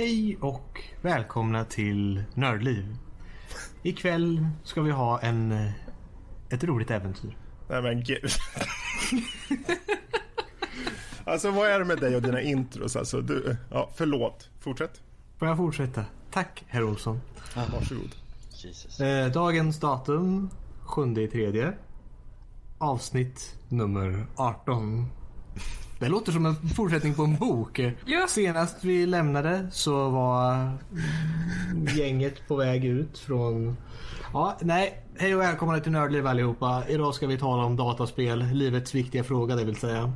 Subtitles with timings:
[0.00, 2.96] Hej och välkomna till Nördliv.
[3.82, 5.72] Ikväll ska vi ha en, eh,
[6.50, 7.36] ett roligt äventyr.
[7.68, 8.30] Nej men gud.
[11.24, 12.96] alltså vad är det med dig och dina intros?
[12.96, 14.50] Alltså, du, ja, förlåt.
[14.60, 15.02] Fortsätt.
[15.38, 16.04] Får jag fortsätta?
[16.30, 17.20] Tack herr Olsson.
[17.54, 18.14] Varsågod.
[18.50, 19.00] Jesus.
[19.00, 21.72] Eh, dagens datum 7 i tredje.
[22.78, 25.06] Avsnitt nummer 18.
[26.00, 27.78] Det låter som en fortsättning på en bok.
[28.06, 28.26] Ja.
[28.28, 30.72] Senast vi lämnade så var
[31.96, 33.76] gänget på väg ut från...
[34.32, 35.02] Ja, nej.
[35.18, 36.82] Hej och välkomna till Nördliv allihopa.
[36.88, 38.38] Idag ska vi tala om dataspel.
[38.52, 40.12] Livets viktiga fråga det vill säga.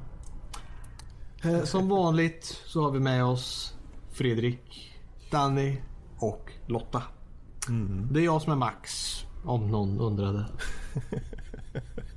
[1.42, 3.74] Eh, Som vanligt så har vi med oss
[4.12, 4.94] Fredrik,
[5.30, 5.76] Danny
[6.18, 7.02] och Lotta.
[8.10, 10.46] Det är jag som är Max, om någon undrade.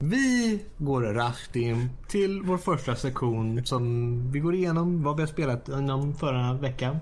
[0.00, 5.26] Vi går raskt in till vår första sektion som vi går igenom vad vi har
[5.26, 6.96] spelat inom förra veckan.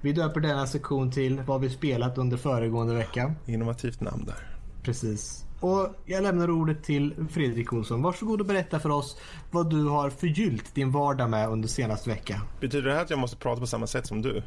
[0.00, 3.34] Vi döper denna sektion till vad vi spelat under föregående vecka.
[3.46, 4.56] Innovativt namn där.
[4.82, 5.44] Precis.
[5.60, 8.02] Och jag lämnar ordet till Fredrik Olsson.
[8.02, 9.16] Varsågod och berätta för oss
[9.50, 12.42] vad du har förgyllt din vardag med under senaste vecka.
[12.60, 14.42] Betyder det här att jag måste prata på samma sätt som du?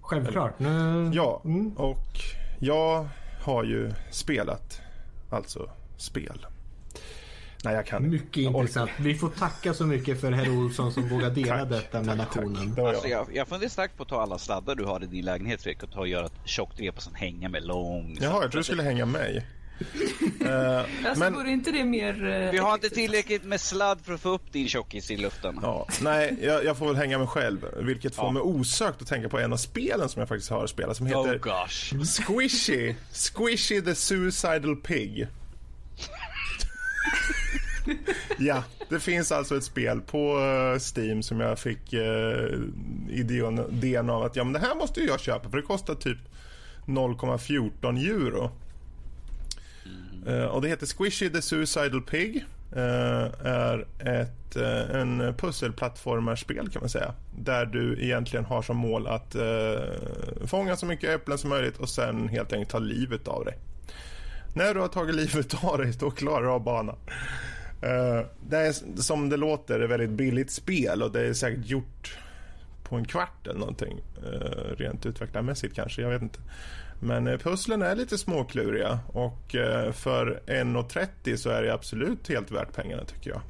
[0.00, 0.58] Självklart.
[0.58, 1.10] Nu...
[1.14, 1.72] Ja, Mm.
[1.76, 2.06] och
[2.58, 3.08] jag
[3.42, 4.80] har ju spelat,
[5.30, 6.46] alltså spel.
[7.66, 8.10] Nej, jag kan.
[8.10, 8.60] Mycket Jag orkar.
[8.60, 8.90] intressant.
[8.98, 12.28] Vi får tacka så mycket för herr Olsson som vågar dela Tack, detta med tack,
[12.32, 12.36] tack.
[12.44, 12.74] nationen.
[12.74, 13.26] Det var Alltså jag.
[13.32, 15.90] jag, funderar starkt på att ta alla sladdar du har i din lägenhet Fredrik och
[15.92, 18.18] ta och göra ett tjockt rep och sen hänga med lång.
[18.20, 19.46] Jaha, jag trodde du skulle hänga mig.
[20.46, 22.28] Eh, Alltså men, vore inte det mer...
[22.44, 25.58] eh, Vi har inte tillräckligt med sladd för att få upp din tjockis i luften.
[25.62, 27.66] ja, nej, jag, jag får väl hänga mig själv.
[27.82, 28.30] Vilket får Ja.
[28.32, 31.20] mig osökt att tänka på en av spelen som jag faktiskt har spelat som heter
[31.20, 32.04] Oh gosh.
[32.22, 32.94] Squishy.
[33.12, 35.26] Squishy the Suicidal Pig.
[38.38, 42.60] ja, det finns alltså ett spel på eh, Steam som jag fick eh, uh,
[43.10, 45.94] idén, idén av att ja, men det här måste ju jag köpa för det kostar
[45.94, 46.18] typ
[46.86, 48.50] 0,14 euro.
[50.26, 52.44] Eh, och det heter Squishy the Suicidal Pig.
[52.76, 52.82] Uh,
[53.44, 57.14] är ett, eh, en pusselplattformarspel kan man säga.
[57.38, 59.36] Där du egentligen har som mål att
[60.46, 63.58] fånga så mycket äpplen som möjligt och sen helt enkelt ta livet av dig.
[64.54, 66.96] När du har tagit livet av dig, då klarar du av banan.
[67.80, 72.18] Eh, det är som det låter ett väldigt billigt spel och det är säkert gjort
[72.88, 74.00] på en kvart eller någonting.
[74.22, 76.38] Uh, rent utvecklarmässigt kanske, jag vet inte.
[77.00, 82.50] Men uh, pusslen är lite småkluriga och uh, för 1,30 så är det absolut helt
[82.50, 83.40] värt pengarna tycker jag.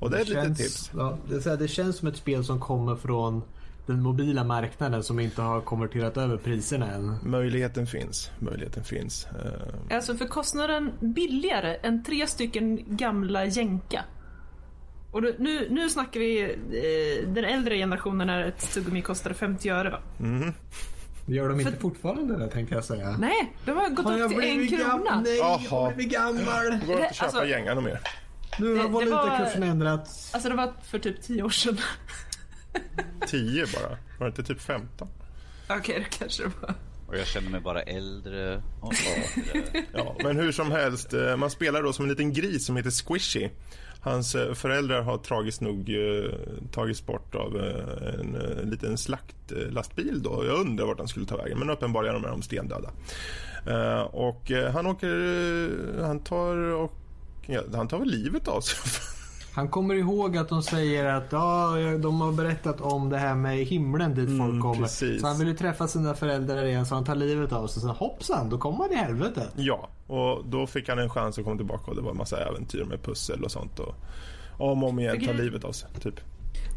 [0.00, 0.90] Och det är ett litet tips.
[0.96, 3.42] Ja, det, här, det känns som ett spel som kommer från
[3.90, 7.16] den mobila marknaden som inte har konverterat över priserna än.
[7.22, 8.30] Möjligheten finns.
[8.38, 9.26] Möjligheten finns.
[9.26, 14.04] Eh, Alltså för kostnaden billigare än tre stycken gamla jänka.
[15.10, 19.68] Och då, nu, nu snackar vi eh, den äldre generationen när ett tuggummi kostade 50
[19.70, 19.98] öre va?
[21.26, 23.16] Gör de inte fortfarande det tänkte jag säga.
[23.18, 25.20] Nej, de har gått upp till en krona.
[25.20, 26.80] Nej, jag har blivit gammal.
[26.80, 28.00] det går inte att köpa Alltså- gänga något mer.
[28.58, 30.34] Nu har valutakursen var- ändrats.
[30.34, 31.76] Alltså det var för typ 10 år sedan.
[33.26, 33.88] 10 bara.
[34.18, 35.08] Var det inte typ 15?
[35.68, 36.74] Okej, det kanske det var.
[37.06, 39.84] Och jag känner mig bara äldre och äldre.
[39.92, 42.90] Ja, men hur som helst, eh, man spelar då som en liten gris som heter
[42.90, 43.48] Squishy.
[44.00, 46.32] Hans eh, föräldrar har tragiskt nog eh,
[46.72, 50.44] tagits bort av eh, en liten slaktlastbil då.
[50.46, 52.90] Jag undrar vart han skulle ta vägen, men uppenbarligen är de stendöda.
[53.66, 56.92] Eh, och han åker, han tar och
[57.46, 58.78] ja, han tar väl livet av sig.
[59.54, 61.70] Han kommer ihåg att de säger att ja,
[62.02, 64.82] de har berättat om det här med himlen dit folk Mm, kommer.
[64.82, 65.20] precis.
[65.20, 67.82] Så han vill ju träffa sina föräldrar igen så han tar livet av sig.
[67.82, 69.48] Så hoppsan, då kommer han i helvete.
[69.56, 72.36] ja, och då fick han en chans att komma tillbaka och det var en massa
[72.48, 73.78] äventyr med pussel och sånt.
[73.78, 73.94] Och
[74.58, 75.34] om och om igen ta Okej.
[75.44, 76.20] livet av sig, typ.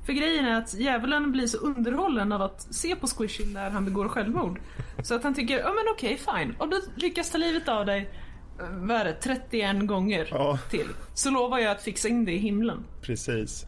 [0.06, 3.86] För grejen är att djävulen blir så underhållen av att se på Squishy när han
[3.86, 4.60] begår självmord.
[5.04, 6.56] Så att han tycker, ja men okej, fine.
[6.60, 8.10] Om du lyckas ta livet av dig,
[8.58, 10.60] vad är det, 31 gånger Ja.
[10.70, 10.88] till.
[11.14, 12.84] Så lovar jag att fixa in det i himlen.
[13.02, 13.66] Precis.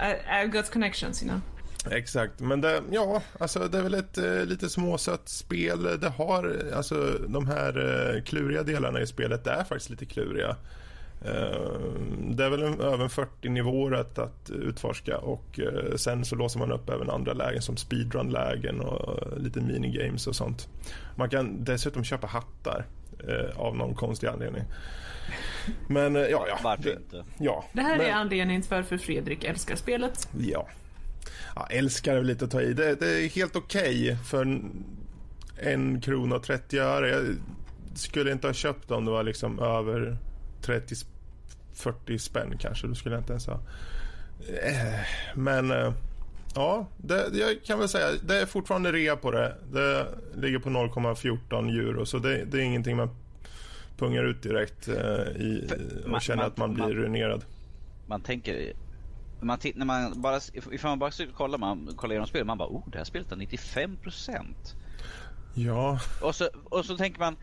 [0.00, 1.40] I, I've got connections, you know.
[1.92, 5.82] Exakt, men det, ja, alltså det är väl ett eh, lite småsött spel.
[6.00, 7.78] Det har, alltså de här
[8.16, 10.56] eh, kluriga delarna i spelet, det är faktiskt lite kluriga.
[11.24, 11.80] Eh,
[12.30, 16.58] det är väl en, över 40 nivåer att, att utforska och eh, sen så låser
[16.58, 20.68] man upp även andra lägen som speedrun-lägen och lite minigames och sånt.
[21.16, 22.86] Man kan dessutom köpa hattar
[23.28, 24.62] eh, av någon konstig anledning.
[25.88, 26.58] Men eh, ja, ja.
[26.62, 27.24] Varför det, inte?
[27.38, 30.28] Ja, Det här men, är anledningen till varför Fredrik älskar spelet.
[30.38, 30.68] Ja.
[31.54, 32.72] ja älskar är lite att ta i.
[32.72, 34.84] Det, det är helt okej för en,
[35.56, 37.08] en krona och 30 öre.
[37.08, 37.36] Jag
[37.94, 40.16] skulle inte ha köpt om det var liksom över
[40.62, 40.94] 30
[41.74, 42.86] 40 spänn kanske.
[42.86, 43.60] Då skulle jag inte ens ha.
[44.62, 45.00] Eh,
[45.34, 45.92] Men eh,
[46.54, 49.56] Ja, det, jag kan väl säga det är fortfarande rea på det.
[49.72, 53.10] Det ligger på 0,14 euro så det, det är ingenting man
[53.98, 55.68] pungar ut direkt eh, i,
[56.04, 57.44] och man- känner man- att man blir man- ruinerad.
[58.06, 58.72] Man tänker...
[59.40, 60.40] Man när man bara,
[60.72, 63.30] ifall man bara skulle kolla, man kollar igenom spelet, man bara oh det här spelet
[63.30, 64.40] har 95%.
[65.54, 67.36] Ja, Och så, och så tänker man,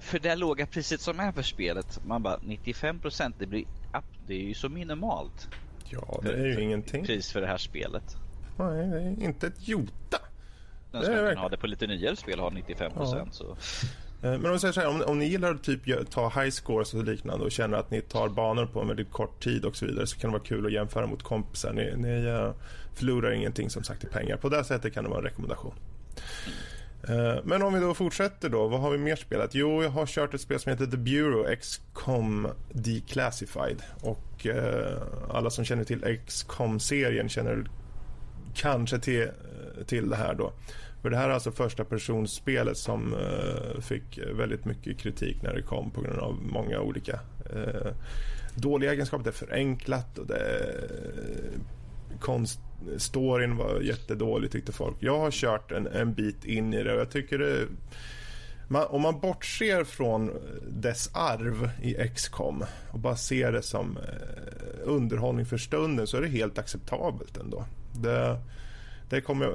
[0.00, 3.62] för det låga priset som är för spelet, man bara 95% det blir
[3.94, 5.48] up- det är ju så minimalt
[5.90, 7.04] ja det är ju ingenting.
[7.04, 8.16] pris för det här spelet.
[8.58, 10.18] Nej, det är inte ett jota.
[10.92, 13.44] Den som verkligen- ha det på lite nyare spel har 95% så.
[13.50, 16.50] Eh, Men om vi säger så här, om, om ni gillar att typ ta high
[16.50, 19.76] scores och liknande och känner att ni tar banor på en väldigt kort tid och
[19.76, 21.72] så vidare så kan det vara kul att jämföra mot kompisar.
[21.72, 22.52] Ni, ni eh,
[22.94, 24.36] förlorar ingenting som sagt i pengar.
[24.36, 25.74] På det sättet kan det vara en rekommendation.
[26.16, 26.52] Eh,
[27.08, 29.54] Eh, men om vi då fortsätter då, vad har vi mer spelat?
[29.54, 35.50] Jo, jag har kört ett spel som heter The Bureau XCOM Declassified och eh, alla
[35.50, 37.68] som känner till XCOM-serien känner
[38.54, 40.52] kanske till, eh, till det här då.
[41.02, 45.62] För det här är alltså första personspelet som eh, fick väldigt mycket kritik när det
[45.62, 47.20] kom på grund av många olika
[47.54, 47.92] eh,
[48.54, 49.24] dåliga egenskaper.
[49.24, 50.90] Det är förenklat och det är
[52.20, 52.60] konst,
[52.96, 54.96] storyn var jättedålig tyckte folk.
[55.00, 57.66] Jag har kört en, en bit in i det och jag tycker det
[58.68, 60.30] man, om man bortser från
[60.68, 66.20] dess arv i XCOM och bara ser det som eh, underhållning för stunden så är
[66.20, 67.64] det helt acceptabelt ändå.
[67.92, 68.38] Det,
[69.08, 69.54] det kommer...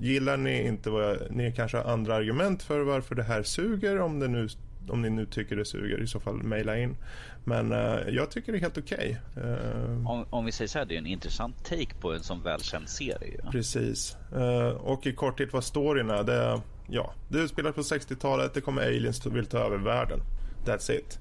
[0.00, 1.16] Gillar ni inte vad jag...
[1.30, 4.48] Ni kanske har andra argument för varför det här suger om, det nu,
[4.88, 6.02] om ni nu tycker det suger.
[6.02, 6.96] I så fall mejla in.
[7.44, 9.20] Men eh, jag tycker det är helt okej.
[9.36, 12.42] Eh, Om, om vi säger så här, det är en intressant take på en sån
[12.42, 13.50] välkänd serie ju.
[13.50, 14.16] Precis.
[14.36, 16.22] Eh, och i korthet vad storyn är.
[16.22, 18.54] Det, ja, det utspelar på 60-talet.
[18.54, 20.20] Det kommer aliens och vill ta över världen.
[20.64, 21.18] That's it.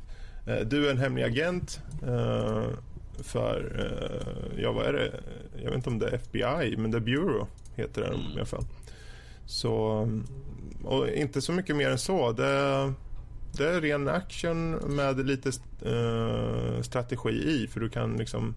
[0.70, 1.82] Du är en hemlig agent
[3.24, 3.88] för,
[4.58, 5.20] ja vad är det?
[5.56, 8.64] Jag vet inte om det är FBI, men The Bureau heter den i alla fall.
[9.46, 10.08] Så,
[10.84, 12.32] och inte så mycket mer än så.
[12.32, 12.94] Det,
[13.58, 15.50] det är ren action med lite
[15.82, 18.56] eh, strategi i för du kan liksom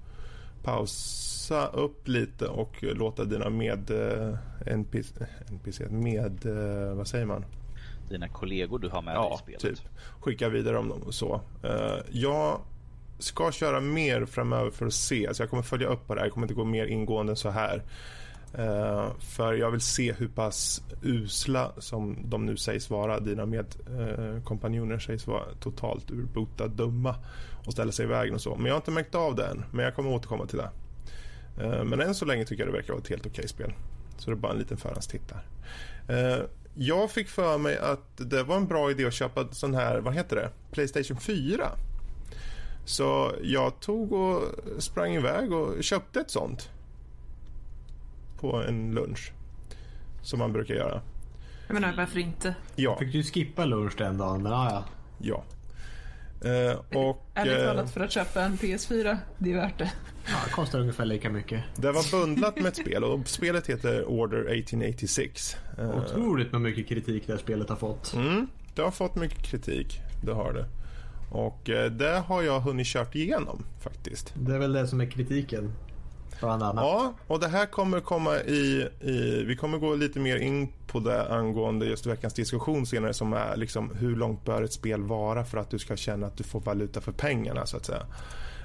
[0.63, 5.13] pausa upp lite och låta dina med eh, NPC,
[5.51, 7.45] NPC med eh, vad säger man?
[8.11, 9.61] Dina kollegor du har med dig Ja, i spelet.
[9.61, 9.79] typ.
[10.21, 11.41] Skicka vidare om dem och så.
[11.63, 12.61] Eh, jag
[13.19, 15.29] ska köra mer framöver för att se.
[15.35, 16.27] Så jag kommer följa upp på det här.
[16.27, 17.83] Jag kommer inte gå mer ingående än så här.
[18.59, 23.21] Uh, för jag vill se hur pass usla som de nu sägs vara.
[23.21, 27.15] Dina medkompanjoner uh, sägs vara totalt urbota dumma
[27.67, 28.57] och ställa sig i vägen och så.
[28.57, 29.65] Men jag har inte märkt av det än.
[29.73, 30.71] Men jag kommer återkomma till det.
[31.65, 33.73] Uh, men än så länge tycker jag det verkar vara ett helt okej spel.
[34.19, 35.43] Så det är bara en liten förhandstitt där.
[36.09, 36.45] Eh,
[36.75, 40.15] jag fick för mig att det var en bra idé att köpa sån här, vad
[40.15, 41.71] heter det, Playstation 4.
[42.85, 44.43] Så jag tog och
[44.79, 46.71] sprang iväg och köpte ett sånt.
[48.41, 49.33] På en lunch.
[50.23, 51.01] Som man brukar göra.
[51.67, 52.55] Jag menar, varför inte?
[52.77, 54.85] Ja, Fick du skippa lunch den dagen, men ja, ja.
[55.19, 55.45] ja.
[56.51, 59.93] Eh, och Ärligt eh, talat, för att köpa en PS4, det är värt det.
[60.27, 61.63] ja det kostar ungefär lika mycket.
[61.77, 65.57] det var bundlat med ett spel och spelet heter Order 1886.
[65.79, 68.15] Eh, Otroligt med mycket kritik det här spelet har fått.
[68.15, 70.67] Mm, det har fått mycket kritik, det har det.
[71.31, 74.35] Och eh, det har jag hunnit kört igenom faktiskt.
[74.35, 75.73] Det är väl det som är kritiken.
[76.83, 79.45] Ja, och det här kommer komma i, i...
[79.47, 83.57] Vi kommer gå lite mer in på det angående just veckans diskussion senare som är
[83.57, 86.61] liksom hur långt bör ett spel vara för att du ska känna att du får
[86.61, 88.07] valuta för pengarna så att säga.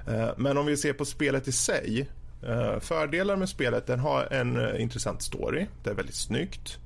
[0.08, 2.10] Eh, men om vi ser på spelet i sig.
[2.48, 5.66] Eh, fördelar med spelet, den har en eh, intressant story.
[5.84, 6.78] Det är väldigt snyggt.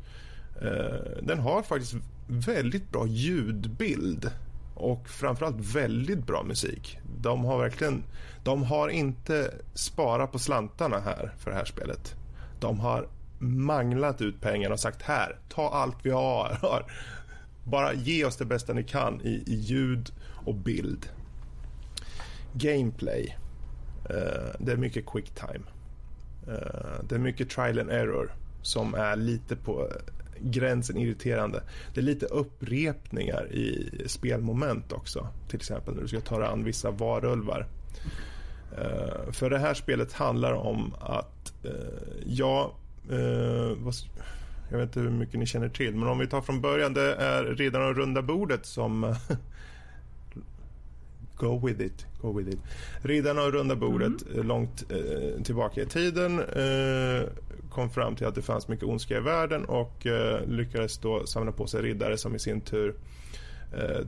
[1.21, 1.95] Den har faktiskt
[2.27, 4.31] väldigt bra ljudbild
[4.75, 6.99] och framförallt väldigt bra musik.
[7.21, 8.03] De har verkligen,
[8.43, 12.15] de har inte sparat på slantarna här för det här spelet.
[12.59, 13.07] De har
[13.39, 16.57] manglat ut pengarna och sagt här, ta allt vi har.
[17.63, 20.11] Bara ge oss det bästa ni kan i, i ljud
[20.45, 21.09] och bild.
[22.53, 23.37] Gameplay.
[24.09, 25.65] Uh, det är mycket quick time.
[26.47, 29.91] Eh, det är mycket trial and error som är lite på
[30.45, 31.63] gränsen irriterande.
[31.93, 35.27] Det är lite upprepningar i spelmoment också.
[35.47, 37.67] Till exempel när du ska ta dig an vissa varulvar.
[38.77, 41.71] Uh, för det här spelet handlar om att, uh,
[42.25, 42.75] ja,
[43.11, 43.93] uh, vad,
[44.71, 47.15] jag vet inte hur mycket ni känner till, men om vi tar från början, det
[47.15, 49.15] är redan runda bordet som
[51.37, 52.59] Go with it, go with it.
[53.01, 54.47] Riddarna och runda bordet mm.
[54.47, 57.23] långt eh, tillbaka i tiden eh,
[57.75, 61.51] kom fram till att det fanns mycket ondska i världen och eh, lyckades då samla
[61.51, 62.95] på sig riddare som i sin tur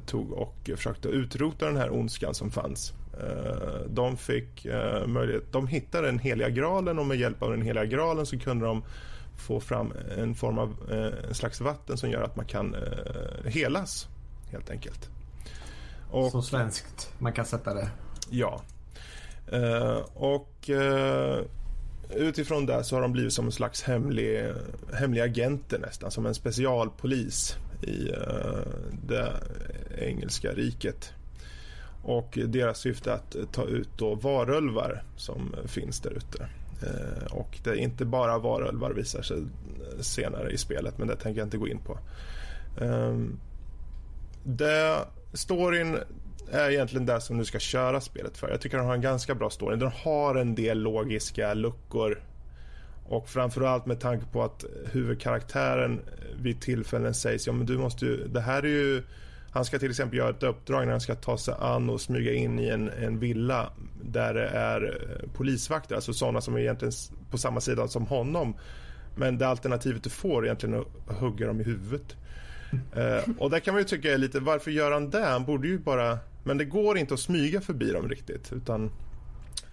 [0.05, 2.93] tog och försökte utrota den här ondskan som fanns.
[3.19, 7.61] Eh, de fick eh, möjlighet, de hittade den heliga graalen och med hjälp av den
[7.61, 8.83] heliga graalen så kunde de
[9.37, 10.75] få fram en form av
[11.27, 12.75] en slags vatten som gör att man kan
[13.45, 14.07] helas
[14.51, 15.09] helt enkelt.
[16.11, 17.89] Och, Så svenskt man kan sätta det.
[18.29, 18.61] Ja.
[20.13, 20.69] och
[22.15, 24.51] utifrån det så har de blivit som en slags hemlig,
[24.93, 28.59] hemliga agenter nästan, som en specialpolis i eh,
[29.07, 29.33] det
[29.97, 31.13] engelska riket.
[32.03, 36.47] Och deras syfte är att ta ut då varulvar som finns där ute.
[36.81, 39.37] Eh, och det är inte bara varulvar visar sig
[39.99, 41.99] senare i spelet, men det tänker jag inte gå in på.
[42.81, 43.39] Ehm,
[44.43, 44.97] det,
[45.33, 45.97] storyn
[46.51, 48.49] är egentligen det som du ska köra spelet för.
[48.49, 49.77] Jag tycker den har en ganska bra story.
[49.77, 52.21] Den har en del logiska luckor
[53.05, 55.99] och framförallt med tanke på att huvudkaraktären
[56.41, 59.03] vid tillfällen sägs ja men du måste ju, det här är ju
[59.51, 62.33] han ska till exempel göra ett uppdrag när han ska ta sig an och smyga
[62.33, 63.69] in i en, en villa
[64.01, 66.93] där det är eh, polisvakter, alltså sådana som är egentligen
[67.31, 68.55] på samma sida som honom.
[69.15, 72.15] Men det alternativet du får är egentligen att hugga dem i huvudet.
[72.97, 75.25] Uh, och där kan man ju tycka lite, varför gör han det?
[75.25, 76.19] Han borde ju bara...
[76.47, 78.91] Men det går inte att smyga förbi dem riktigt, utan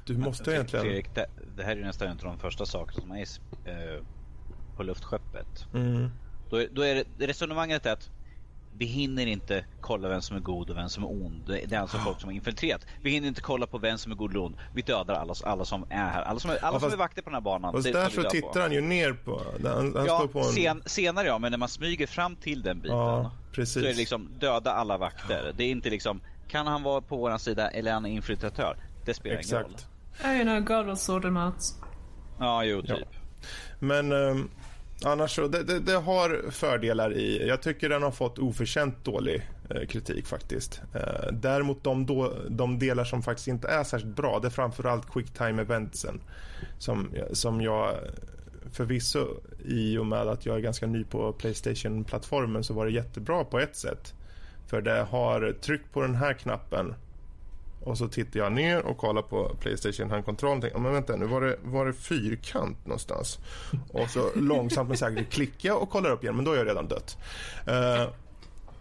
[0.05, 0.85] du måste jag egentligen...
[0.85, 1.27] Fredrik, det,
[1.57, 4.03] det, här är nästan en av de första sakerna som är uh,
[4.77, 5.67] på luftskeppet.
[5.75, 6.11] Mm.
[6.51, 8.11] Då, då är det, resonemanget är att
[8.79, 11.43] vi hinner inte kolla vem som är god och vem som är ond.
[11.47, 12.87] Det är alltså folk som har infiltrerat.
[13.03, 14.57] Vi hinner inte kolla på vem som är god eller ond.
[14.75, 16.23] Vi dödar alla, alla som är här.
[16.23, 17.73] Alla som är, alla ja, fast, som är vakter på den här banan.
[17.73, 18.61] Fast därför tittar på.
[18.61, 19.43] han ju ner på...
[19.63, 20.45] Han, han ja, på en...
[20.45, 22.97] sen, senare ja, men när man smyger fram till den biten.
[22.97, 23.75] Ja, precis.
[23.75, 25.53] Så är det liksom döda alla vakter.
[25.57, 26.21] Det är inte liksom,
[26.55, 28.77] kan han vara på vår sida eller är han infiltratör?
[29.05, 29.87] Det spelar Exakt.
[30.23, 30.41] ingen roll.
[30.41, 31.55] I know, God will sort them out.
[32.39, 32.91] Ja, jo, typ.
[32.91, 33.19] Ja.
[33.79, 34.13] Men...
[34.13, 34.51] Um...
[35.05, 37.49] Annars så, det, det, det, har fördelar i.
[37.49, 40.83] Jag tycker den har fått oförtjänt dålig eh, kritik faktiskt.
[40.95, 45.13] Eh, däremot de, då, de delar som faktiskt inte är särskilt bra, det är framförallt
[45.13, 46.21] quick time eventsen.
[46.79, 47.95] Som, som jag
[48.73, 49.27] förvisso
[49.65, 53.59] i och med att jag är ganska ny på Playstation-plattformen så var det jättebra på
[53.59, 54.15] ett sätt.
[54.67, 56.95] För det har tryckt på den här knappen
[57.85, 61.27] och så tittar jag ner och kollar på Playstation handkontrollen och tänker, men vänta nu
[61.27, 63.39] var det, var det fyrkant någonstans?
[63.93, 66.67] Och så långsamt men säkert klickar jag och kollar upp igen, men då är jag
[66.67, 67.19] redan dött.
[67.69, 68.09] Uh,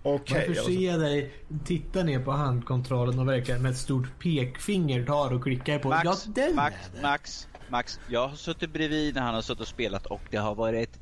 [0.05, 1.33] Okay, Varför ser jag dig
[1.65, 6.03] titta ner på handkontrollen och verkligen med ett stort pekfinger tar och klickar på Max,
[6.05, 10.05] ja, den Max, Max, Max, jag har suttit bredvid när han har suttit och spelat
[10.05, 10.99] och det har varit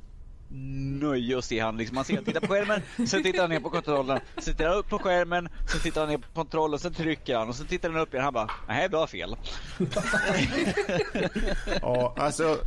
[0.52, 1.78] nöje att se han.
[1.78, 4.70] Liksom, man ser han tittar på skärmen, sen tittar han ner på kontrollen, sen tittar
[4.70, 7.68] han upp på skärmen, sen tittar han ner på kontrollen, sen trycker han och sen
[7.68, 8.24] tittar han upp igen.
[8.24, 9.36] Han bara, nej du har fel.
[11.82, 12.58] ja, alltså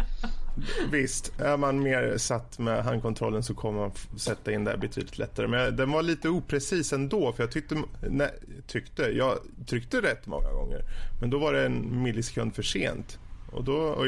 [0.91, 1.41] visst.
[1.41, 5.47] Är man mer satt med handkontrollen så kommer man sätta in det betydligt lättare.
[5.47, 8.31] Men den var lite oprecis ändå för jag tyckte, nej,
[8.67, 10.83] tyckte, jag tryckte rätt många gånger.
[11.21, 13.19] Men då var det en millisekund för sent.
[13.55, 14.07] Och då, och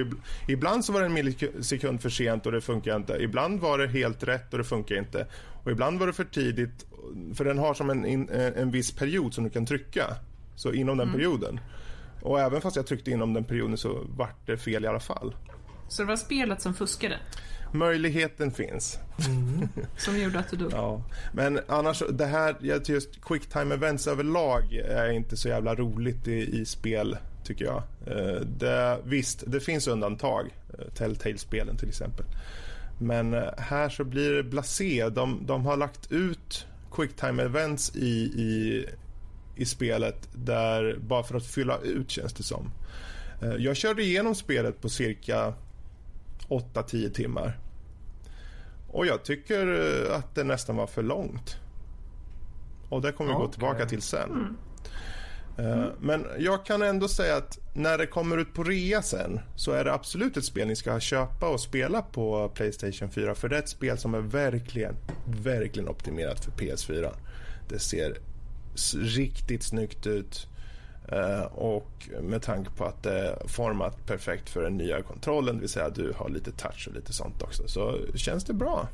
[0.48, 3.16] ibland så var det en millisekund för sent och det funkar inte.
[3.16, 5.26] Ibland var det helt rätt och det funkar inte.
[5.64, 6.86] Och ibland var det för tidigt,
[7.34, 10.04] för den har som en, en viss period som du kan trycka.
[10.56, 11.18] Så inom den mm.
[11.18, 11.60] perioden.
[12.22, 15.34] Och även fast jag tryckte inom den perioden så vart det fel i alla fall.
[15.88, 17.18] Så det var spelet som fuskade?
[17.72, 18.98] Möjligheten finns.
[19.26, 19.68] Mm.
[19.96, 20.72] Som gjorde att du dog?
[20.76, 21.02] Ja.
[21.32, 26.60] Men annars, det här, just quick time events överlag är inte så jävla roligt i,
[26.60, 27.82] i spel tycker jag.
[28.06, 30.54] Eh, det, visst, det finns undantag.
[30.78, 32.26] Eh, Telltale-spelen till exempel.
[32.98, 35.08] Men eh, här så blir det blasé.
[35.08, 38.86] De, de har lagt ut quicktime events i, i,
[39.56, 42.70] i spelet där bara för att fylla ut känns det som.
[43.58, 45.54] Jag körde igenom spelet på cirka
[46.48, 47.58] 8-10 timmar.
[48.88, 49.66] Och jag tycker
[50.10, 51.56] att det nästan var för långt.
[52.88, 53.46] Och det kommer vi okay.
[53.46, 54.30] gå tillbaka till sen.
[54.30, 54.56] Mm.
[55.58, 55.90] Mm.
[56.00, 59.84] Men jag kan ändå säga att när det kommer ut på rea sen så är
[59.84, 63.62] det absolut ett spel ni ska köpa och spela på Playstation 4 för det är
[63.62, 64.94] ett spel som är verkligen,
[65.26, 67.12] verkligen optimerat för PS4.
[67.68, 68.18] Det ser
[68.96, 70.46] riktigt snyggt ut
[71.08, 75.60] eh, och med tanke på att det är format perfekt för den nya kontrollen, det
[75.60, 78.88] vill säga att du har lite touch och lite sånt också, så känns det bra.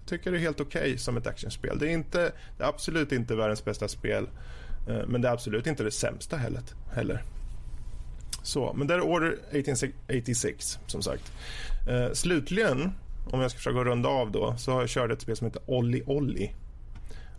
[0.00, 1.78] Jag tycker det är helt okej okay som ett actionspel.
[1.78, 4.28] Det är, inte, det är absolut inte världens bästa spel
[4.86, 6.36] men det är absolut inte det sämsta
[6.92, 7.22] heller.
[8.44, 11.32] Så, men det är Order 1886 som sagt.
[11.88, 12.92] Eh, slutligen,
[13.30, 15.62] om jag ska försöka runda av då, så har jag kört ett spel som heter
[15.66, 16.54] Olli Olli.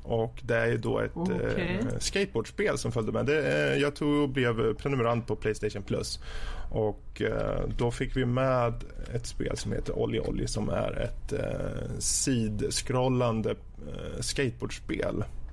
[0.04, 1.38] Och det är då ett okay.
[1.38, 3.26] eh, skateboardspel som följde med.
[3.26, 6.20] Det, eh, jag tog och blev prenumerant på Playstation Plus.
[6.72, 8.74] Och eh, då fick vi med
[9.14, 15.45] ett spel som heter Olli Olli som är ett eh, sidskrollande eh, skateboardspel Eh,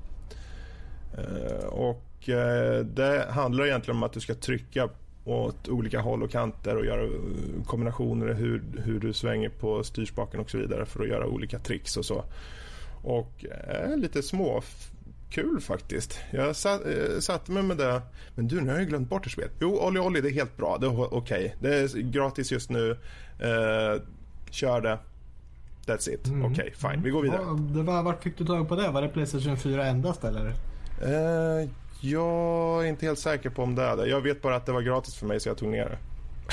[1.68, 4.88] och Och eh, det handlar egentligen om att du ska trycka
[5.24, 10.40] åt olika håll och kanter och göra eh, kombinationer hur, hur du svänger på styrspaken
[10.40, 12.24] och så vidare för att göra olika tricks och så.
[13.02, 14.62] Och eh, lite små
[15.30, 16.20] kul faktiskt.
[16.30, 18.02] Jag satt, eh, satte mig med det.
[18.34, 19.52] Men du, nu har jag glömt bort det spelet.
[19.60, 20.78] Jo, Olli Olli, det är helt bra.
[20.80, 21.56] Det är okej.
[21.60, 22.90] Det är gratis just nu.
[23.38, 24.02] Eh,
[24.50, 24.98] kör det.
[25.86, 26.32] That's it.
[26.44, 27.02] Okej, fine.
[27.02, 27.40] Vi går vidare.
[27.42, 28.90] Ja, det var, vart fick du tag på det?
[28.90, 30.54] Var det Playstation 4 endast eller?
[31.02, 31.68] Eh,
[32.00, 34.06] jag är inte helt säker på om det är det.
[34.06, 35.98] Jag vet bara att det var gratis för mig så jag tog ner det.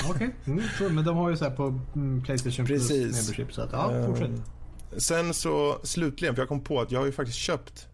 [0.09, 3.15] Okej, mm, så- men de har ju så här på mm, Playstation Plus Precis.
[3.15, 4.31] membership så att ja, Eh, fortsätt.
[4.97, 7.87] Sen så slutligen, för jag kom på att jag har ju faktiskt köpt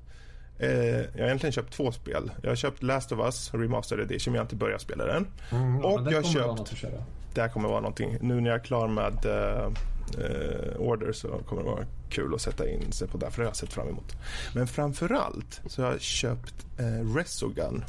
[0.60, 2.32] eh, jag har egentligen köpt två spel.
[2.42, 5.28] Jag har köpt Last of Us Remastered Edition men jag har inte börjat spela den.
[5.52, 6.74] Mm, ja, och jag har köpt-.
[7.34, 8.18] Det här kommer vara någonting.
[8.22, 9.66] Nu när jag är klar med eh,
[10.26, 11.86] eh, Order så kommer det vara
[12.16, 13.20] kul att sätta in sig på.
[13.20, 14.16] För det har jag sett fram emot.
[14.54, 17.84] Men framförallt så har jag köpt eh, Resogun.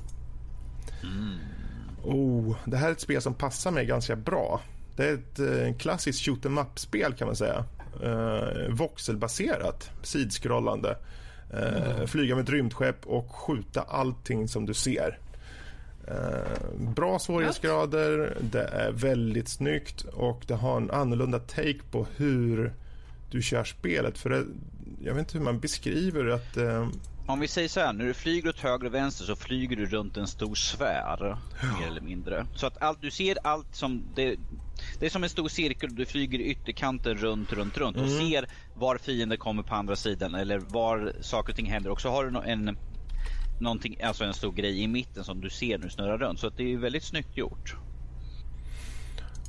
[2.02, 4.60] Oh, det här är ett spel som passar mig ganska bra.
[4.96, 7.64] Det är ett eh, klassiskt shoot em up-spel kan man säga.
[8.02, 10.98] Eh, voxelbaserat, sidskrollande.
[11.52, 15.18] Eh, Flyga med ett rymdskepp och skjuta allting som du ser.
[16.08, 22.72] Eh, bra svårighetsgrader, det är väldigt snyggt och det har en annorlunda take på hur
[23.30, 24.18] du kör spelet.
[24.18, 24.44] För det,
[25.00, 26.56] jag vet inte hur man beskriver att...
[26.56, 26.88] Eh,
[27.26, 29.86] Om vi säger så här, när du flyger åt höger och vänster så flyger du
[29.86, 31.38] runt en stor sfär.
[31.80, 32.46] Mer eller mindre.
[32.54, 34.02] Så att allt, du ser allt som...
[34.14, 34.36] Det,
[35.00, 38.48] det är som en stor cirkel du flyger i ytterkanten runt, runt, runt och ser
[38.74, 41.90] var fienden kommer på andra sidan eller var saker och ting händer.
[41.90, 42.78] Och så har du en,
[43.60, 46.40] någonting, alltså en stor grej i mitten som du ser du snurrar runt.
[46.40, 47.76] Så att det är väldigt snyggt gjort.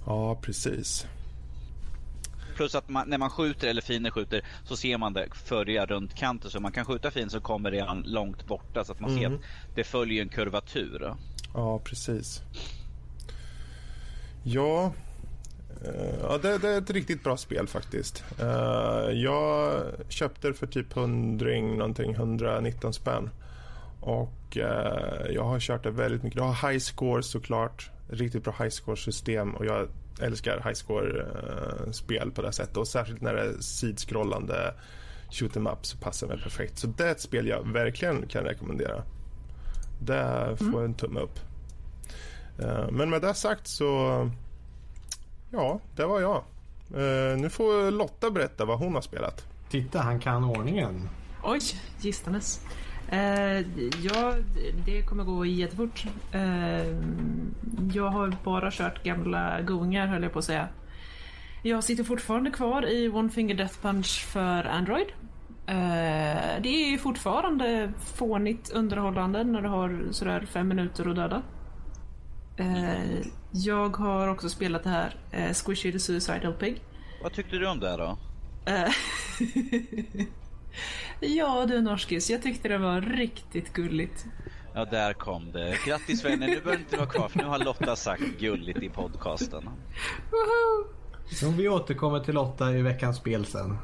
[0.06, 1.08] ja, precis.
[2.58, 6.16] Plus att man, när man skjuter eller fienden skjuter så ser man det följa runt
[6.16, 6.52] kanten.
[6.52, 9.42] Så man kan skjuta fienden så kommer redan långt borta så att man ser att
[9.76, 11.16] det följer en kurvatur.
[11.54, 12.42] Ja, precis.
[14.44, 14.94] Ja,
[15.86, 18.24] eh, ja det, det är ett riktigt bra spel faktiskt.
[18.40, 23.30] Eh, jag köpte det för typ 100 någonting, 119 spänn.
[24.02, 26.38] Och eh, jag har kört det väldigt mycket.
[26.38, 27.90] Jag har high score såklart.
[28.10, 29.88] Riktigt bra high score system och jag
[30.22, 32.78] älskar high score eh, spel på det sättet.
[32.78, 34.74] Och särskilt när det är sidskrollande
[35.32, 36.78] shoot em up så passar det mig perfekt.
[36.80, 39.04] Så det är ett spel jag verkligen kan rekommendera.
[40.00, 41.40] Det får en tumme upp.
[42.60, 44.30] Eh, Men med det sagt så...
[45.52, 46.36] Ja, det var jag.
[46.94, 49.46] Eh, Nu får Lotta berätta vad hon har spelat.
[49.70, 51.10] Titta, han kan ordningen.
[51.44, 51.60] Oj,
[52.02, 52.62] gistanes.
[53.10, 53.60] Eh,
[54.04, 54.34] ja,
[54.86, 56.06] det kommer gå jättefort.
[56.32, 56.88] Eh,
[57.94, 60.68] jag har bara kört gamla goingar höll jag på att säga.
[61.64, 65.08] Jag sitter fortfarande kvar i One Finger Death Punch för Android.
[65.68, 71.42] Eh, det är ju fortfarande fånigt underhållande när du har sådär fem minuter att döda.
[72.58, 76.82] Eh, jag har också spelat det här eh, Squishy the Suicidal Pig.
[77.24, 78.18] Vad tyckte du om det då?
[81.20, 84.26] Ja du Norskis, jag tyckte det var riktigt gulligt.
[84.74, 85.78] Ja, där kom det.
[85.86, 88.90] Grattis vänner, nu behöver du inte vara kvar för nu har Lotta sagt gulligt i
[88.90, 89.70] podcasten.
[91.32, 93.78] Så vi återkommer till Lotta i veckans spel sen.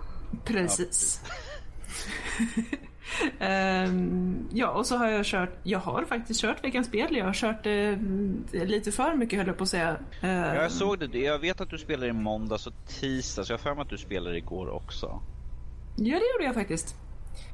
[0.45, 1.21] Precis.
[3.39, 7.15] Ehm, ja, och så har jag kört, jag har faktiskt kört veckans spel.
[7.17, 9.97] Jag har kört eh, lite för mycket höll jag på att säga.
[10.21, 11.19] Ehm, Ja, jag såg det.
[11.19, 13.49] Jag vet att du spelar i måndags och tisdags.
[13.49, 15.21] Jag har för mig att du spelade igår också.
[15.95, 16.95] Ja, det gjorde jag faktiskt.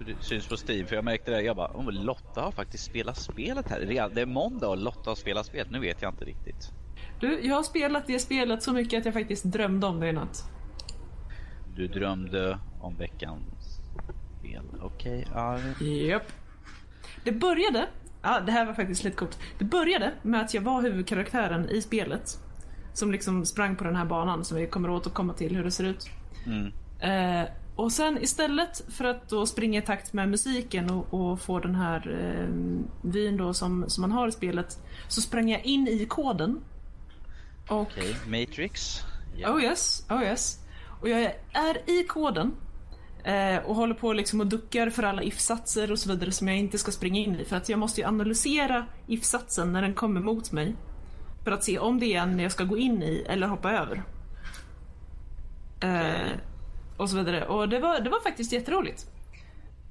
[0.06, 1.42] Det syns på Steam för jag märkte det.
[1.42, 4.10] Jag bara, oh, Lotta har faktiskt spelat spelet här.
[4.14, 5.72] Det är måndag och Lotta har spelat spelet.
[5.72, 6.72] Nu vet jag inte riktigt.
[7.20, 10.14] Du, jag har spelat det spelet så mycket att jag faktiskt drömde om det i
[10.14, 10.44] natt.
[11.76, 13.80] Du drömde om veckans
[14.40, 14.64] spel.
[14.82, 15.60] Okej, ja.
[15.82, 16.32] Japp.
[17.24, 17.88] Det började,
[18.22, 19.40] ja det här var faktiskt lite coolt.
[19.58, 22.40] Det började med att jag var huvudkaraktären i spelet.
[22.94, 25.84] Som liksom sprang på den här banan som vi kommer återkomma till hur det ser
[25.84, 26.10] ut.
[26.46, 26.72] Mm.
[27.00, 27.50] Eh,
[27.80, 31.76] och sen istället för att då springa i takt med musiken och, och få den
[31.76, 32.48] här eh,
[33.02, 34.78] vyn då som, som man har i spelet.
[35.08, 36.62] Så sprang jag in i koden.
[37.68, 39.02] Och Okej, Matrix.
[39.38, 39.54] Ja.
[39.54, 40.60] Oh yes, oh yes.
[41.02, 41.22] Och jag
[41.54, 42.56] är i koden.
[43.24, 46.58] Eh, och håller på liksom och duckar för alla if-satser och så vidare som jag
[46.58, 47.46] inte ska springa in i.
[47.46, 50.76] För att jag måste ju analysera if-satsen när den kommer mot mig.
[51.44, 54.04] För att se om det är en jag ska gå in i eller hoppa över.
[55.82, 56.40] Eh,
[57.00, 57.46] och så vidare.
[57.46, 59.08] Och det var, det var faktiskt jätteroligt.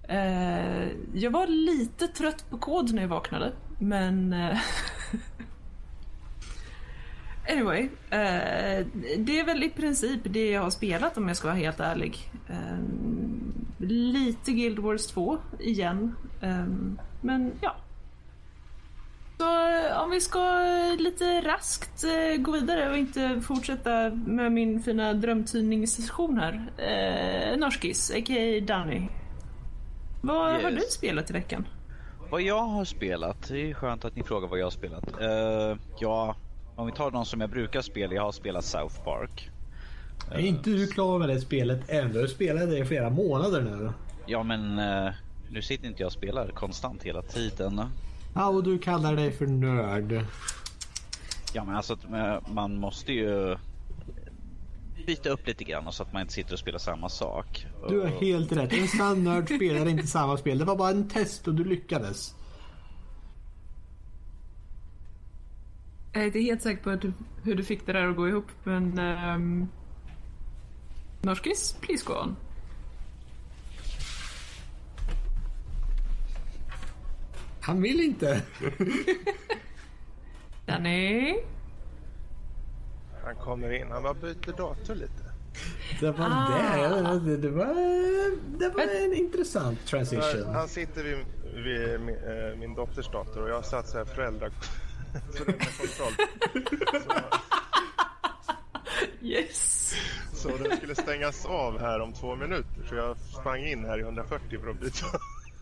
[0.08, 3.52] Eh, jag var lite trött på kod när jag vaknade.
[3.78, 4.32] Men...
[4.32, 4.58] Eh,
[7.50, 8.86] Anyway, eh,
[9.18, 12.30] det är väl i princip det jag har spelat om jag ska vara helt ärlig.
[12.48, 12.78] Eh,
[13.78, 16.14] lite Guild Wars 2 igen.
[16.40, 16.66] Eh,
[17.20, 17.76] men ja
[20.04, 20.60] om vi ska
[20.98, 26.70] lite raskt eh, gå vidare och inte fortsätta med min fina drömtidningssession här.
[26.78, 28.60] Eh, Norskis, a.k.a.
[28.66, 29.08] Danny.
[30.22, 30.84] Vad har Yes.
[30.84, 31.66] du spelat i veckan?
[32.30, 35.04] Vad jag har spelat, det är skönt att ni frågar vad jag har spelat.
[35.20, 36.36] Uh, ja,
[36.76, 39.50] om vi tar de som jag brukar spela, jag har spelat South Park.
[40.32, 42.12] Är inte du klar med det spelet än?
[42.12, 43.92] Du har spelat det i flera månader nu.
[44.26, 45.12] Ja men eh,
[45.50, 47.82] nu sitter inte jag och spelar konstant hela tiden.
[48.38, 50.24] Ja, och du kallar dig för nörd.
[51.52, 53.56] Ja men alltså att, eh, man måste ju
[55.06, 57.66] byta upp lite grann så att man inte sitter och spelar samma sak.
[57.88, 58.72] Du har helt rätt.
[58.72, 60.58] En sann nörd spelar inte samma spel.
[60.58, 62.34] Det var bara en test och du lyckades.
[66.12, 68.46] Jag är inte helt säker på hur- hur du fick det där att gå ihop,
[68.64, 68.98] men...
[68.98, 69.68] Um...
[71.22, 72.36] Norskis, please go on.
[77.68, 78.42] Han vill inte.
[80.66, 81.34] Danny?
[83.24, 85.24] Han kommer in, han bara byter dator lite.
[86.00, 87.14] Det var Ah.
[87.14, 87.36] det.
[87.36, 87.66] Det var,
[88.58, 90.54] det var en intressant transition.
[90.54, 91.16] Han sitter vid,
[91.64, 94.50] vid min, eh, min dotters dator och jag har satt så här föräldra,
[95.34, 96.12] föräldrakontroll.
[99.20, 99.94] Yes!
[100.32, 102.86] Så den skulle stängas av här om två minuter.
[102.88, 105.06] Så jag sprang in här i 140 för att byta.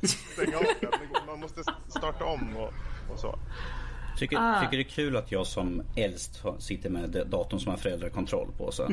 [0.02, 0.90] Stänga av den.
[1.26, 2.72] Man måste starta om och,
[3.12, 3.38] och så.
[4.18, 4.60] Tycker, Ah.
[4.60, 8.72] tycker det är kul att jag som äldst sitter med datorn som har föräldrakontroll på.
[8.72, 8.82] Så.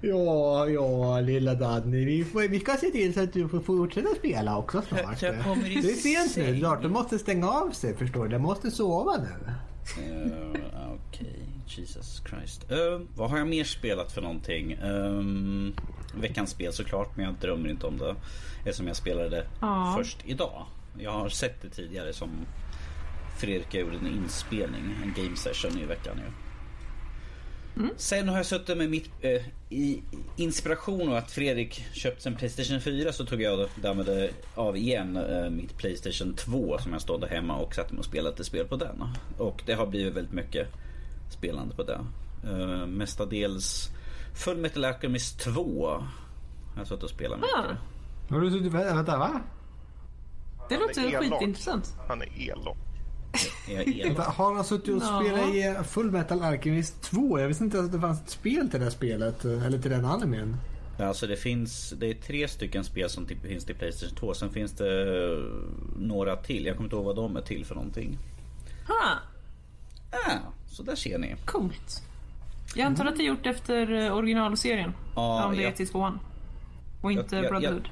[0.00, 2.04] Ja, ja, lilla Danny.
[2.04, 5.22] Vi, får, vi ska se till så att du får fortsätta spela också snart.
[5.22, 5.34] Jag
[5.68, 6.60] i Det är sent nu.
[6.60, 8.30] Datorn måste stänga av sig, förstår du.
[8.30, 9.52] Den måste sova nu.
[10.02, 10.60] Eh,
[11.08, 12.70] Okej, Jesus Christ.
[12.70, 14.78] Eh, vad har jag mer spelat för någonting?
[14.82, 15.74] Um,
[16.14, 18.14] veckans spel såklart, men jag drömmer inte om det.
[18.58, 19.94] Eftersom jag spelade det Ja.
[19.98, 20.66] först idag.
[20.98, 22.30] Jag har sett det tidigare som
[23.38, 26.30] Fredrik gjorde en inspelning, en game session i veckan ju.
[27.96, 30.02] Sen har jag suttit med mitt eh, i
[30.36, 35.50] inspiration av att Fredrik köpt en Playstation 4 så tog jag därmed av igen eh,
[35.50, 38.76] mitt Playstation 2 som jag stod hemma och satte mig och spelade ett spel på
[38.76, 39.04] den.
[39.38, 40.68] Och det har blivit väldigt mycket
[41.34, 42.00] spelande på det.
[42.44, 43.90] Eh, mestadels
[44.34, 46.06] Full Metal Alchemist 2 har
[46.76, 47.78] jag suttit och spelat mycket.
[48.30, 48.72] Har du suttit...
[48.72, 49.40] Vänta, va?
[50.68, 51.94] det låter skitintressant.
[52.08, 52.76] Han är elak.
[54.04, 55.20] Vänta, Har han suttit och Ja.
[55.24, 57.38] spelat i Full Metal Alchemist 2?
[57.40, 59.44] Jag visste inte att det fanns ett spel till det här spelet.
[59.44, 60.56] Eller till den animen.
[60.98, 64.34] Alltså det finns, det är tre stycken spel som typ finns till Playstation 2.
[64.34, 65.44] Sen finns det eh,
[65.98, 66.66] några till.
[66.66, 68.18] Jag kommer inte ihåg vad de är till för någonting.
[68.88, 69.18] Ha,
[70.26, 70.38] Ah,
[70.74, 71.34] så där ser ni.
[71.44, 72.02] coolt.
[72.76, 74.92] Jag antar att det är gjort efter eh, originalserien.
[75.14, 76.18] Ja, om det är till tvåan.
[77.02, 77.88] Och inte Jag- jag- Brotherhood.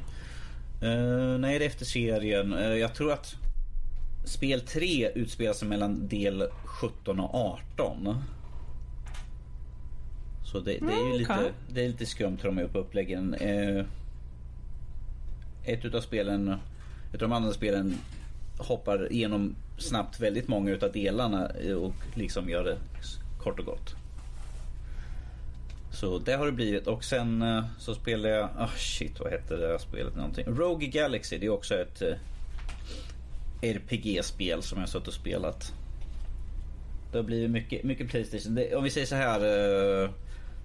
[0.82, 2.52] Eh, nej, det är efter serien.
[2.52, 3.34] Eh, jag tror att
[4.24, 8.16] spel 3 utspelar sig mellan del 17 och 18.
[10.44, 11.52] Så det, det är ju Mm, lite, okej.
[11.68, 13.34] det är lite skumt hur de är på uppläggen.
[13.34, 13.84] Eh,
[15.64, 16.48] ett utav spelen,
[17.14, 17.98] ett av de andra spelen
[18.58, 22.76] hoppar igenom snabbt väldigt många utav delarna och liksom gör det
[23.38, 23.94] kort och gott.
[25.92, 29.56] Så det har det blivit och sen eh, så spelar jag, ah shit vad hette
[29.56, 30.46] det här spelet någonting?
[30.46, 32.14] Rogue Galaxy, det är också ett eh,
[33.62, 35.72] RPG-spel som jag har suttit och spelat.
[37.12, 38.54] Det har blivit mycket, mycket Playstation.
[38.54, 39.44] Det, om vi säger så här.
[40.04, 40.11] Uh,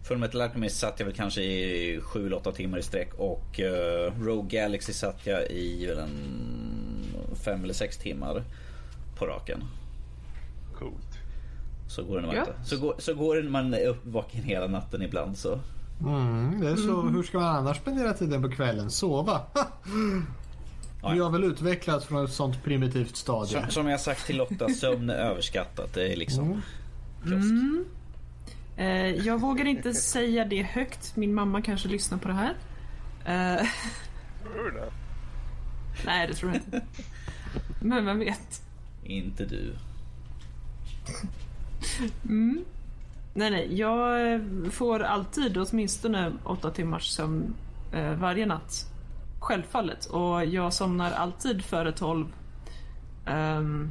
[0.03, 4.59] Full Metal Alchemist satt jag väl kanske i 7-8 timmar i sträck och eh, Rogue
[4.59, 6.09] Galaxy satt jag i en
[7.43, 8.43] 5 eller 6 timmar
[9.19, 9.63] på raken.
[10.79, 11.17] Coolt.
[11.87, 12.47] Så går det när man Gött.
[12.47, 12.69] inte.
[12.69, 15.59] Så går, så går det när man är uppvaken hela natten ibland så.
[16.01, 17.01] Mm, det är så.
[17.01, 18.91] Hur ska man annars spendera tiden på kvällen?
[18.91, 19.41] Sova?
[21.13, 23.61] Vi har väl utvecklats från ett sånt primitivt stadie.
[23.61, 25.93] Som, som jag sagt till Lotta, sömn är överskattat.
[25.93, 26.61] Det är liksom Mm.
[27.23, 27.87] proffs.
[28.77, 28.87] Eh,
[29.27, 31.15] jag vågar inte säga det högt.
[31.15, 32.55] Min mamma kanske lyssnar på det här.
[33.25, 33.67] Eh,
[34.43, 34.91] Tror du det?
[36.05, 36.81] nej, det tror jag inte.
[37.81, 38.61] Men vem vet?
[39.07, 39.73] Inte du.
[43.33, 43.75] Nej, nej.
[43.79, 44.41] Jag
[44.71, 47.53] får alltid åtminstone åtta timmars sömn
[47.93, 48.85] eh, varje natt.
[49.39, 50.05] Självfallet.
[50.05, 52.25] Och jag somnar alltid före tolv.
[53.25, 53.89] Ehm,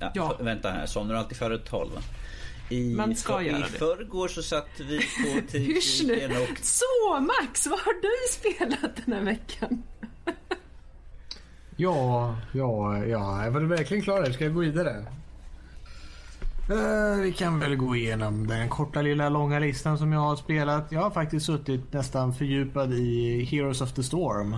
[0.00, 0.34] Ja, Ja.
[0.36, 1.90] För, vänta här, somnar du alltid före 12?
[2.70, 3.66] I, Man ska för, göra I det.
[3.78, 9.22] förrgår så satt vi på tekniken och Så Max, vad har du spelat den här
[9.24, 9.82] veckan?
[11.76, 13.50] Ja, ja, ja.
[13.50, 14.22] Var du verkligen klar?
[14.22, 14.32] där?
[14.32, 15.06] Ska jag gå vidare?
[16.70, 20.92] Eh, vi kan väl gå igenom den korta lilla långa listan som jag har spelat.
[20.92, 24.56] Jag har faktiskt suttit nästan fördjupad i Heroes of the Storm.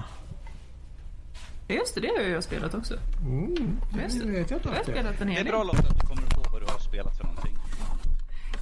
[1.69, 2.95] Just det, det har jag spelat också.
[3.21, 4.33] Mm, Just det det.
[4.33, 4.93] vet jag inte Jag har det.
[4.93, 5.53] spelat en Det är hel del.
[5.53, 7.57] bra Lotta att du kommer på vad du har spelat för någonting.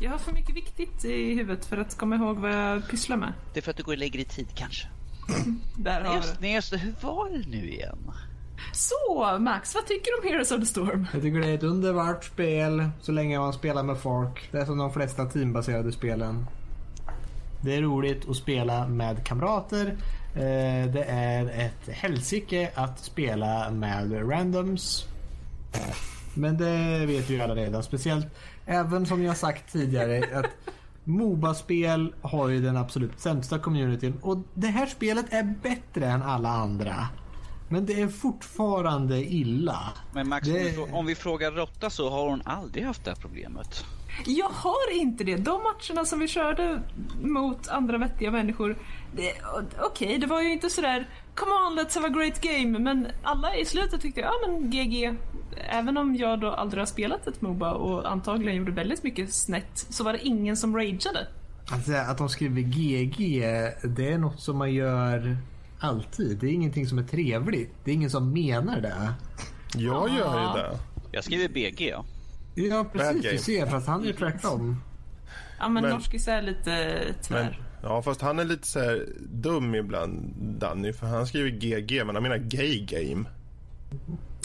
[0.01, 3.33] Jag har för mycket viktigt i huvudet för att komma ihåg vad jag pysslar med.
[3.53, 4.87] Det är för att du går lägger i tid kanske.
[5.77, 6.39] Där har Just, det.
[6.41, 6.77] nej, just det.
[6.79, 7.99] Hur var det nu igen?
[8.73, 11.07] Så, Max, vad tycker du om Heroes of the Storm?
[11.13, 14.49] Jag tycker det är ett underbart spel så länge man spelar med folk.
[14.53, 16.47] Det är som de flesta teambaserade spelen.
[17.61, 19.97] Det är roligt att spela med kamrater.
[20.35, 25.07] Eh, det är ett helsike att spela med randoms.
[26.35, 27.83] Men det vet vi ju alla redan.
[27.83, 28.27] Speciellt
[28.67, 30.51] även som jag sagt tidigare att
[31.05, 36.49] Moba-spel har ju den absolut sämsta communityn och det här spelet är bättre än alla
[36.49, 37.09] andra.
[37.69, 39.79] Men det är fortfarande illa.
[40.13, 43.19] Men Max, om, Det- om vi frågar Rotta så har hon aldrig haft det här
[43.21, 43.85] problemet.
[44.27, 45.37] Jag har inte det.
[45.37, 46.83] De matcherna som vi körde
[47.23, 48.77] mot andra vettiga människor.
[49.81, 52.79] Okej, det var ju inte sådär Come on, let's have a great game.
[52.79, 55.15] Men alla i slutet tyckte ja men GG.
[55.71, 59.87] Även om jag då aldrig har spelat ett Moba och antagligen gjorde väldigt mycket snett
[59.91, 61.27] så var det ingen som rageade.
[61.71, 63.41] Att, säga att de skriver GG,
[63.97, 65.37] det är något som man gör
[65.79, 66.39] alltid.
[66.39, 67.75] Det är ingenting som är trevligt.
[67.85, 69.13] Det är ingen som menar det.
[69.77, 70.79] Jag gör ju det.
[71.13, 72.05] Jag skriver BG, ja.
[72.55, 73.23] Ja, Bad precis.
[73.23, 73.33] game.
[73.37, 74.83] Du ser, fast han är ju tvärtom.
[75.59, 77.43] Ja men, Men- norskis är lite tvär.
[77.83, 80.93] Men, ja, fast han är lite så här dum ibland, Danny.
[80.93, 83.25] För han skriver GG, men han menar gay game.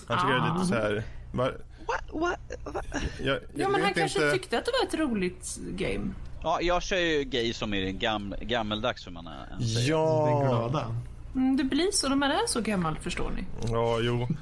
[0.07, 1.03] Han tycker det är lite så här...
[1.31, 1.51] Va,
[1.87, 2.39] What, what,
[2.75, 2.85] what?
[3.23, 6.11] jag, Ja jag men han vet kanske inte, tyckte att det var ett roligt game.
[6.43, 9.79] Ja, jag kör ju gay som är gam, gammeldags som man än säger.
[9.79, 10.95] Den Ja, glada.
[11.35, 13.45] Mm, det blir så när man är så gammal förstår ni.
[13.71, 14.27] ja, jo.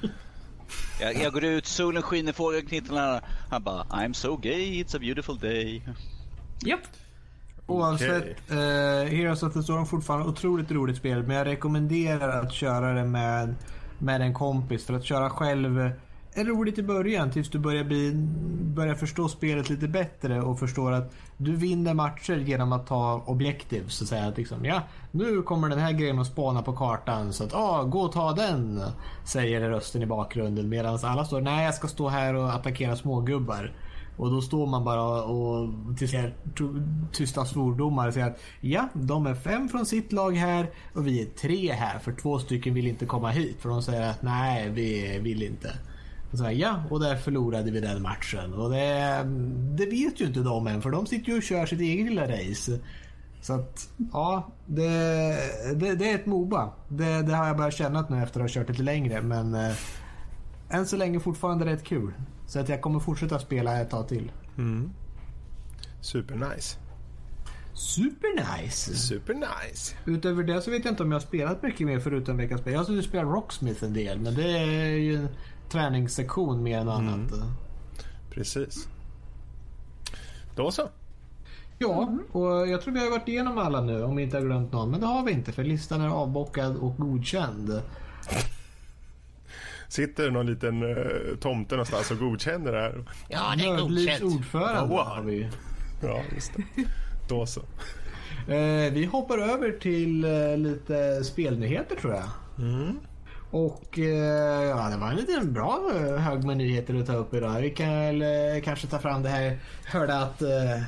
[1.02, 3.21] Jag, jag går ut, solen skiner, fågeln knittrar.
[3.50, 5.82] Han bara I'm so gay, it's a beautiful day.
[6.60, 6.80] Japp.
[7.65, 8.58] Oavsett, eh,
[9.10, 11.23] Heroes of the Storm är fortfarande otroligt roligt spel.
[11.23, 13.56] Men jag rekommenderar att köra det med,
[14.00, 14.86] med en kompis.
[14.86, 15.91] För att köra själv
[16.43, 18.12] roligt i början tills du börjar, bli,
[18.76, 23.88] börjar förstå spelet lite bättre och förstår att du vinner matcher genom att ta objektiv.
[23.88, 27.34] Så att säga att liksom, ja, nu kommer den här grejen att spana på kartan
[27.34, 28.82] så att ah, gå och ta den.
[29.26, 33.73] Säger rösten i bakgrunden medan alla står nej jag ska stå här och attackera smågubbar.
[34.17, 36.32] Och då står man bara och till
[37.12, 41.21] tysta svordomar och säger att ja, de är fem från sitt lag här och vi
[41.21, 44.69] är tre här för två stycken vill inte komma hit för de säger att nej,
[44.69, 45.73] vi vill inte.
[46.31, 48.53] Och så här, ja, och där förlorade vi den matchen.
[48.53, 49.23] Och det,
[49.77, 52.27] det vet ju inte de än för de sitter ju och kör sitt eget lilla
[52.27, 52.79] race.
[53.41, 54.89] Så att, ja, det,
[55.75, 56.73] det, det är ett Moba.
[56.87, 59.21] Det, det har jag börjat känna nu efter att ha kört lite längre.
[59.21, 59.75] Men eh,
[60.69, 62.13] än så länge fortfarande rätt kul.
[62.47, 64.31] Så att jag kommer fortsätta spela ett tag till.
[66.01, 66.77] Super nice.
[67.73, 68.95] Super nice!
[68.95, 69.95] Super nice.
[70.05, 72.73] Utöver det så vet jag inte om jag har spelat mycket mer förutom veckans spel.
[72.73, 75.27] Jag har spelat Rocksmith en del men det är ju
[75.69, 77.32] träningssektion mer än annat.
[78.30, 78.88] Precis.
[80.56, 80.89] Då så.
[81.80, 84.71] Ja, och jag tror vi har varit igenom alla nu om vi inte har glömt
[84.71, 84.91] någon.
[84.91, 87.82] Men det har vi inte för listan är avbockad och godkänd.
[89.88, 93.06] Sitter någon liten uh, tomte någonstans och godkänner det här?
[93.30, 94.23] Ja, det är godkänt.
[94.23, 94.99] ordförande wow.
[94.99, 95.49] har vi.
[96.03, 96.63] Ja, just det.
[97.30, 97.62] Då så.
[98.47, 102.30] Eh, vi hoppar över till eh, lite spelnyheter tror jag.
[103.65, 107.33] Och eh, ja, det var en liten bra eh, hög med nyheter att ta upp
[107.33, 107.61] idag.
[107.61, 109.59] Vi kan väl eh, kanske ta fram det här.
[109.85, 110.81] Hörde att eh,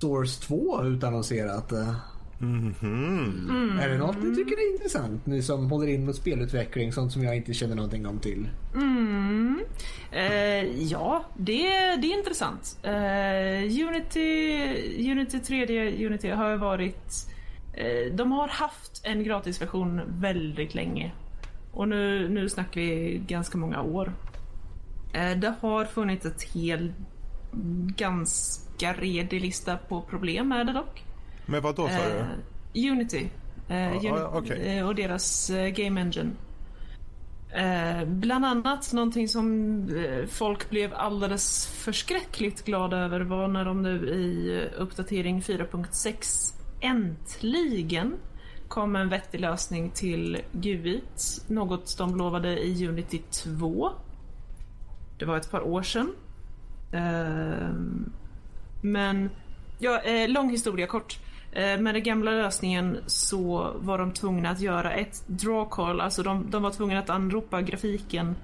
[0.00, 1.72] Source 2 har utannonserat.
[1.72, 1.94] Eh.
[2.38, 3.78] Mhm.
[3.82, 5.26] Är det något ni tycker är intressant?
[5.26, 8.48] Ni som håller in med spelutveckling, sånt som jag inte känner någonting om till.
[10.12, 11.62] Eh, ja, det,
[11.96, 12.78] det är intressant.
[12.82, 17.26] Eh, Unity, Unity 3D Unity har varit...
[17.74, 21.12] Eh, de har haft en gratisversion väldigt länge.
[21.72, 24.12] Och nu, nu snackar vi ganska många år.
[25.14, 26.92] Eh, det har funnits ett helt
[27.96, 31.04] ganska redig lista på problem med det dock.
[31.46, 32.18] Men vad då sa du?
[32.18, 33.28] Eh, Unity.
[33.68, 34.78] Eh, Ja, Uni- ja, okej.
[34.78, 36.30] eh, och deras eh, Game Engine.
[37.54, 39.88] Eh, bland annat någonting som
[40.30, 48.14] folk blev alldeles förskräckligt glada över var när de nu i uppdatering 4.6 äntligen
[48.72, 51.44] kom en vettig lösning till GUIT.
[51.48, 53.90] Något de lovade i Unity 2.
[55.18, 56.12] Det var ett par år sedan.
[56.92, 58.12] Ehm,
[58.82, 59.30] men,
[59.78, 61.18] ja, eh, lång historia kort.
[61.52, 66.22] Eh, med den gamla lösningen så var de tvungna att göra ett draw call, alltså
[66.22, 68.36] de, de var tvungna att anropa grafiken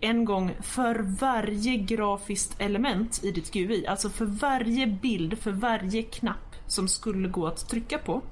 [0.00, 3.86] en gång för varje grafiskt element i ditt GUI.
[3.86, 8.22] Alltså för varje bild, för varje knapp som skulle gå att trycka på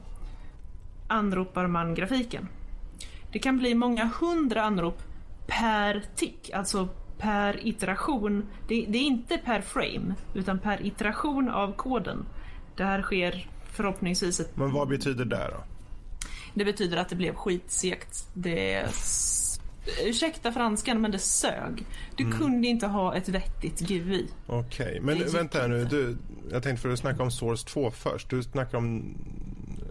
[1.06, 2.48] anropar man grafiken.
[3.32, 5.02] Det kan bli många hundra anrop
[5.46, 6.88] per tick, alltså
[7.18, 8.46] per iteration.
[8.68, 12.26] Det, det är inte per frame, utan per iteration av koden.
[12.76, 15.64] Det här sker förhoppningsvis ett Men vad betyder det då?
[16.54, 18.28] det betyder att det blev skitsegt.
[18.34, 18.86] Det...
[20.04, 21.86] Ursäkta franskan, men det sög.
[22.16, 24.28] Du kunde inte ha ett vettigt GUI.
[24.46, 25.84] Okej, men Det gick vänta här nu.
[25.84, 26.16] Du,
[26.50, 28.30] jag tänkte för att snacka om Source 2 först.
[28.30, 29.14] Du snackar om...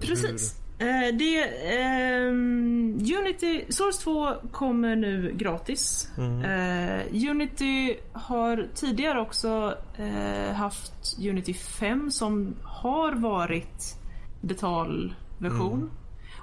[0.01, 0.55] Precis.
[0.79, 1.43] Eh, det,
[1.79, 6.09] ehm, Unity, Source 2 kommer nu gratis.
[6.17, 13.97] Eh, Unity har tidigare också eh, haft Unity 5 som har varit
[14.41, 15.91] betalversion.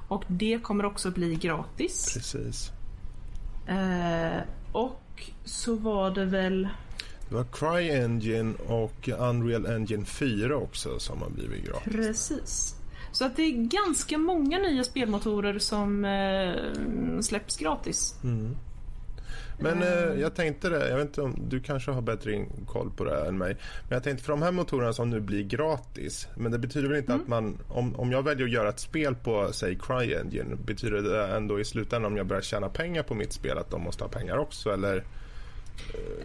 [0.08, 2.14] Och det kommer också bli gratis.
[2.14, 2.70] Precis.
[3.66, 6.68] Eh, och så var det väl...
[7.28, 11.92] Det var CryEngine och Unreal Engine 4 också som har blivit gratis.
[11.92, 12.79] Precis.
[13.12, 18.14] Så att det är ganska många nya spelmotorer som eh, släpps gratis.
[19.62, 22.90] Men eh, jag tänkte det, jag vet inte om du kanske har bättre in- koll
[22.96, 23.56] på det här än mig.
[23.88, 26.28] Men jag tänkte för de här motorerna som nu blir gratis.
[26.36, 29.14] Men det betyder väl inte att man, om, om jag väljer att göra ett spel
[29.14, 30.56] på säg CryEngine.
[30.64, 33.82] Betyder det ändå i slutändan om jag börjar tjäna pengar på mitt spel att de
[33.82, 34.70] måste ha pengar också?
[34.72, 35.04] Eller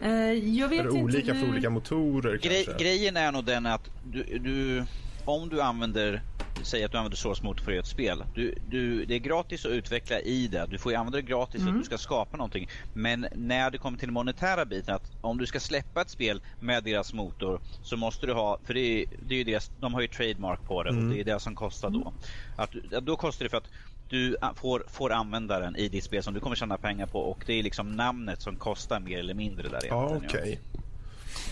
[0.01, 1.41] Eh, jag vet är det inte olika hur...
[1.41, 2.83] för olika motorer Grej, kanske?
[2.83, 4.83] grejen är nog den att du, du,
[5.25, 6.21] om du använder,
[6.63, 8.23] säg att du använder Source Motor för ett spel.
[8.35, 10.65] Du, du, det är gratis att utveckla i det.
[10.69, 12.69] Du får ju använda det gratis för att du ska skapa någonting.
[12.93, 16.41] Men när det kommer till den monetära biten, att om du ska släppa ett spel
[16.59, 19.93] med deras motor så måste du ha, för det är, det är ju deras, de
[19.93, 22.13] har ju trademark på det och det är det som kostar då.
[22.57, 23.69] Att, du- då kostar det för att
[24.09, 27.43] du får, får använda den i ditt spel som du kommer tjäna pengar på och
[27.47, 30.23] det är liksom namnet som kostar mer eller mindre där egentligen.
[30.27, 30.59] okej.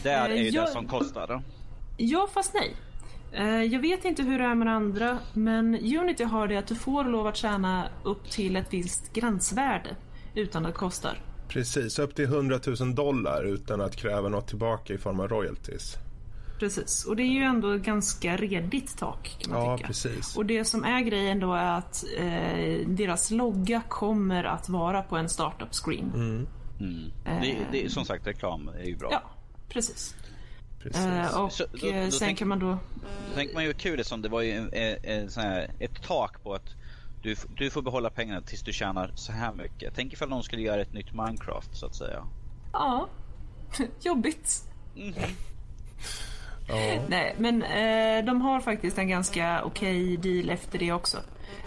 [0.04, 1.28] Där är ju Eh, jag- det som kostar.
[1.28, 1.42] Då.
[1.98, 2.76] Ja, fast nej.
[3.34, 6.76] Eh, Jag vet inte hur det är med andra, men Unity har det att du
[6.76, 9.96] får lov att tjäna upp till ett visst gränsvärde
[10.36, 11.18] utan att det kostar.
[11.48, 15.96] Precis, upp till 100 000 dollar utan att kräva något tillbaka i form av royalties.
[16.60, 19.88] Precis, och det är ju ändå ett ganska redigt tak kan man Ja, tycka.
[19.88, 20.38] precis.
[20.38, 25.18] Och det som är grejen då är att eh, deras logga kommer att vara på
[25.18, 26.12] en startup screen.
[26.80, 27.12] Mm.
[27.42, 29.10] Det, det, som sagt, reklam är ju bra.
[29.12, 29.22] Ja,
[29.70, 30.16] precis.
[30.84, 31.06] Precis.
[31.06, 32.78] Eh, och Så då- eh, då sen tänk- kan man då...
[33.30, 36.04] Då tänker man ju kul det som det var ju en, en, en här, ett
[36.04, 36.70] tak på att
[37.22, 39.94] du, du får behålla pengarna tills du tjänar så här mycket.
[39.96, 42.24] Tänk ifall någon skulle göra ett nytt Minecraft så att säga.
[42.74, 43.08] Ja,
[44.02, 44.64] jobbigt.
[46.68, 46.76] ja.
[47.08, 51.18] Nej, men eh, de har faktiskt en ganska okej deal efter det också.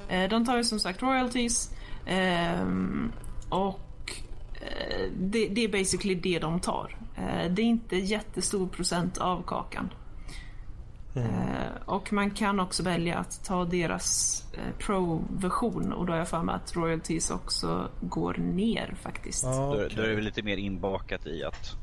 [0.08, 1.70] Eh, de tar ju som sagt royalties
[2.06, 3.12] ehm,
[3.48, 4.12] och
[4.54, 6.96] eh, det, det är basically det de tar.
[7.16, 9.90] Eh, det är inte jättestor procent av kakan.
[11.14, 16.28] Eh, och man kan också välja att ta deras eh, pro-version och då har jag
[16.28, 19.44] för mig att royalties också går ner faktiskt.
[19.44, 19.92] Ja, Då, okej.
[19.96, 21.76] då är det väl lite mer inbakat i att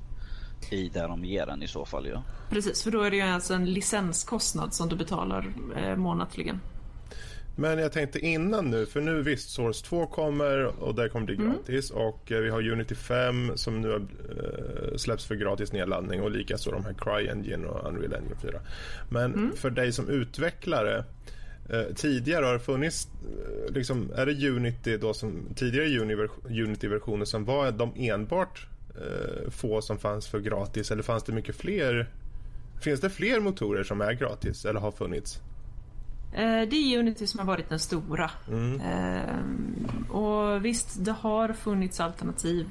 [0.72, 2.18] i där de ger den i så fall ju.
[2.50, 6.60] Precis, för då är det ju alltså en licenskostnad som du betalar eh, månatligen.
[7.56, 11.36] Men jag tänkte innan nu, för nu visst Source 2 kommer och där kommer det
[11.36, 16.32] gratis och eh, vi har Unity 5 som nu eh, släpps för gratis nedladdning och
[16.32, 18.60] likaså de här CryEngine och Unreal Engine 4.
[19.10, 21.04] Men för dig som utvecklare
[21.70, 23.08] eh, tidigare har det funnits,
[23.68, 28.68] eh, liksom, är det Unity då som tidigare Uni- Unity-versioner som var de enbart
[29.50, 32.10] få som fanns för gratis eller fanns det mycket fler?
[32.82, 35.40] Finns det fler motorer som är gratis eller har funnits?
[36.34, 38.32] Eh, Det är Unity som har varit den stora.
[38.84, 42.68] Eh, och visst, det har funnits alternativ.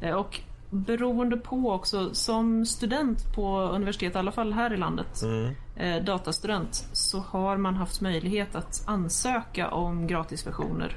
[0.00, 5.22] Eh, och beroende på också, som student på universitet, i alla fall här i landet,
[5.76, 10.96] eh, datastudent, så har man haft möjlighet att ansöka om gratisversioner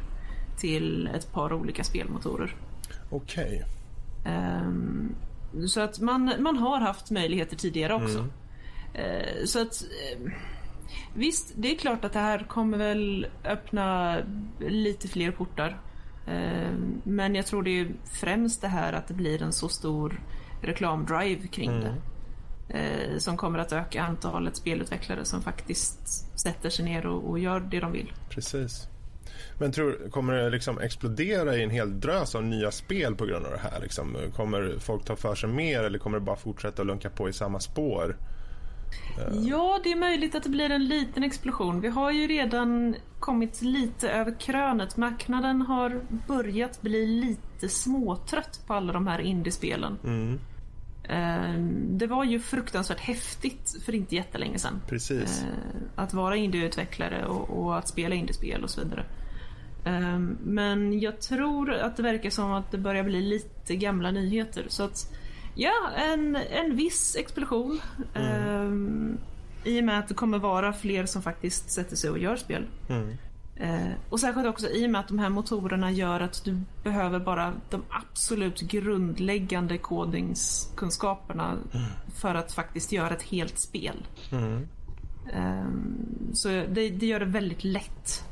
[0.57, 2.55] till ett par olika spelmotorer.
[3.09, 3.63] Okej.
[4.25, 5.15] Ehm,
[5.67, 8.27] så att man, man har haft möjligheter tidigare också.
[8.93, 9.83] Eh, så att
[11.13, 14.17] visst, det är klart att det här kommer väl öppna
[14.59, 15.81] lite fler portar.
[16.27, 17.87] Ehm, men jag tror det är
[18.21, 20.21] främst det här att det blir en så stor
[20.61, 21.95] reklamdrive kring det.
[22.69, 25.99] Eh, som kommer att öka antalet spelutvecklare som faktiskt
[26.39, 28.13] sätter sig ner och, och gör det de vill.
[28.29, 28.87] Precis.
[29.59, 33.45] Men tror, kommer det liksom explodera i en hel drös av nya spel på grund
[33.45, 33.79] av det här?
[33.81, 34.17] Liksom?
[34.35, 37.33] Kommer folk ta för sig mer eller kommer det bara fortsätta att lunka på i
[37.33, 38.17] samma spår?
[39.43, 41.81] Ja, det är möjligt att det blir en liten explosion.
[41.81, 44.97] Vi har ju redan kommit lite över krönet.
[44.97, 49.97] Marknaden har börjat bli lite småtrött på alla de här indiespelen.
[50.03, 50.39] Mm,
[51.09, 54.81] Ehm, Det var ju fruktansvärt häftigt för inte jättelänge sedan.
[54.89, 55.43] precis.
[55.43, 55.49] Eh,
[55.95, 59.05] Att vara indieutvecklare och, att spela indiespel och så vidare.
[60.43, 64.65] Men jag tror att det verkar som att det börjar bli lite gamla nyheter.
[64.67, 65.13] Så att,
[65.55, 67.79] ja, en, en viss explosion.
[68.13, 69.17] Ehm,
[69.63, 72.65] I och med att det kommer vara fler som faktiskt sätter sig och gör spel.
[73.55, 77.19] Eh, och särskilt också i och med att de här motorerna gör att du behöver
[77.19, 81.57] bara de absolut grundläggande kodningskunskaperna
[82.15, 84.05] för att faktiskt göra ett helt spel.
[85.33, 88.23] Ehm, så det, det gör det väldigt lätt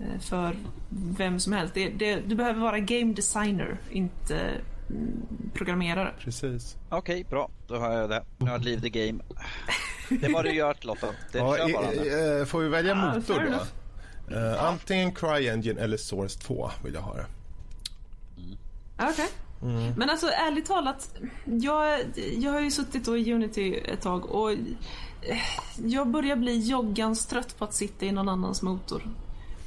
[0.00, 0.56] eh, för
[0.88, 1.74] vem som helst.
[1.74, 4.60] Det, det, du behöver vara game designer, inte mm,
[5.54, 6.14] programmerare.
[6.20, 6.76] Precis.
[6.88, 7.50] Okej, bra.
[7.66, 8.24] Då har jag det.
[8.38, 9.22] Nu har jag leave the game.
[10.08, 11.06] Det var du gjort Lotta.
[11.32, 11.94] Det Ja, kör bara nu.
[11.96, 14.36] i- eh, får vi välja Ja, motor då?
[14.36, 17.26] Eh, antingen CryEngine eller Source 2 vill jag ha det.
[18.98, 19.28] Okej.
[19.96, 21.14] Men alltså ärligt talat,
[21.44, 22.00] jag,
[22.38, 24.58] jag har ju suttit då i Unity ett tag och eh,
[25.84, 29.02] jag börjar bli joggans trött på att sitta i någon annans motor.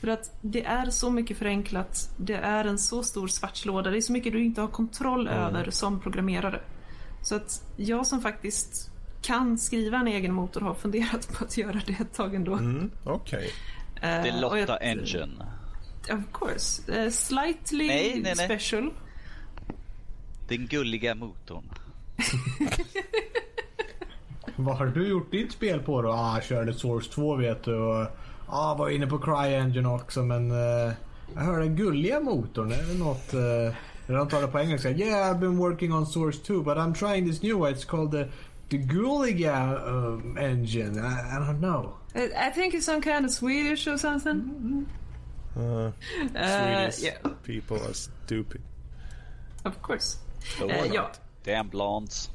[0.04, 4.02] För att det är så mycket förenklat, det är en så stor svartslåda, det är
[4.02, 6.60] så mycket du inte har kontroll över som programmerare.
[7.22, 8.92] Så att jag som faktiskt
[9.22, 12.54] kan skriva en egen motor har funderat på att göra det ett tag ändå.
[12.54, 13.50] Mm, Okej.
[14.02, 15.46] Det är Eh, Lotta jag- Engine.
[16.12, 16.94] Of course.
[17.04, 18.46] Eh, slightly Nej, nej, nej.
[18.46, 18.90] special.
[20.48, 21.70] Den gulliga motorn.
[24.56, 26.12] Vad har du gjort ditt spel på då?
[26.12, 27.76] Ah, jag körde Source 2 vet du.
[27.76, 28.08] Och,
[28.54, 30.92] ah, var inne på CryEngine också men uh,
[31.36, 32.72] jag hörde gulliga motorn.
[32.72, 33.34] Är det något...
[33.34, 33.74] Uh,
[34.08, 34.90] de det på engelska.
[34.92, 37.72] Yeah, I've been working on Source 2 but I'm trying this new one.
[37.72, 38.28] It's called the,
[38.70, 41.00] the Gulliga um, engine.
[41.00, 41.94] I, I don't know.
[42.16, 44.86] I I think it's some kind of Swedish or something.
[45.58, 45.92] Uh,
[46.36, 48.62] Uh, Swedish yeah, people are stupid.
[49.66, 50.18] of course.
[50.60, 51.12] Då Eh, ja.
[51.46, 52.30] Damn blondes.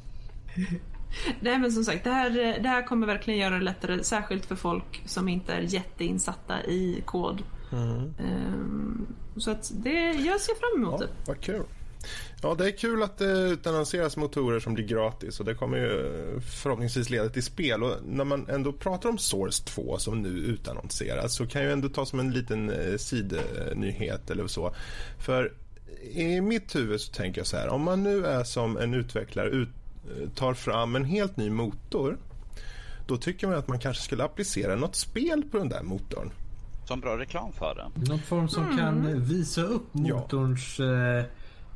[1.41, 4.47] Nej men som sagt, det här, eh, det här kommer verkligen göra det lättare, särskilt
[4.47, 7.43] för folk som inte är jätteinsatta i kod.
[8.19, 9.07] Ehm,
[9.37, 11.13] så att det, jag ser fram emot Ja, det.
[11.27, 11.63] vad kul.
[12.43, 16.41] Ja, det är kul att det utannonseras motorer som blir gratis och det kommer ju
[16.41, 17.83] förhoppningsvis leda till spel.
[17.83, 21.89] Och när man ändå pratar om Source 2 som nu utannonseras så kan jag ändå
[21.89, 24.75] ta som en liten eh, sidnyhet eller så.
[25.19, 25.53] För
[26.13, 29.49] i mitt huvud så tänker jag så här, om man nu är som en utvecklare
[29.49, 29.78] ut, eh,
[30.35, 32.19] tar fram en helt ny motor
[33.07, 36.31] då tycker man att man kanske skulle applicera något spel på den där motorn.
[36.85, 38.09] Som bra reklam för det.
[38.11, 41.25] Någon form som kan visa upp motorns eh,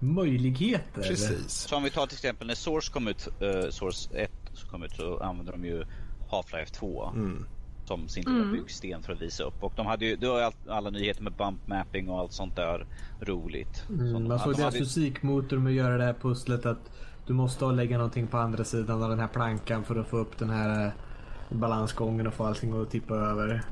[0.01, 1.03] möjligheter.
[1.03, 1.53] Precis.
[1.53, 4.83] Så om vi tar till exempel när Source kom ut, eh, Source 1 så kom
[4.83, 5.85] ut så använde de ju
[6.31, 7.45] Half-Life 2 Mm.
[7.87, 9.63] som sin lilla byggsten för att visa upp.
[9.63, 12.87] Och de hade ju, det var alla nyheter med bump mapping och allt sånt där
[13.21, 13.77] roligt.
[13.87, 16.67] Så Mm, de man såg de deras hade- fysikmotor med att göra det här pusslet
[16.67, 16.91] att
[17.27, 20.39] du måste lägga någonting på andra sidan av den här plankan för att få upp
[20.39, 20.93] den här eh,
[21.57, 23.63] balansgången och få allting att tippa över.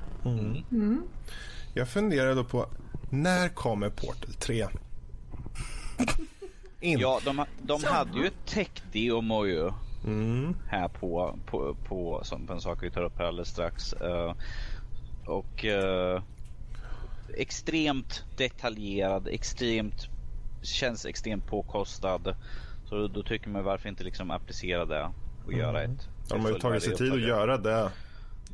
[1.75, 2.67] Jag funderar då på
[3.11, 4.67] när kommer Portal 3?
[6.81, 6.99] In.
[6.99, 9.71] Ja, de, de hade ju ett tech-demo ju.
[10.05, 10.57] Mm.
[10.69, 13.93] Här på, på, på, som på en sak vi tar upp här alldeles strax.
[13.93, 14.35] Eh,
[15.27, 16.23] och eh,
[17.37, 20.09] extremt detaljerad, extremt,
[20.63, 22.35] känns extremt påkostad.
[22.91, 25.11] Så då, tycker man varför inte liksom applicera det
[25.47, 27.91] och göra ett De har ju tagit sig tid att göra det.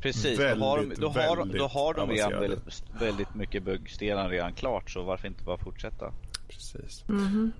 [0.01, 3.63] Precis, då har, de, väldigt, då, har, väldigt då har de redan väldigt, väldigt mycket
[3.63, 6.13] byggstenar redan klart så varför inte bara fortsätta?
[6.47, 7.03] Precis.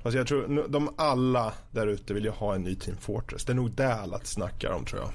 [0.03, 3.45] Alltså jag tror de alla där ute vill ju ha en ny Team Fortress.
[3.45, 5.11] Det är nog det alla snackar om tror jag.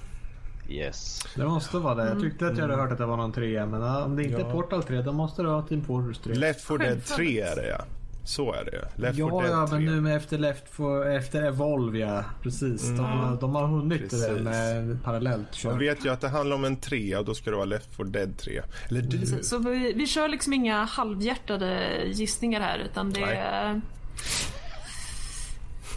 [0.69, 1.27] Yes.
[1.37, 2.09] Det måste vara det.
[2.09, 4.25] Jag tyckte att jag hade hört att det var någon trea men ja, om det
[4.25, 4.49] inte Ja.
[4.49, 6.35] är Portal 3 då måste det vara Team Fortress 3.
[6.35, 7.17] Left 4 Dead Självfallet.
[7.17, 7.85] 3 är det ja.
[8.25, 8.89] Så är det.
[9.03, 9.79] Left 4 Ja, ja 3.
[9.79, 12.25] men nu med efter Left for, efter Evolve ja.
[12.43, 12.83] Precis.
[12.89, 14.45] De, har- de har hunnit det där Precis.
[14.45, 15.81] med parallellt Man kört.
[15.83, 18.07] vet ju att det handlar om en 3 och då ska det vara Left 4
[18.07, 18.63] Dead 3.
[18.89, 19.27] Eller du.
[19.27, 23.37] Så, så vi, vi kör liksom inga halvhjärtade gissningar här utan det Nej.
[23.37, 23.81] är...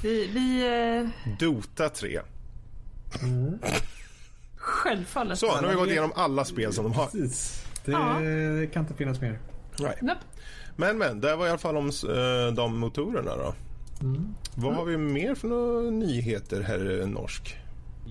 [0.04, 0.62] Vi, vi
[1.28, 2.20] eh, Dota 3.
[4.58, 5.40] självfallet.
[5.40, 7.06] Så, nu har vi gått igenom alla spel som de har.
[7.06, 7.66] Precis.
[7.86, 8.14] Det Ja.
[8.74, 9.40] kan inte finnas mer.
[9.80, 10.02] Right.
[10.02, 10.20] Nope.
[10.76, 13.54] Men men, det var i alla fall om eh, de motorerna då.
[14.56, 17.58] Vad har vi mer för några nyheter herr Norsk?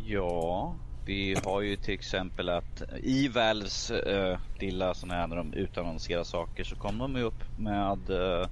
[0.07, 0.75] Ja,
[1.07, 6.25] vi har ju till exempel att i Valves uh, lilla sån här när de utannonserar
[6.25, 8.49] saker så kommer de ju upp med eh,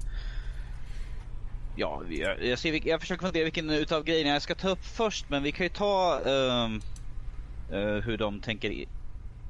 [1.76, 5.30] Ja, jag, jag, ser, jag försöker fundera vilken utav grejerna jag ska ta upp först
[5.30, 6.68] men vi kan ju ta eh,
[8.04, 8.84] hur de tänker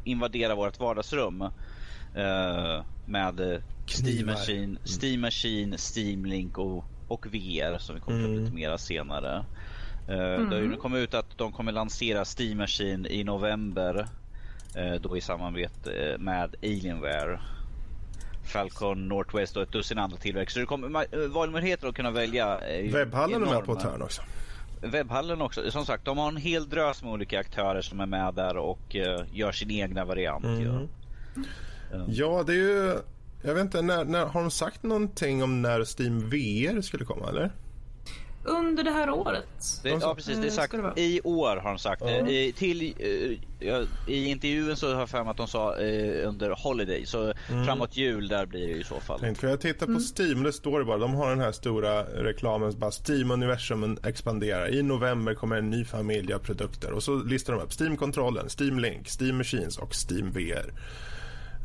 [0.05, 1.43] invadera vårt vardagsrum.
[2.15, 3.61] eh, med eh,
[4.05, 4.26] Steam.
[4.26, 8.44] Machine, Steam Machine, Steam Link och, och VR som vi kommer ta upp Mm.
[8.44, 9.44] lite mer senare.
[10.09, 10.16] Eh,
[10.48, 14.09] Det har ju kommit ut att de kommer lansera Steam Machine i november.
[14.76, 17.40] eh, Då i samarbete med Alienware.
[18.44, 20.50] Falcon, Northwest och ett dussin andra tillverkare.
[20.53, 22.59] Så det kommer valmöjligheter att kunna välja.
[22.92, 24.22] Webbhallen är med på ett hörn också.
[24.82, 25.70] Webbhallen också.
[25.70, 28.96] Som sagt, de har en hel drös med olika aktörer som är med där och
[28.96, 30.44] eh, gör sin egna variant.
[30.44, 30.62] Mm.
[30.64, 30.80] Ja.
[32.09, 32.99] Ja, det är ju...
[33.45, 37.28] Jag vet inte, när, när, har de sagt någonting om när Steam VR skulle komma
[37.28, 37.53] eller?
[38.45, 39.47] Under det här året.
[39.82, 42.30] Det, ja precis, det är Eh, sagt det i år har de sagt det.
[42.32, 42.95] I, till,
[43.61, 43.82] eh,
[44.14, 47.07] I intervjun så har jag för mig att de sa eh, under Holiday.
[47.07, 47.64] Så Mm.
[47.66, 49.20] framåt jul där blir det i så fall.
[49.20, 50.99] Tänkte, för jag tittar på Steam, det står det bara.
[50.99, 54.74] De har den här stora reklamen, bara Steam-universumen expanderar.
[54.74, 56.93] I november kommer en ny familj av produkter.
[56.93, 60.72] Och så listar de upp Steam-kontrollen, Steam Link, Steam Machines och Steam VR.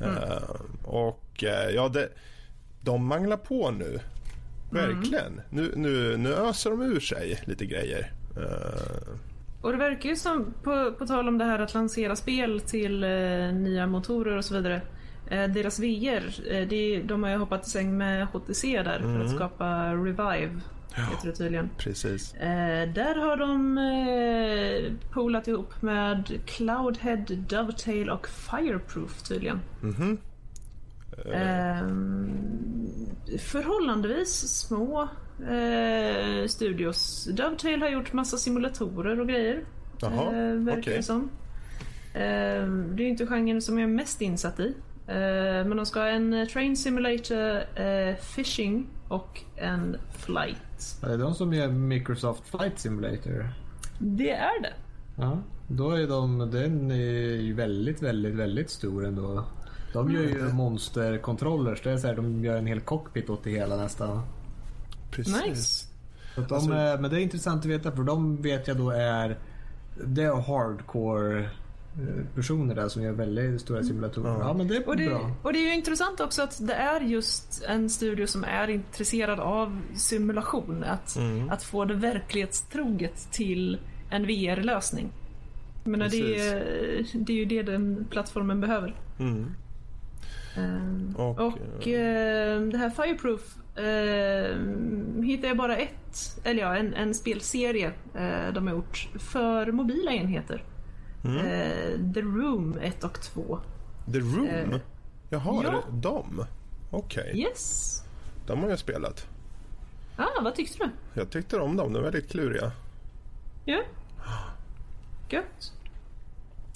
[0.02, 2.10] Eh, och eh, ja, det,
[2.82, 4.00] de manglar på nu.
[4.72, 5.41] Verkligen.
[5.50, 8.12] Nu, nu, nu öser de ur sig lite grejer.
[8.38, 9.14] Eh,
[9.62, 13.04] Och det verkar ju som, på, på tal om det här att lansera spel till
[13.04, 13.10] eh,
[13.54, 14.82] nya motorer och så vidare.
[15.30, 19.20] Eh, deras VR, eh, det, de har ju hoppat i säng med HTC där för
[19.26, 20.60] att skapa Revive.
[21.02, 21.70] Heter det tydligen.
[21.78, 22.34] precis.
[22.34, 29.60] Eh, där har de eh, poolat ihop med Cloudhead, Dovetail och Fireproof tydligen.
[31.34, 32.30] Ehm,
[33.39, 35.10] förhållandevis små
[35.50, 37.26] eh, studios.
[37.26, 39.64] Dovetail har gjort massa simulatorer och grejer.
[40.02, 40.98] Jaha, eh, verkar okej.
[40.98, 41.30] det som.
[42.14, 44.74] Ehm, det är inte genren som jag är mest insatt i.
[45.66, 50.97] Men de ska ha en eh, Train Simulator, eh, Fishing och en Flight.
[51.03, 53.49] Är det de som gör Microsoft Flight Simulator?
[53.99, 54.74] Det är det.
[55.16, 55.38] Ja,
[55.68, 56.95] då är de, den är
[57.41, 59.43] ju väldigt, väldigt, väldigt stor ändå.
[59.93, 61.82] De gör ju monstercontrollers.
[61.84, 64.22] Det är så här, de gör en hel cockpit åt det hela nästan.
[65.12, 65.43] precis.
[65.45, 65.88] Nice.
[66.36, 68.89] Så de, Alltså- är- men det är intressant att veta för de vet jag då
[68.89, 69.38] är
[70.05, 71.49] det är hardcore
[72.36, 74.39] personer där som gör väldigt stora simulatorer.
[74.39, 75.32] Ja, men det är Och det, bra.
[75.41, 79.39] och det är ju intressant också att det är just en studio som är intresserad
[79.39, 80.84] av simulation.
[80.84, 81.18] Att,
[81.50, 83.78] att få det verklighetstroget till
[84.10, 85.10] en VR-lösning.
[85.84, 88.95] Menar, det, är, det är ju det den plattformen behöver.
[89.20, 89.45] Mm.
[90.58, 94.58] Ehm, Och, och eh, det här Fireproof eh,
[95.24, 100.12] hittar jag bara ett, eller ja, en, en spelserie eh, de har gjort för mobila
[100.12, 100.64] enheter.
[101.24, 101.38] Mm.
[101.38, 103.59] Eh, The Room 1 och 2.
[104.11, 104.47] The Room?
[104.47, 104.80] Eh,
[105.30, 105.70] Jaha, ja.
[105.70, 106.45] är det de?
[106.91, 108.03] Okej, Yes!
[108.47, 109.28] de har jag spelat.
[110.18, 110.89] Ah, vad tyckte du?
[111.22, 112.72] Jag tyckte om dem, de är väldigt kluriga.
[113.65, 113.82] Ja.
[115.30, 115.74] Gött.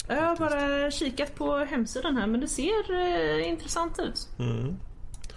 [0.08, 4.28] Jag har bara kikat på hemsidan här men det ser eh, intressant ut.
[4.38, 4.76] Mm,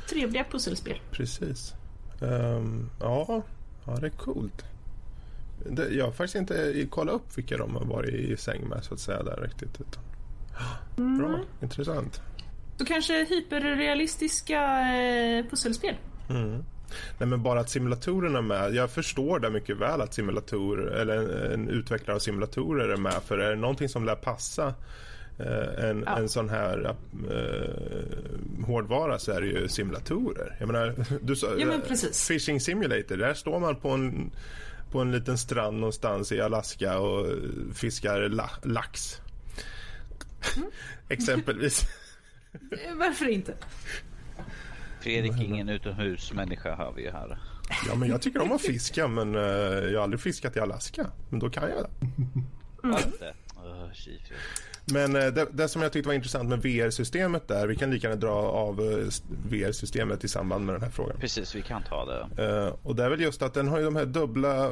[0.09, 0.99] Trevliga pusselspel.
[1.11, 1.73] precis.
[2.21, 3.41] Ehm, ja,
[3.85, 4.65] ja, det är coolt.
[5.69, 8.93] Det, jag har faktiskt inte kollat upp vilka de har varit i säng med så
[8.93, 9.81] att säga där riktigt.
[9.81, 10.03] Utan.
[11.17, 12.21] Bra, intressant.
[12.77, 14.61] Så kanske hyperrealistiska
[14.95, 15.95] eh, pusselspel.
[16.29, 16.63] Mm.
[17.19, 18.75] Nej, men bara att simulatorerna är med.
[18.75, 23.13] Jag förstår det mycket väl att simulator eller en, en utvecklare av simulatorer är med.
[23.25, 24.73] För är det någonting som lär passa
[25.39, 26.17] eh, en, Ja.
[26.17, 26.95] en sån här
[27.31, 30.55] eh, hårdvara så är det ju simulatorer.
[30.59, 32.27] Jag menar, du sa, Ja, men precis.
[32.27, 34.31] Fishing Simulator, där står man på en,
[34.91, 37.27] på en liten strand någonstans i Alaska och
[37.73, 39.21] fiskar la, lax.
[40.57, 40.69] Mm.
[41.09, 41.83] Exempelvis.
[42.53, 43.53] Eh, Varför inte?
[45.01, 47.37] Fredrik, ingen utomhusmänniska hör vi ju här.
[47.87, 51.07] Ja, men jag tycker om att fiska men eh, jag har aldrig fiskat i Alaska.
[51.29, 51.89] Men då kan jag det.
[52.87, 53.33] Inte.
[54.85, 58.07] Men eh, det, det som jag tyckte var intressant med VR-systemet där, vi kan lika
[58.07, 59.07] gärna dra av eh,
[59.49, 61.17] VR-systemet i samband med den här frågan.
[61.19, 62.43] Precis, vi kan ta det.
[62.43, 64.71] Eh, och det är väl just att den har ju de här dubbla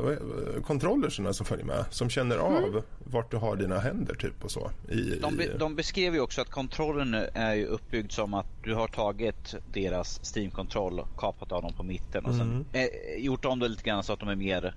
[0.65, 4.71] kontrollerserna som följer med, som känner av vart du har dina händer typ och så.
[4.89, 8.73] I, De, be, de beskrev ju också att kontrollen är ju uppbyggd som att du
[8.75, 12.87] har tagit deras Steam-kontroll kapat av dem på mitten och sen eh,
[13.17, 14.75] gjort om det lite grann så att de är mer...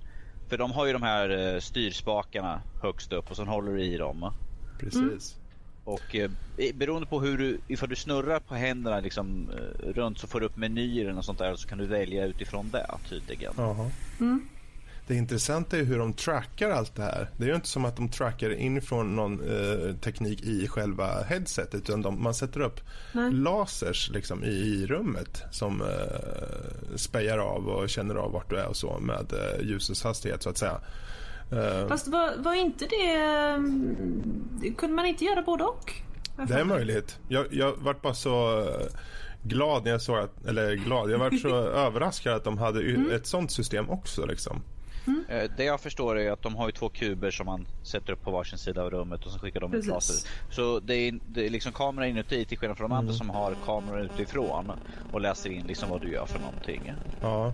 [0.49, 4.31] För de har ju de här styrspakarna högst upp och sen håller du i dem.
[4.79, 5.35] Precis.
[5.83, 6.31] Och eh,
[6.73, 10.45] beroende på hur du, ifall du snurrar på händerna liksom eh, runt så får du
[10.45, 13.53] upp menyer och sånt där och så kan du välja utifrån det tydligen.
[13.57, 13.89] Jaha.
[15.07, 17.29] Det intressanta är hur de trackar allt det här.
[17.37, 21.75] Det är ju inte som att de trackar inifrån någon eh, teknik i själva headsetet
[21.75, 22.79] utan de, man sätter upp
[23.11, 23.31] Nej.
[23.31, 28.67] lasers liksom, i, i rummet som eh, spejar av och känner av vart du är
[28.67, 30.81] och så med eh, ljusets hastighet så att säga.
[31.51, 33.11] Eh, Fast var, var inte det...
[33.11, 35.93] mm, Kunde man inte göra både och?
[36.47, 37.19] det är möjligt.
[37.27, 38.85] Jag, jag vart bara så eh,
[39.43, 43.11] glad när jag såg att, eller glad, jag vart så överraskad att de hade y-
[43.15, 44.61] ett sånt system också liksom.
[45.29, 48.21] Eh, Det jag förstår är att de har ju två kuber som man sätter upp
[48.23, 49.89] på varsin sida av rummet och så skickar de ut Precis.
[49.89, 50.29] laser.
[50.55, 53.55] Så det är, det är liksom kamera inuti till skillnad från de andra som har
[53.65, 54.71] kameror utifrån
[55.11, 56.93] och läser in liksom vad du gör för någonting.
[57.21, 57.53] Ja,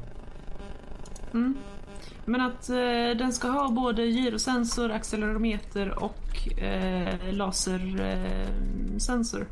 [2.25, 2.75] Men att eh,
[3.17, 9.41] den ska ha både gyrosensor, accelerometer och eh, lasersensor.
[9.41, 9.47] Eh.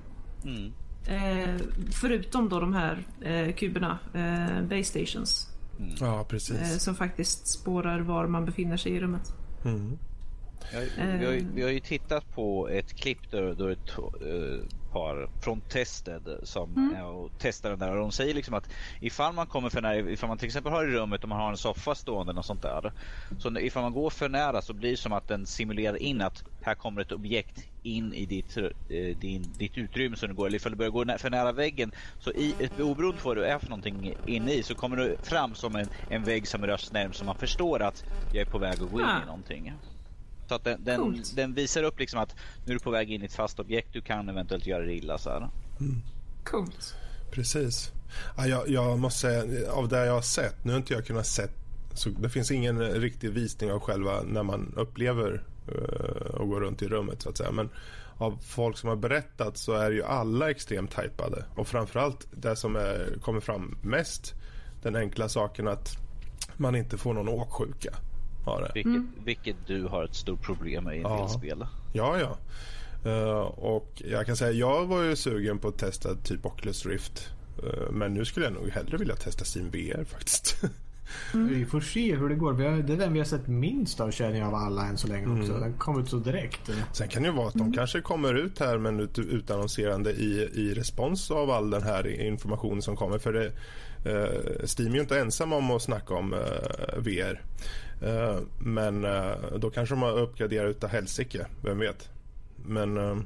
[0.52, 0.74] Mm.
[1.08, 1.50] eh,
[2.02, 5.48] förutom då de här eh, kuberna, eh, base stations.
[6.00, 6.84] ja Eh, precis.
[6.84, 9.34] som faktiskt spårar var man befinner sig i rummet.
[9.66, 9.98] Mm.
[10.74, 10.82] Jag,
[11.20, 13.86] vi, har, ju- vi har ju tittat på ett klipp där, då ett
[14.92, 18.70] par från Tested som är och testar den där och de säger liksom att
[19.00, 21.50] ifall man kommer för nära, ifall man till exempel har i rummet och man har
[21.52, 22.92] en soffa stående och sånt där.
[23.40, 26.44] Så ifall man går för nära så blir det som att den simulerar in att
[26.62, 28.64] här kommer ett objekt in i ditt, eh,
[29.18, 30.48] din, ditt utrymme som du går.
[30.48, 33.38] Eller ifall du börjar gå nä- för nära väggen så i, ett oberoende på vad
[33.38, 36.66] du är för någonting inne i så kommer du fram som en, en vägg som
[36.66, 39.22] rörs närm så man förstår att jag är på väg att gå in Ah.
[39.24, 39.74] i någonting.
[40.52, 42.36] Så att den, den, den visar upp liksom att
[42.66, 43.88] nu är du på väg in i ett fast objekt.
[43.94, 45.18] Du kan eventuellt göra det illa.
[45.18, 45.50] Så här.
[46.44, 46.96] Coolt.
[47.32, 47.92] Precis.
[48.38, 51.28] Ja, jag, jag måste säga, av det jag har sett, nu har inte jag kunnat
[51.28, 51.52] sett,
[51.94, 56.82] så det finns ingen riktig visning av själva när man upplever uh, och går runt
[56.82, 57.52] i rummet så att säga.
[57.52, 57.70] Men
[58.18, 61.46] av folk som har berättat så är ju alla extremt hypade.
[61.56, 64.34] Och framförallt det som är, kommer fram mest,
[64.82, 65.98] den enkla saken att
[66.58, 67.96] man inte får någon åksjuka.
[68.44, 68.72] Har det.
[68.76, 71.18] Vilket, vilket du har ett stort problem med i en Ja.
[71.18, 71.66] del spel.
[71.94, 72.38] Ja, ja.
[73.12, 77.30] Eh, och jag kan säga, jag var ju sugen på att testa typ Oculus Rift.
[77.64, 80.62] Eh, men nu skulle jag nog hellre vilja testa Steam VR faktiskt.
[81.34, 82.54] Vi får se hur det går.
[82.54, 84.98] Vi har, det är den vi har sett minst av känner jag av alla än
[84.98, 85.54] så länge också.
[85.54, 86.70] Den kom ut så direkt.
[86.92, 90.50] Sen kan det ju vara att de kanske kommer ut här men ut, utannonserande i,
[90.54, 93.18] i respons av all den här informationen som kommer.
[93.18, 93.46] För det,
[94.06, 97.42] eh, Steam är ju inte ensam om att snacka om eh, VR.
[98.02, 102.10] Eh, men eh, då kanske de har uppgraderat utav helsike, vem vet.
[102.66, 103.18] Men eh,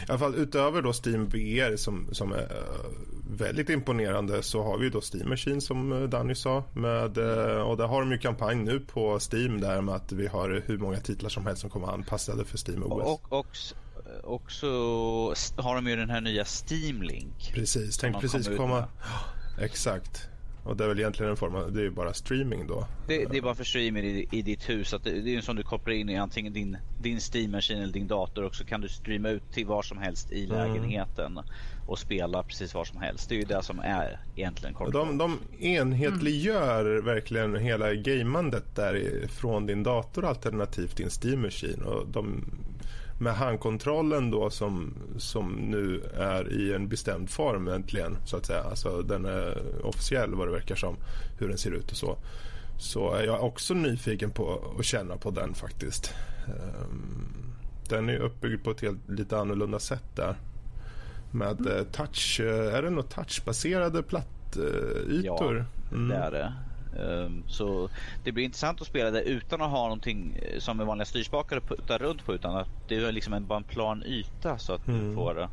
[0.00, 2.90] i alla fall utöver då Steam VR som, som är eh,
[3.30, 6.64] väldigt imponerande så har vi ju då Steam Machine som eh, Danny sa.
[6.72, 10.26] Med, eh, och där har de ju kampanj nu på Steam där med att vi
[10.26, 13.02] har hur många titlar som helst som kommer anpassade för Steam OS.
[13.02, 13.56] Och, och,
[14.24, 17.52] och så har de ju den här nya Steam Link.
[17.54, 18.84] precis, som tänk de precis komma.
[19.60, 20.28] Exakt.
[20.68, 22.86] Och det är väl egentligen en form av, det är ju bara streaming då.
[23.06, 24.94] Det, det är bara för streamer i, i ditt hus.
[24.94, 27.92] Att det, det är en sån du kopplar in i antingen din, din Steam-maskin eller
[27.92, 31.40] din dator och så kan du streama ut till var som helst i lägenheten
[31.86, 33.28] och spela precis var som helst.
[33.28, 35.18] Det är ju det som är egentligen kontroll.
[35.18, 41.82] De, de enhetliggör verkligen hela gamandet där från din dator alternativt din Steam Machine.
[41.82, 42.44] Och de,
[43.18, 48.62] med handkontrollen då som, som nu är i en bestämd form äntligen så att säga.
[48.62, 50.96] Alltså den är officiell vad det verkar som.
[51.38, 52.18] Hur den ser ut och så.
[52.78, 56.14] Så är jag också nyfiken på att känna på den faktiskt.
[56.46, 57.34] Ehm,
[57.88, 60.34] Den är uppbyggd på ett helt, lite annorlunda sätt där.
[61.30, 65.64] Med eh, touch, eh, är det något touchbaserade plattytor?
[66.08, 66.52] Det är det.
[67.00, 67.90] Ehm, så
[68.24, 71.56] det blir intressant att spela det utan att ha någonting eh, som med vanliga styrspakar
[71.56, 74.72] att putta runt på utan att det är liksom en, bara en plan yta så
[74.72, 75.48] att du får det.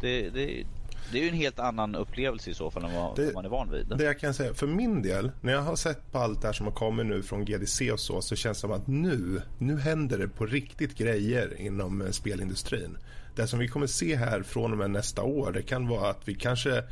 [0.00, 0.64] Det, det.
[1.12, 3.48] det är ju en helt annan upplevelse i så fall än vad Det- man är
[3.48, 3.86] van vid.
[3.98, 6.52] Det jag kan säga, för min del, när jag har sett på allt det här
[6.52, 9.78] som har kommit nu från GDC och så, så känns det som att nu, nu
[9.80, 12.98] händer det på riktigt grejer inom eh, spelindustrin.
[13.36, 16.28] Det som vi kommer se här från och med nästa år, det kan vara att
[16.28, 16.82] vi kanske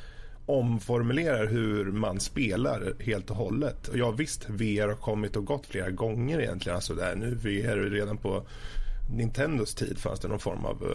[0.46, 3.88] omformulerar hur man spelar helt och hållet.
[3.88, 6.76] Och ja visst, VR har kommit och gått flera gånger egentligen.
[6.76, 8.46] Alltså där, nu VR redan på
[9.16, 10.90] Nintendos tid fanns det någon form av uh,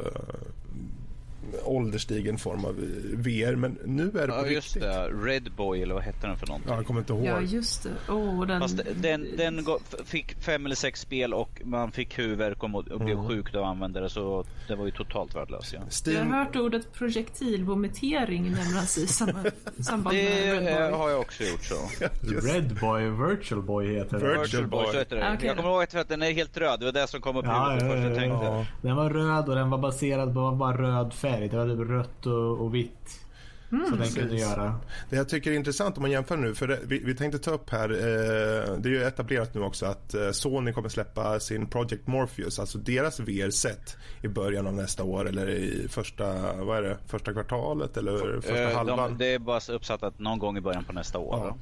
[1.64, 3.56] ålderstigen form av eh, VR.
[3.56, 4.82] Men nu är det på Ja just riktigt.
[4.82, 6.72] det, Red Boy eller vad hette den för någonting?
[6.72, 7.26] Ja, jag kommer inte ihåg.
[7.26, 7.90] Ja, just det.
[8.14, 8.62] Åh, den...
[8.62, 9.66] Fast den, den
[10.06, 14.02] fick fem eller sex spel och man fick huvudvärk och, blev sjuk av att använda
[14.02, 15.74] det så det var ju totalt värdelöst.
[15.74, 15.80] Ja.
[15.80, 19.44] Jag Steam, har hört ordet projektilvomitering nämnas i samma,
[19.80, 21.00] samband med Det Red Boy.
[21.00, 21.76] har jag också gjort så.
[22.48, 24.26] Red Boy, Virtual Boy heter det.
[24.26, 25.34] Virtual Virtual Boy, så heter det.
[25.36, 27.46] Okej jag kommer ihåg att den är helt röd, det var det som kom upp
[27.46, 28.46] i Ja, huvudet ja, först jag ja, tänkte.
[28.46, 28.66] ja.
[28.82, 31.31] Den var röd och den var baserad på bara röd färg.
[31.40, 33.22] Det var typ rött och, och vitt.
[33.70, 34.76] så den kunde göra.
[35.10, 37.52] Det jag tycker är intressant om man jämför nu, för det, vi, vi tänkte ta
[37.52, 41.68] upp här, eh, det är ju etablerat nu också att eh, Sony kommer släppa sin
[41.68, 46.82] Project Morpheus, alltså deras VR-set i början av nästa år eller i första, vad är
[46.82, 48.98] det, första kvartalet eller första Eh, halvan.
[48.98, 51.38] De, det är bara uppsatt att någon gång i början på nästa år.
[51.46, 51.58] Ja.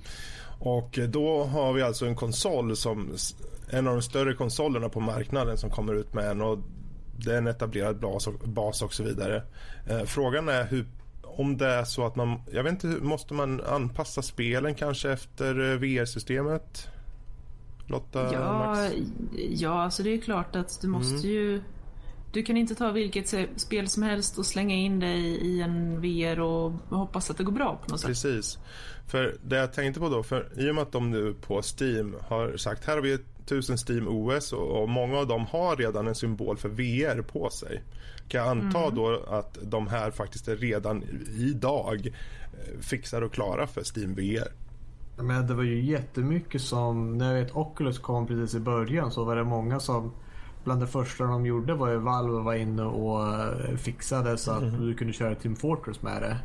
[0.59, 3.15] Och då har vi alltså en konsol som
[3.69, 6.59] en av de större konsolerna på marknaden som kommer ut med en och
[7.25, 9.43] det är en etablerad bas och, bas och så vidare.
[9.89, 10.85] Eh, frågan är hur
[11.23, 15.71] om det är så att man, jag vet inte, måste man anpassa spelen kanske efter
[15.71, 16.87] eh, VR-systemet?
[17.87, 18.93] Lotta, Ja, Max?
[19.49, 21.29] ja, alltså det är klart att du måste Mm.
[21.29, 21.61] ju...
[22.33, 26.39] Du kan inte ta vilket spel som helst och slänga in dig i en VR
[26.39, 28.07] och hoppas att det går bra på något sätt.
[28.07, 28.57] Precis.
[29.07, 32.15] För det jag tänkte på då, för i och med att de nu på Steam
[32.27, 33.17] har sagt här har vi
[33.51, 37.49] 1000 Steam OS och, och många av dem har redan en symbol för VR på
[37.49, 37.83] sig.
[38.27, 38.95] Kan jag anta Mm.
[38.95, 41.03] då att de här faktiskt är redan
[41.37, 44.47] idag eh, fixade och klara för Steam VR?
[45.23, 49.23] Men det var ju jättemycket som, när jag vet Oculus kom precis i början så
[49.23, 50.11] var det många som
[50.63, 54.63] Bland det första de gjorde var ju Valve var inne och eh, fixade så att
[54.63, 54.81] Mhm.
[54.81, 56.37] du kunde köra Team Fortress med det.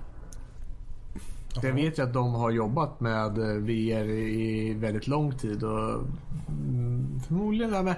[1.62, 5.90] Jag vet ju att de har jobbat med eh, VR i väldigt lång tid och
[6.48, 7.94] mm, förmodligen, ja, men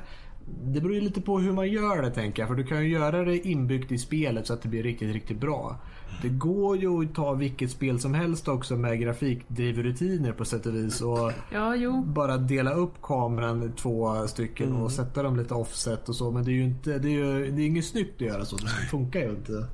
[0.64, 2.48] det beror ju lite på hur man gör det tänker jag.
[2.48, 5.40] För du kan ju göra det inbyggt i spelet så att det blir riktigt, riktigt
[5.40, 5.76] bra.
[6.22, 10.74] Det går ju att ta vilket spel som helst också med grafikdrivrutiner på sätt och
[10.74, 11.00] vis.
[11.00, 14.82] Och Ja, bara dela upp kameran i två stycken Mm.
[14.82, 16.30] och sätta dem lite offset och så.
[16.30, 18.56] Men det är ju inte, det är ju det är inget snyggt att göra så.
[18.56, 19.66] Det funkar ju inte.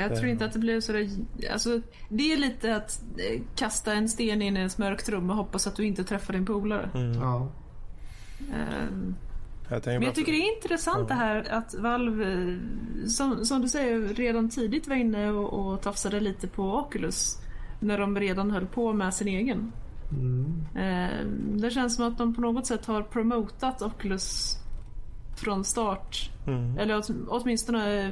[0.00, 1.08] Jag tror inte att det blev sådär...
[1.52, 5.36] Alltså, det är lite att eh, kasta en sten in i ett mörkt rum och
[5.36, 6.90] hoppas att du inte träffar din polare.
[7.20, 7.48] Ja.
[8.54, 9.14] Ehm,
[9.70, 12.56] Jag Men jag tycker det är intressant det här att Valve, eh,
[13.08, 17.38] som, som du säger, redan tidigt var inne och, och tafsade lite på Oculus.
[17.80, 19.72] När de redan höll på med sin egen.
[20.74, 21.26] Eh,
[21.56, 24.58] Det känns som att de på något sätt har promotat Oculus
[25.44, 26.30] från start.
[26.46, 26.78] Mm.
[26.78, 28.04] Eller åt, åtminstone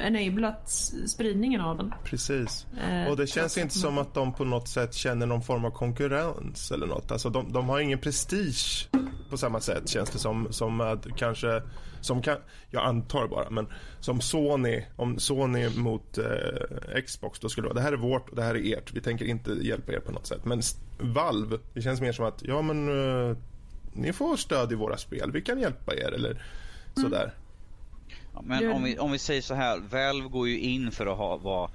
[0.00, 0.70] eh, enablat
[1.06, 1.94] spridningen av den.
[2.04, 2.66] Precis.
[2.88, 5.70] Eh, Och det känns inte som att de på något sätt känner någon form av
[5.70, 7.12] konkurrens eller något.
[7.12, 8.88] Alltså de, de har ingen prestige
[9.30, 10.46] på samma sätt känns det som.
[10.50, 11.62] Som med kanske,
[12.00, 12.36] som kan,
[12.70, 13.66] jag antar bara, men
[14.00, 18.28] som Sony, om Sony mot eh, Xbox då skulle det vara, det här är vårt
[18.28, 18.92] och det här är ert.
[18.92, 20.44] Vi tänker inte hjälpa er på något sätt.
[20.44, 20.62] Men
[20.98, 22.88] Valve, det känns mer som att, ja men
[23.30, 23.36] eh,
[23.92, 26.42] ni får stöd i våra spel, vi kan hjälpa er eller
[27.00, 27.34] sådär.
[28.34, 31.18] Ja, men om vi, om vi säger så här, Valve går ju in för att
[31.18, 31.70] ha, vara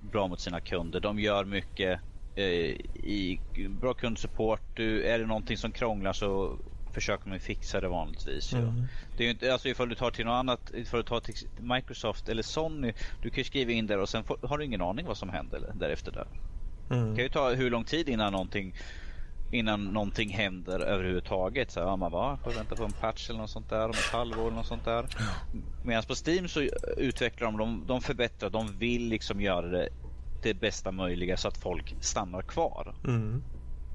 [0.00, 1.00] bra mot sina kunder.
[1.00, 2.00] De gör mycket
[2.34, 3.40] eh, i
[3.80, 4.60] bra kundsupport.
[4.74, 6.58] Du, är det någonting som krånglar så
[6.94, 8.52] försöker man fixa det vanligtvis.
[8.52, 8.72] ju.
[9.16, 11.34] Det är ju inte, alltså ifall du tar till något annat, ifall du tar till
[11.60, 12.92] Microsoft eller Sony,
[13.22, 15.28] du kan ju skriva in där och sen får, har du ingen aning vad som
[15.28, 16.26] händer därefter där.
[16.90, 17.10] Mm.
[17.10, 18.74] Det kan ju ta hur lång tid innan någonting
[19.54, 21.70] Innan någonting händer överhuvudtaget.
[21.70, 24.12] Så, ja, man bara, får vänta på en patch eller något sånt där om ett
[24.12, 25.06] halvår eller något sånt där.
[25.84, 26.60] Medan på Steam så
[26.96, 29.88] utvecklar de, de, de förbättrar, de vill liksom göra det
[30.42, 32.94] det bästa möjliga så att folk stannar kvar.
[33.04, 33.42] Mm.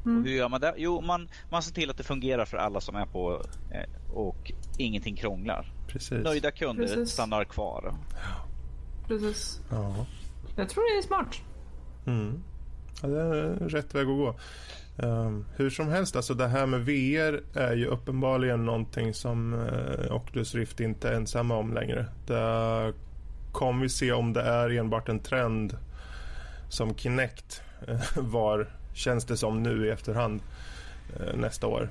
[0.04, 0.74] Och hur gör man det?
[0.78, 3.42] Jo, man, man ser till att det fungerar för alla som är på
[3.72, 5.74] eh, och ingenting krånglar.
[5.88, 6.24] Precis.
[6.24, 7.10] Nöjda kunder Precis.
[7.10, 7.94] stannar kvar.
[9.08, 9.62] Precis.
[9.70, 10.06] Ja.
[10.56, 11.42] Jag tror det är smart.
[12.06, 12.44] Mm.
[13.02, 14.36] Ja, det är rätt väg att gå.
[15.04, 20.16] Ehm, hur som helst, alltså det här med VR är ju uppenbarligen någonting som uh,
[20.16, 22.06] Oculus Rift inte är ensamma om längre.
[22.28, 22.94] Det
[23.52, 25.78] kommer vi se om det är enbart en trend
[26.70, 30.42] som Kinect eh, var, känns det som nu i efterhand
[31.20, 31.90] eh, nästa år.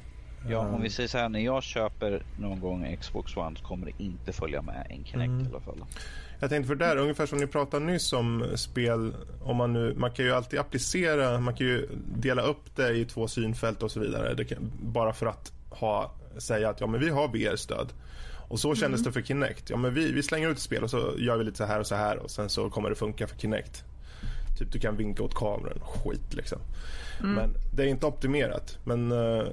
[0.49, 3.65] Ja, Ehm, om vi säger så här, när jag köper någon gång Xbox One så
[3.65, 5.47] kommer det inte följa med en Kinect Mm.
[5.47, 5.85] i alla fall.
[6.41, 10.11] Jag tänkte för där, ungefär som ni pratade nyss om spel, om man nu, man
[10.11, 14.01] kan ju alltid applicera, man kan ju dela upp det i två synfält och så
[14.01, 14.35] vidare.
[14.35, 17.93] Det kan, bara för att ha, säga att ja men vi har VR-stöd.
[18.49, 19.71] Och så kändes det för Kinect.
[19.71, 21.87] Ja men vi, vi slänger ut spel och så gör vi lite så här och
[21.87, 23.85] så här och sen så kommer det funka för Kinect.
[24.59, 26.59] Typ du kan vinka åt kameran, skit liksom.
[27.21, 28.79] Men det är inte optimerat.
[28.85, 29.45] Men eh,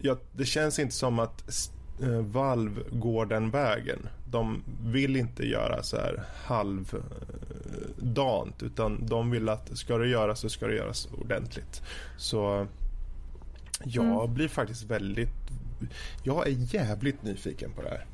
[0.00, 1.70] ja, det känns inte som att
[2.02, 4.08] eh, Valve går den vägen.
[4.30, 7.02] De vill inte göra så här halvdant
[8.62, 11.82] utan de vill att ska det göras så ska det göras ordentligt.
[12.16, 12.66] Så
[13.84, 15.44] jag blir faktiskt väldigt
[16.22, 18.06] jag är jävligt nyfiken på det här.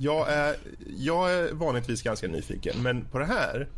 [0.00, 0.56] Jag är,
[0.96, 3.68] jag är vanligtvis ganska nyfiken men på det här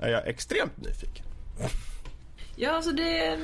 [0.00, 1.24] är jag extremt nyfiken.
[2.62, 3.38] Ja, alltså det...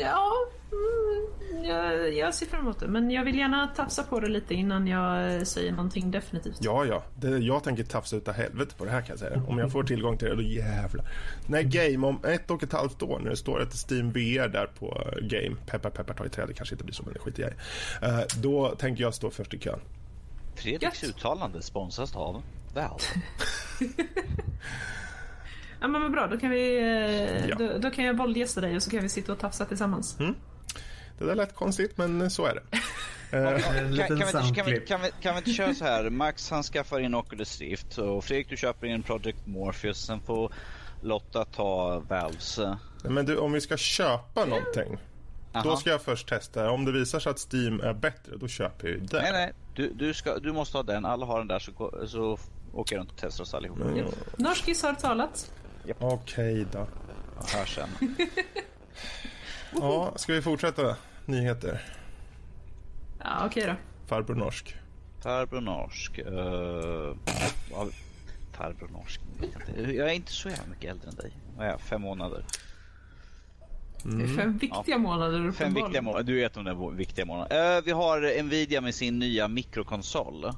[0.00, 0.32] Ja,
[0.72, 2.88] mm, jag, jag ser fram emot det.
[2.88, 6.56] Men jag vill gärna tafsa på det lite innan jag eh, säger någonting definitivt.
[6.60, 7.02] Ja, ja.
[7.16, 9.42] Det, jag tänker tafsa utav helvete på det här kan jag säga.
[9.48, 11.06] Om jag får tillgång till det, då jävlar.
[11.46, 14.66] Nej, Game om ett och ett halvt år när det står ett Steam VR där
[14.78, 15.56] på eh, Game.
[15.66, 16.46] Peppar, peppar, ta i trä.
[16.46, 17.54] Det kanske inte blir så, men det skiter jag i.
[18.20, 19.80] Eh, Då tänker jag stå först i kön.
[20.54, 22.42] Fredriks uttalande sponsras av
[22.74, 23.04] Valve.
[25.84, 26.26] Ja, men bra.
[26.26, 27.56] Då kan, vi, eh, Ja.
[27.58, 30.16] då, då kan jag våldgästa dig och så kan vi sitta och tafsa tillsammans.
[31.18, 32.62] Det där lät konstigt, men så är det.
[34.86, 35.00] Kan,
[35.32, 36.10] vi inte, köra så här?
[36.10, 40.06] Max han skaffar in Oculus Rift och Fredrik du köper in Project Morpheus.
[40.06, 40.52] Sen får
[41.02, 42.60] Lotta ta Valves.
[43.02, 44.98] Men du, om vi ska köpa någonting.
[45.52, 45.76] Då Aha.
[45.76, 46.70] ska jag först testa.
[46.70, 49.22] Om det visar sig att Steam är bättre, då köper jag ju det.
[49.22, 49.52] Nej, nej.
[49.74, 51.04] Du, du, ska, du måste ha den.
[51.04, 52.38] Alla har den där så, så
[52.72, 53.80] åker jag runt och testar oss allihop.
[53.80, 54.06] Mm.
[54.36, 55.50] Norskis har talat.
[55.98, 56.86] Okej då.
[57.52, 57.88] Jag sen.
[59.80, 60.96] Ja, ska vi fortsätta?
[61.24, 61.82] Nyheter.
[63.18, 63.74] Ja, okej då.
[64.06, 64.76] Farbror Norsk.
[65.22, 66.18] Farbror norsk.
[66.18, 67.14] Uh,
[68.52, 69.20] farbror norsk.
[69.76, 71.32] jag är inte så jävla mycket äldre än dig.
[71.56, 71.80] Vad är jag?
[71.80, 72.44] Fem månader.
[74.02, 76.24] Det är fem viktiga månader Fem viktiga månader.
[76.24, 77.76] Du vet om det är viktiga månader.
[77.76, 80.52] Eh, vi har Nvidia med sin nya mikrokonsol.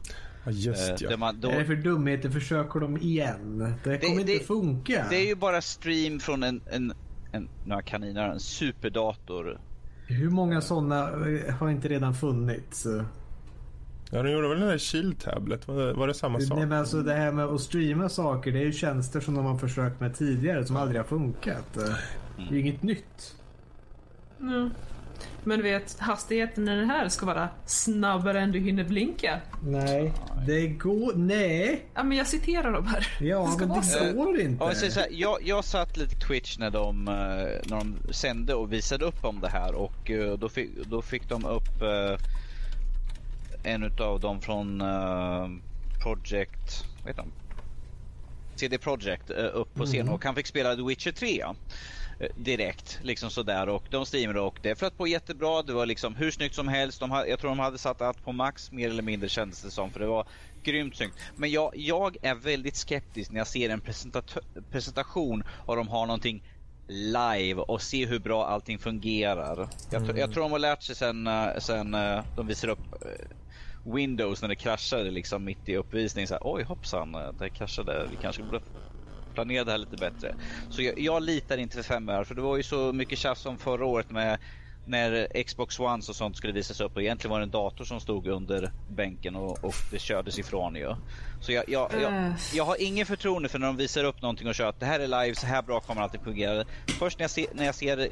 [0.47, 1.17] Ja, just Eh, ja.
[1.17, 3.75] man, då, Är det för dumheter försöker de igen?
[3.85, 5.07] Det kommer det- inte funka.
[5.11, 6.93] det är ju bara stream från en, en,
[7.33, 9.61] en några kaniner, en superdator.
[10.07, 11.11] Hur många sådana
[11.59, 12.87] har inte redan funnits?
[14.11, 15.69] Ja, de gjorde väl den där Chill Tablet?
[15.69, 16.59] Var det, var det samma sak?
[16.59, 19.45] Nej, men alltså det här med att streama saker, det är ju tjänster som de
[19.45, 21.75] har försökt med tidigare som aldrig har funkat.
[21.75, 23.35] Det är ju inget nytt.
[24.41, 24.71] Mm.
[25.47, 29.41] Men du vet, hastigheten i den här ska vara snabbare än du hinner blinka.
[29.63, 30.13] Nej,
[30.47, 31.13] det går...
[31.15, 31.87] Nej!
[31.95, 33.07] Ja, men jag citerar dem här.
[33.21, 34.13] Ja, Det ska men det så.
[34.13, 34.65] går Ja, inte.
[34.65, 38.55] jag, säger så här, jag, jag satt lite Twitch när de, eh, när de sände
[38.55, 42.19] och visade upp om det här och eh, då fick, då fick de upp eh,
[43.73, 44.83] en utav dem från
[46.03, 47.33] Project, vad heter de?
[48.57, 51.51] CD Projekt upp på scen och han fick spela The Witcher 3 eh,
[52.37, 55.63] direkt liksom sådär och de streamade och det flöt på jättebra.
[55.63, 57.01] Det var liksom hur snyggt som helst.
[57.01, 59.71] De hade, jag tror de hade satt allt på max mer eller mindre kändes det
[59.71, 60.27] som för det var
[60.63, 61.15] grymt snyggt.
[61.37, 64.39] Men jag, jag är väldigt skeptisk när jag ser en presentat-
[64.71, 66.43] presentation och de har någonting
[66.89, 69.69] live och se hur bra allting fungerar.
[69.91, 72.93] Jag, tr- jag tror de har lärt sig sen, eh, sen eh, de visar upp
[73.03, 73.27] eh,
[73.95, 76.29] Windows när det kraschade liksom mitt i uppvisningen.
[76.29, 78.07] Så här, Oj hoppsan, eh, det kraschade.
[78.11, 78.61] Vi kanske borde
[79.37, 80.35] planera det här lite bättre.
[80.71, 83.47] Så jag, jag litar inte för fem öre för det var ju så mycket tjafs
[83.47, 84.39] om förra året med
[84.87, 88.01] när Xbox One och sånt skulle visas upp och egentligen var det en dator som
[88.01, 90.95] stod under bänken och, och det kördes ifrån ju.
[91.41, 94.55] Så jag, jag, jag, jag har ingen förtroende för när de visar upp någonting och
[94.55, 96.65] kör att det här är live, så här bra kommer allting fungera.
[96.99, 98.09] Först när jag ser, när jag ser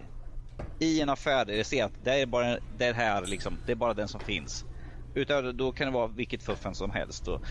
[0.78, 3.76] i en affär där jag ser att det är bara det här liksom, det är
[3.76, 4.64] bara den som finns.
[5.14, 7.28] Utöver då kan det vara vilket fuffen som helst.
[7.28, 7.42] Och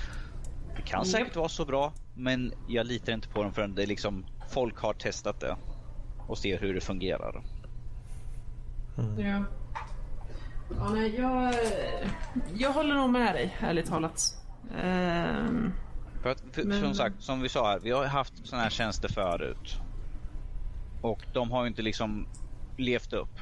[0.75, 1.07] det kan Japp.
[1.07, 4.93] säkert vara så bra, men jag litar inte på dem förrän det liksom folk har
[4.93, 5.55] testat det
[6.27, 7.43] och ser hur det fungerar.
[9.17, 9.43] Ja.
[10.77, 11.53] Ja, nej, jag,
[12.55, 14.37] jag håller nog med dig, ärligt talat.
[14.81, 15.71] Ehm,
[16.21, 18.69] För att, för, Men- Som sagt, som vi sa här, vi har haft sådana här
[18.69, 19.77] tjänster förut.
[21.01, 22.27] Och de har ju inte liksom
[22.77, 23.39] levt upp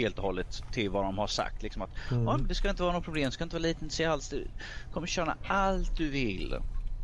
[0.00, 1.62] helt och hållet till vad de har sagt.
[1.62, 4.04] Liksom att ja, men det ska inte vara något problem, det ska inte vara latency
[4.04, 4.28] alls.
[4.28, 4.48] Du
[4.92, 6.56] kommer köra allt du vill.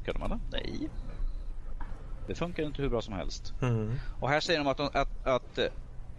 [0.05, 0.41] Kunde man det?
[0.53, 0.89] Nej.
[2.27, 3.55] Det funkar inte hur bra som helst.
[3.63, 3.95] Mm.
[4.21, 5.59] Och här säger de att, de, att, att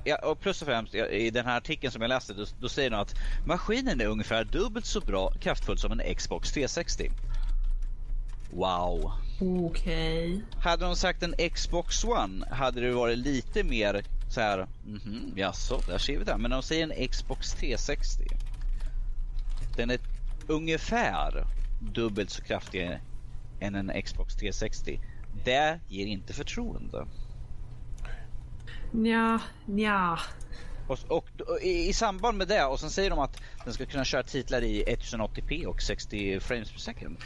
[0.04, 2.90] ja, och plus och främst i den här artikeln som jag läste då, då säger
[2.90, 3.16] de att
[3.46, 7.12] maskinen är ungefär dubbelt så bra kraftfull som en Xbox 360.
[8.52, 9.12] Wow.
[9.42, 10.42] Okej.
[10.60, 15.82] Hade de sagt en Xbox One hade det varit lite mer så här, mhm, jaså,
[15.88, 16.38] där ser vi det.
[16.38, 18.24] Men de säger en Xbox 360.
[19.76, 20.00] Den är
[20.48, 21.46] ungefär
[21.80, 23.00] dubbelt så kraftig
[23.60, 25.00] än en Xbox 360.
[25.46, 27.08] Det ger inte förtroende.
[28.92, 30.20] Nja, nja.
[30.88, 33.86] Och, och, och i, i samband med det, och sen säger de att den ska
[33.86, 37.18] kunna köra titlar i 1080p och 60 frames per second.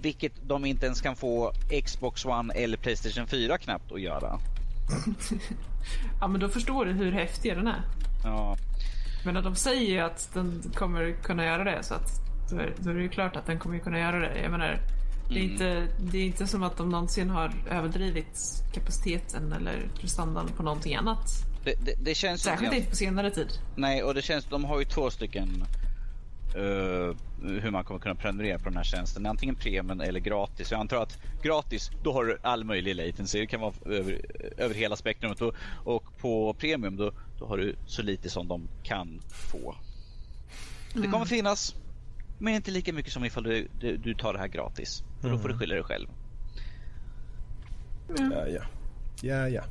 [0.00, 1.52] Vilket de inte ens kan få
[1.84, 4.40] Xbox One eller Playstation 4 knappt att göra.
[6.20, 7.82] Ja, men då förstår du hur häftig den är.
[8.24, 8.56] Ja,
[9.24, 12.10] Men de säger ju att den kommer kunna göra det så att
[12.50, 14.38] då är, då är det ju klart att den kommer kunna göra det.
[14.42, 14.80] Jag menar,
[15.28, 15.52] det är, Mm.
[15.52, 18.38] inte, det är inte som att de någonsin har överdrivit
[18.74, 21.26] kapaciteten eller prestandan på någonting annat.
[21.64, 23.48] det, det, det känns Särskilt inte på senare tid.
[23.76, 25.64] Nej, och det känns, de har ju två stycken
[26.54, 29.26] eh, hur man kommer kunna prenumerera på den här tjänsten.
[29.26, 30.70] Antingen premium eller gratis.
[30.70, 33.40] Jag antar att gratis, då har du all möjlig latency.
[33.40, 34.20] Det kan vara över,
[34.56, 35.40] över hela spektrumet.
[35.40, 39.74] Och, och på premium, då, då har du så lite som de kan få.
[40.94, 41.74] Det kommer finnas,
[42.38, 45.04] men inte lika mycket som ifall du, du, du tar det här gratis.
[45.20, 46.08] För då får du skylla dig själv.
[48.18, 48.62] Ja, ja.
[49.22, 49.62] Ja, ja.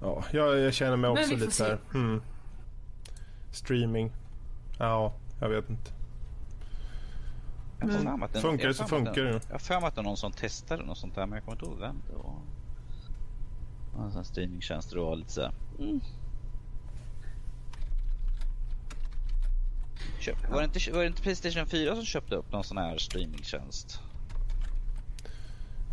[0.00, 1.78] Ja, jag, jag känner mig också lite så här.
[1.92, 2.22] Hmm.
[3.50, 4.12] Streaming.
[4.78, 5.90] Ja, jag vet inte.
[7.80, 9.32] Jag mig att det- Funkar det så funkar det.
[9.32, 9.40] det.
[9.46, 11.44] Jag har för mig att det är någon som testade något sånt där men jag
[11.44, 12.38] kommer inte ihåg vem det var.
[14.04, 15.52] En sån streamingtjänst och var lite såhär.
[15.78, 16.00] Mm.
[20.20, 22.98] Köp, var, det inte, var det inte Playstation 4 som köpte upp någon sån här
[22.98, 24.00] streamingtjänst?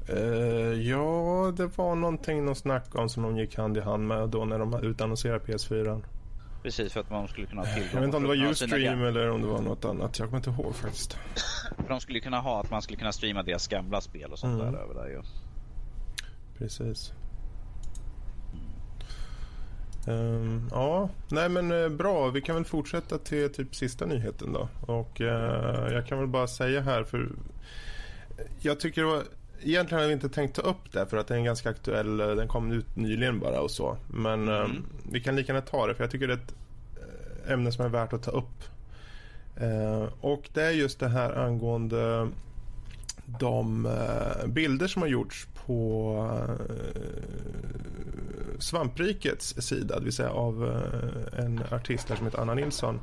[0.10, 0.18] Eh,
[0.89, 4.45] ja, det var någonting de snackade om som de gick hand i hand med då
[4.45, 6.02] när de utannonserade PS4.
[6.64, 9.03] Precis, för att man skulle kunna ha tillgång Jag vet inte om det var Ustream
[9.03, 10.20] eller om det var något annat.
[10.20, 11.14] Jag kommer inte ihåg faktiskt.
[11.78, 14.62] För de skulle kunna ha att man skulle kunna streama deras gamla spel och sånt
[14.62, 14.74] Mm.
[14.74, 15.22] där över där ju.
[16.57, 17.14] Precis.
[20.07, 22.28] Ehm, ja, nej men eh, bra.
[22.30, 24.70] Vi kan väl fortsätta till typ sista nyheten då.
[24.82, 27.30] Och eh, jag kan väl bara säga här för
[28.60, 29.24] jag tycker det var
[29.64, 32.20] Egentligen hade vi inte tänkt ta upp det för att den är ganska aktuell.
[32.20, 33.97] eh, Den kom ut nyligen bara och så.
[34.07, 34.84] Men eh, Mm.
[35.12, 36.53] vi kan lika gärna ta det för jag tycker det är ett
[37.47, 38.64] eh, ämne som är värt att ta upp.
[39.57, 42.28] Eh, och det är just det här angående
[43.39, 46.16] de eh, bilder som har gjorts på
[46.70, 52.99] eh, Svamprikets sida, det vill säga av eh, en artist som heter Anna Nilsson.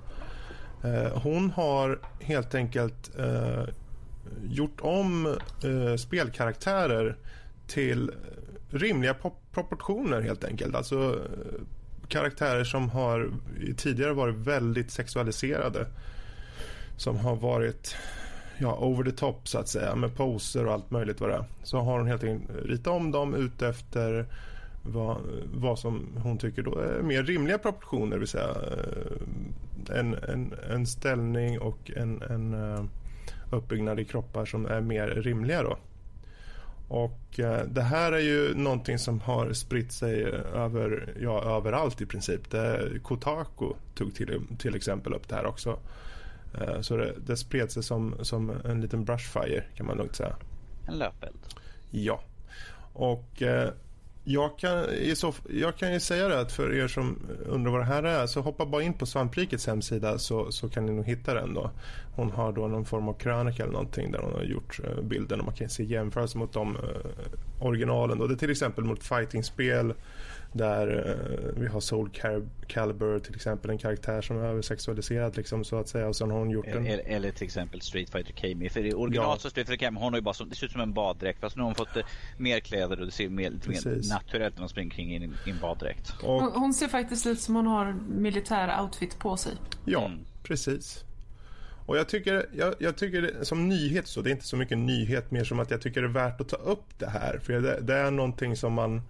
[0.84, 3.62] Eh, hon har helt enkelt eh,
[4.49, 5.27] gjort om
[5.64, 7.16] eh, spelkaraktärer
[7.66, 8.11] till
[8.70, 10.74] rimliga pop- proportioner helt enkelt.
[10.74, 11.61] Alltså eh,
[12.09, 13.31] karaktärer som har
[13.77, 15.87] tidigare varit väldigt sexualiserade.
[16.97, 17.97] Som har varit
[18.59, 21.45] ja, over the top så att säga med poser och allt möjligt vad det är.
[21.62, 24.27] Så har hon helt enkelt ritat om dem ut efter
[24.83, 25.16] vad,
[25.55, 28.11] vad som hon tycker då är mer rimliga proportioner.
[28.12, 32.85] Det vill säga eh, en, en, en ställning och en, en eh,
[33.51, 35.78] uppbyggnad i kroppar som är mer rimliga då.
[36.88, 40.24] Och eh, det här är ju någonting som har spritt sig
[40.55, 42.51] över, ja, överallt i princip.
[42.51, 45.78] Det, Kotaku tog till, till exempel upp det här också.
[46.61, 50.36] Eh, så det, det spred sig som, som en liten brushfire kan man lugnt säga.
[50.86, 51.38] En löpeld.
[51.90, 52.20] Ja.
[52.92, 53.70] Och eh,
[54.29, 57.85] jag, kan, så, jag kan ju säga det att för er som undrar vad det
[57.85, 61.35] här är så hoppa bara in på Svamprikets hemsida så, så kan ni nog hitta
[61.35, 61.70] den då.
[62.16, 65.41] Hon har då någon form av krönika eller någonting där hon har gjort eh, bilden
[65.41, 68.18] och man kan se jämförelser mot de eh, originalen.
[68.18, 68.27] Då.
[68.27, 69.95] Det är till exempel mot fightingspel
[70.57, 75.64] där eh, vi har Soul Cal- Calibur till exempel en karaktär som är översexualiserad liksom
[75.64, 78.32] så att säga och sen har hon gjort en Eller, eller till exempel Street Fighter
[78.32, 78.68] Kami.
[78.68, 79.38] För i original Ja.
[79.38, 81.40] så Street Fighter Kami, hon har ju bara som, det ser ut som en baddräkt.
[81.40, 82.02] Fast nu har hon fått eh,
[82.38, 85.22] mer kläder och det ser mer, lite mer naturellt när hon springer kring i en,
[85.46, 86.12] i en baddräkt.
[86.22, 89.52] och, Hon, hon ser faktiskt ut som hon har militär outfit på sig.
[89.84, 90.18] Ja, Mm.
[90.42, 91.02] precis.
[91.86, 94.78] Och jag tycker, jag, jag tycker det, som nyhet så, det är inte så mycket
[94.78, 97.38] nyhet mer som att jag tycker det är värt att ta upp det här.
[97.42, 99.02] För det, det är någonting som man,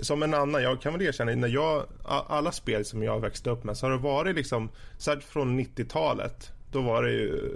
[0.00, 3.64] som en annan, jag kan väl erkänna, när jag, alla spel som jag växte upp
[3.64, 4.68] med så har det varit liksom,
[4.98, 6.52] särskilt från 90-talet.
[6.72, 7.52] Då var det ju,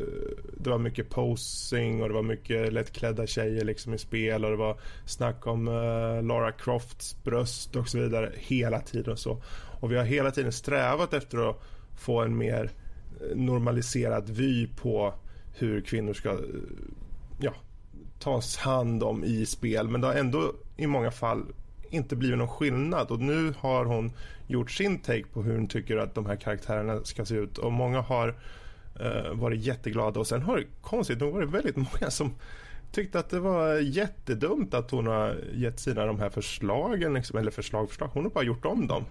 [0.57, 4.57] det var mycket posing och det var mycket lättklädda tjejer liksom i spel och det
[4.57, 9.43] var snack om uh, Lara Crofts bröst och så vidare hela tiden och så.
[9.81, 11.63] Och vi har hela tiden strävat efter att
[11.99, 12.71] få en mer
[13.21, 15.15] eh, normaliserad vy på
[15.55, 16.39] hur kvinnor ska
[17.41, 17.55] ja,
[18.19, 19.89] tas hand om i spel.
[19.89, 21.45] Men det har ändå i många fall
[21.93, 24.13] inte blivit någon skillnad och nu har hon
[24.47, 27.73] gjort sin take på hur hon tycker att de här karaktärerna ska se ut och
[27.73, 28.35] många har
[29.01, 32.35] eh, varit jätteglada och sen har det konstigt nog varit väldigt många som
[32.93, 37.51] tyckte att det var jättedumt att hon har gett sina de här förslagen, liksom, eller
[37.51, 39.05] förslag, förslag, hon har bara gjort om dem.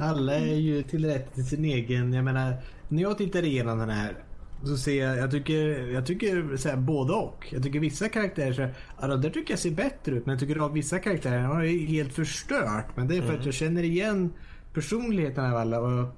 [0.00, 2.12] Alla är ju till rätt till sin egen.
[2.12, 2.56] Jag menar,
[2.88, 4.14] när jag tittar igenom den här
[4.62, 7.46] så ser jag, jag tycker, jag tycker så här, både och.
[7.50, 10.26] Jag tycker vissa karaktärer, så här, ja, de där tycker jag ser bättre ut.
[10.26, 12.96] Men jag tycker att vissa karaktärer har helt förstört.
[12.96, 14.32] Men det är för att jag känner igen
[14.74, 15.80] personligheten av alla.
[15.80, 16.08] Och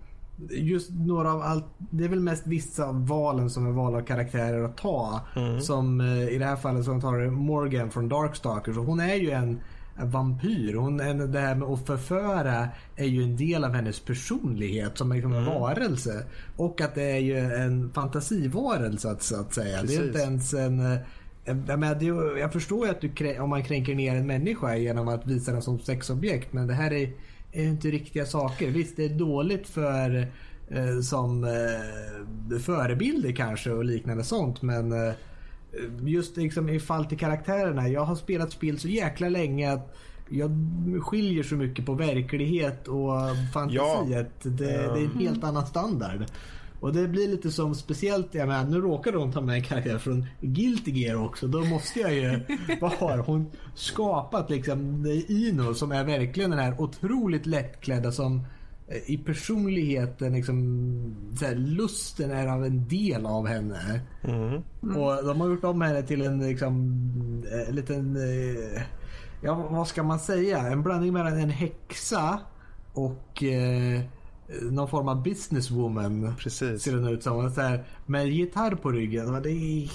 [0.50, 4.62] just några av allt, det är väl mest vissa valen som är val av karaktärer
[4.62, 5.20] att ta.
[5.60, 8.76] Som eh, i det här fallet som tar Morgan från Darkstalkers.
[8.76, 9.60] Och hon är ju en
[10.04, 10.74] vampyr.
[10.74, 10.96] Hon,
[11.32, 15.44] det här med att förföra är ju en del av hennes personlighet som liksom en
[15.44, 16.24] varelse.
[16.56, 19.82] Och att det är ju en fantasivarelse att, så att säga.
[19.82, 20.06] Det är Precis.
[20.06, 20.92] inte ens en...
[20.92, 20.98] eh,
[21.44, 25.26] Jag, menar, jag förstår ju att du, om man kränker ner en människa genom att
[25.26, 26.52] visa den som sexobjekt.
[26.52, 27.12] Men det här är,
[27.52, 28.70] är inte riktiga saker.
[28.70, 30.28] Visst, det är dåligt för
[30.70, 34.62] eh, som eh, förebilder kanske och liknande sånt.
[34.62, 34.92] Men
[36.00, 37.88] just liksom i fall till karaktärerna.
[37.88, 39.96] Jag har spelat spel så jäkla länge att
[40.28, 40.50] jag
[41.02, 43.12] skiljer så mycket på verklighet och
[43.52, 43.76] fantasi.
[43.76, 44.20] Ja.
[44.20, 46.24] Att det, det är en helt annan standard.
[46.80, 49.98] Och det blir lite som speciellt, jag menar, nu råkar hon ta med en karaktär
[49.98, 51.46] från Guilty Gear också.
[51.46, 52.40] Då måste jag ju,
[52.80, 55.06] vad har hon skapat liksom?
[55.28, 58.42] Ino som är verkligen den här otroligt lättklädda som eh,
[59.06, 60.56] i personligheten liksom,
[61.40, 64.00] här, lusten är av en del av henne.
[64.82, 68.82] Och de har gjort om henne till en liksom, eh, liten, eh,
[69.42, 70.58] ja vad ska man säga?
[70.58, 72.40] En blandning mellan en häxa
[72.92, 74.00] och eh,
[74.62, 76.34] någon form av businesswoman.
[76.38, 76.82] Precis.
[76.82, 77.50] Ser den ut som.
[77.50, 79.42] Så här, med gitarr på ryggen.
[79.42, 79.88] Det är,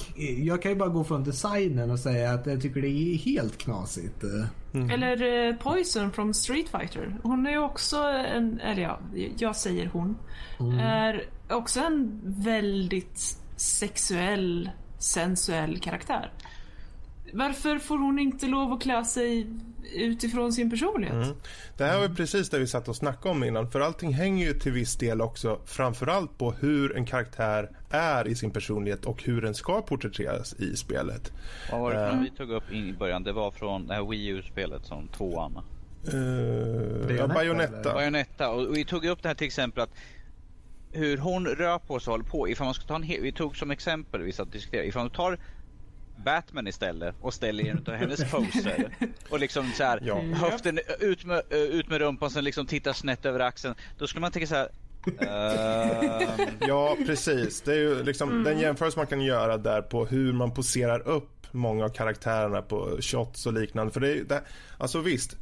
[0.45, 3.58] jag kan ju bara gå från designen och säga att jag tycker det är helt
[3.58, 4.24] knasigt.
[4.74, 7.18] Eller eh, Poison från Street Fighter.
[7.24, 8.99] Hon är ju också en, eller ja,
[9.38, 10.18] jag säger hon.
[10.80, 16.32] Är också en väldigt sexuell, sensuell karaktär.
[17.34, 19.48] Varför får hon inte lov att klä sig
[19.96, 21.36] utifrån sin personlighet?
[21.78, 23.72] Det här var precis det vi satt och snackade om innan.
[23.72, 28.36] För allting hänger ju till viss del också framförallt på hur en karaktär är i
[28.36, 31.32] sin personlighet och hur den ska porträtteras i spelet.
[31.72, 33.24] Vad var det från vi tog upp in i början?
[33.24, 35.60] Det var från det här Wii U-spelet som tvåan.
[36.14, 37.94] Uh, ja, Bayonetta, Bayonetta.
[37.94, 38.50] Bayonetta.
[38.50, 39.94] Och vi tog upp det här till exempel att
[40.92, 42.50] hur hon rör på sig och håller på.
[42.50, 45.02] Ifall man ska ta en hel, vi tog som exempel, vi satt och diskuterade, ifall
[45.02, 45.40] man tar
[46.24, 48.95] Batman istället och ställer in utav hennes poser
[49.30, 50.22] och liksom så här Ja.
[50.22, 53.76] höften ut med, ut med rumpan sen liksom tittar snett över axeln.
[53.97, 54.69] Då skulle man tänka så här.
[55.19, 57.61] ehm, Ja, precis.
[57.61, 58.43] Det är ju liksom Mm.
[58.43, 62.97] den jämförelse man kan göra där på hur man poserar upp många av karaktärerna på
[63.01, 63.93] shots och liknande.
[63.93, 64.41] För det är, det,
[64.78, 65.38] alltså visst,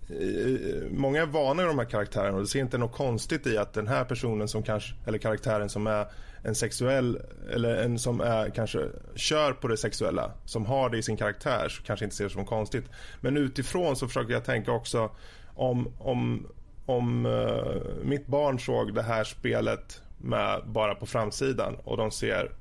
[0.91, 3.73] många är vana vid de här karaktärerna och det ser inte något konstigt i att
[3.73, 6.05] den här personen som kanske, eller karaktären som är
[6.44, 7.22] en sexuell,
[7.54, 8.80] eller en som är kanske
[9.16, 12.30] kör på det sexuella, som har det i sin karaktär, så kanske inte ser det
[12.30, 12.86] som konstigt.
[13.22, 15.12] Men utifrån så försöker jag tänka också
[15.56, 16.48] om, om,
[16.86, 22.52] om uh, mitt barn såg det här spelet med bara på framsidan och de ser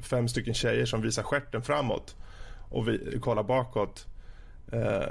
[0.00, 2.16] fem stycken tjejer som visar stjärten framåt
[2.70, 4.06] och vi kollar bakåt.
[4.72, 5.06] Uh,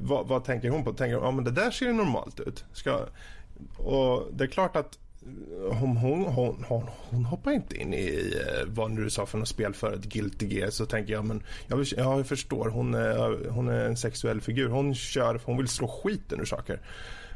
[0.00, 0.92] vad, vad tänker hon på?
[0.92, 2.64] Tänker hon, ja men det där ser ju normalt ut.
[2.72, 3.06] Ska,
[3.76, 4.98] och det är klart att
[5.70, 9.38] hon, hon, hon, hon, hon hoppar inte in i eh, vad nu du sa för
[9.38, 12.68] något spel för ett Guilty Gear så tänker jag men jag, vill, ja, jag förstår.
[12.68, 14.68] Hon eh, är, hon är en sexuell figur.
[14.68, 16.80] Hon kör hon vill slå skiten ur saker.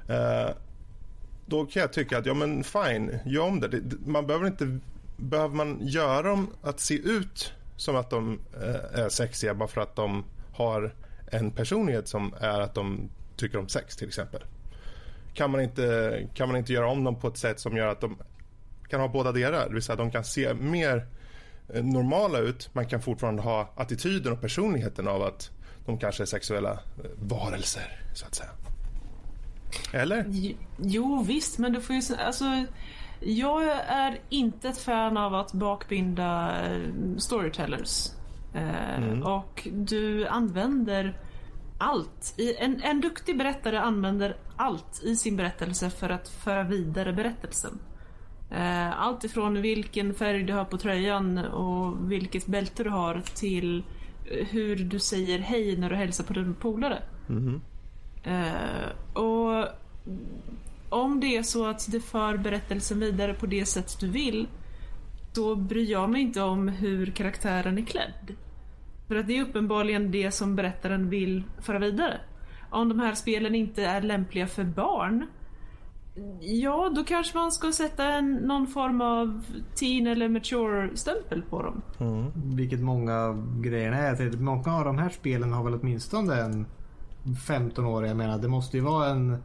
[0.09, 0.51] Eh,
[1.47, 3.68] då kan jag tycka att ja men fine gör om det.
[3.68, 4.78] det man behöver inte
[5.16, 9.80] behöver man göra dem att se ut som att de eh, är sexiga bara för
[9.80, 10.95] att de har
[11.26, 14.43] en personlighet som är att de tycker om sex till exempel?
[15.37, 18.01] Kan man inte, kan man inte göra om dem på ett sätt som gör att
[18.01, 18.16] de
[18.89, 19.68] kan ha båda delar.
[19.68, 21.07] Det vill säga de kan se mer
[21.74, 22.70] eh, normala ut.
[22.74, 25.51] Man kan fortfarande ha attityden och personligheten av att
[25.87, 28.51] de kanske är sexuella eh, varelser så att säga.
[29.93, 30.24] Eller?
[30.78, 32.03] Jo- visst, men du får ju...
[32.26, 32.45] Alltså,
[33.20, 36.80] jag är inte ett fan av att bakbinda eh,
[37.18, 38.09] storytellers.
[38.55, 41.20] Eh, Och du använder
[41.78, 42.34] allt.
[42.58, 47.78] En, en duktig berättare använder allt i sin berättelse för att föra vidare berättelsen.
[48.50, 53.84] Eh, Allt ifrån vilken färg du har på tröjan och vilket bälte du har till
[54.30, 57.02] eh, hur du säger hej när du hälsar på din polare.
[58.22, 59.66] Eh, och
[60.88, 64.48] om det är så att det för berättelsen vidare på det sätt du vill
[65.34, 68.36] då bryr jag mig inte om hur karaktären är klädd.
[69.09, 72.20] För att det är uppenbarligen det som berättaren vill föra vidare.
[72.70, 75.26] Om de här spelen inte är lämpliga för barn
[76.40, 79.44] Ja, då kanske man ska sätta en, någon form av
[79.74, 81.82] teen eller mature stämpel på dem.
[82.57, 84.36] Vilket många av grejerna är.
[84.36, 86.66] Många av de här spelen har väl åtminstone en
[87.46, 88.07] 15 år.
[88.07, 89.42] Jag menar det måste ju vara en...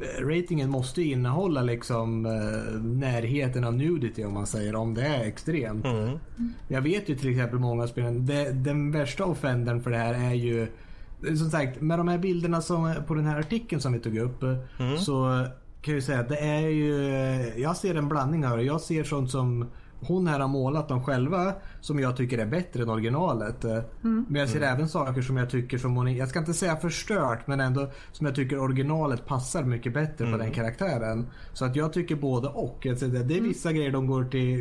[0.00, 5.24] eh, ratingen måste innehålla liksom eh, närheten av nudity om man säger om det är
[5.24, 5.84] extremt.
[6.68, 8.26] Jag vet ju till exempel många spel.
[8.26, 10.66] Det, den värsta offendern för det här är ju
[11.22, 14.42] som sagt med de här bilderna som på den här artikeln som vi tog upp
[14.42, 14.56] eh,
[14.98, 15.46] så
[15.82, 16.94] kan jag ju säga att det är ju
[17.56, 18.58] Jag ser en blandning här.
[18.58, 19.66] Jag ser sånt som
[20.00, 23.64] hon här har målat dem själva som jag tycker är bättre än originalet.
[23.64, 26.76] Eh, Men jag ser även saker som jag tycker som hon, jag ska inte säga
[26.76, 31.26] förstört men ändå som jag tycker originalet passar mycket bättre på den karaktären.
[31.52, 32.78] Så att jag tycker både och.
[32.82, 34.60] Säger det, det är vissa grejer de går till,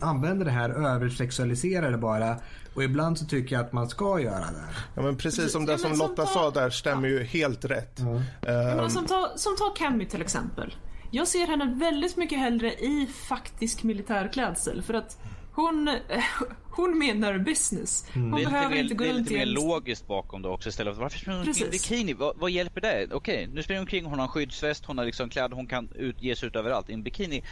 [0.00, 2.36] eh, använder det här översexualiserar det bara.
[2.74, 4.68] Och ibland så tycker jag att man ska göra det.
[4.94, 7.22] Ja, men precis som Ja, det men som som Lotta ta- sa där stämmer ju
[7.24, 8.00] helt rätt.
[8.00, 8.06] Eh,
[8.42, 10.74] menar, som tar som ta Cammy till exempel.
[11.14, 15.18] Jag ser henne väldigt mycket hellre i faktisk militärklädsel för att
[15.52, 15.90] hon,
[16.70, 18.06] hon menar business.
[18.14, 20.42] Hon Det är lite behöver mer, inte gå det är runt lite mer logiskt bakom
[20.42, 22.12] det också istället för varför springer hon omkring bikini?
[22.12, 23.08] Vad, vad hjälper det?
[23.12, 25.88] Okej, nu springer hon omkring, hon har en skyddsväst, hon har liksom kläder, hon kan
[25.94, 26.90] ut, ge sig ut överallt.
[26.90, 27.42] I en bikini,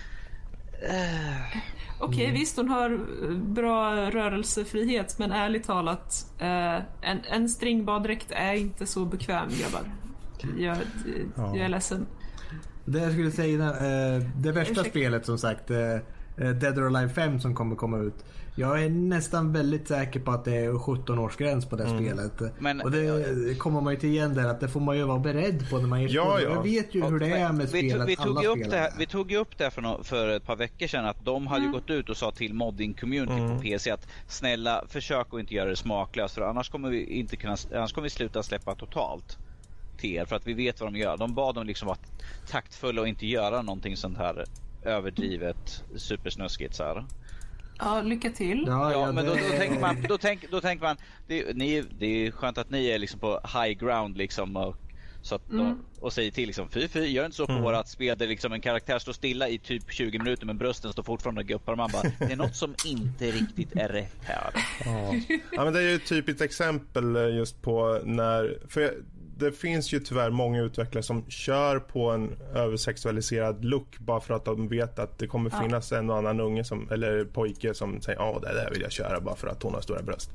[1.99, 2.41] Okej Mm.
[2.41, 8.87] visst hon har eh, bra rörelsefrihet men ärligt talat eh, en, en stringbaddräkt är inte
[8.87, 9.93] så bekväm grabbar.
[10.59, 10.77] Jag,
[11.37, 12.07] jag är ledsen.
[12.85, 14.91] Det jag skulle säga, eh, det värsta Ursäkta.
[14.91, 15.71] spelet som sagt.
[15.71, 15.79] Eh,
[16.37, 18.15] eh, Dead or Alive 5 som kommer komma ut.
[18.55, 21.99] Jag är nästan väldigt säker på att det är 17-årsgräns på det Mm.
[22.05, 22.33] spelet.
[22.59, 25.19] Men- och det kommer man ju till igen där att det får man ju vara
[25.19, 26.49] beredd på när man ger sig Ja, ja.
[26.51, 28.09] Jag vet ju hur det är med vi, tog, spelet.
[28.09, 30.47] vi, tog alla upp det vi tog ju upp det här för, no, för ett
[30.47, 33.91] par veckor sedan att de hade ju gått ut och sa till modding-community på PC
[33.91, 37.93] att snälla försök att inte göra det smaklöst för annars kommer vi inte kunna, annars
[37.93, 39.39] kommer vi sluta släppa totalt
[40.01, 41.17] till er för att vi vet vad de gör.
[41.17, 41.99] De bad dem liksom vara
[42.51, 44.45] taktfulla och inte göra någonting sånt här
[44.85, 47.05] överdrivet supersnuskigt så här.
[47.79, 48.65] Ja, lycka till.
[48.67, 50.97] Ja, Ja, men då, då tänker man, då tänk, då tänker man
[51.27, 54.77] det, ni, det är skönt att ni är liksom på high ground liksom och,
[55.23, 58.19] så att de, och säger till liksom fy fy gör inte så på vårat spel
[58.19, 61.47] där liksom en karaktär står stilla i typ 20 minuter men brösten står fortfarande och
[61.47, 64.51] guppar och man bara det är något som inte riktigt är rätt här.
[64.85, 65.15] Ja.
[65.53, 68.59] ja, men det är ju ett typiskt exempel eh, just på när...
[68.69, 68.95] För
[69.41, 74.45] det finns ju tyvärr många utvecklare som kör på en översexualiserad look bara för att
[74.45, 78.19] de vet att det kommer finnas en och annan unge som, eller pojke som säger
[78.19, 80.31] ja det där vill jag köra bara för att hon har stora bröst.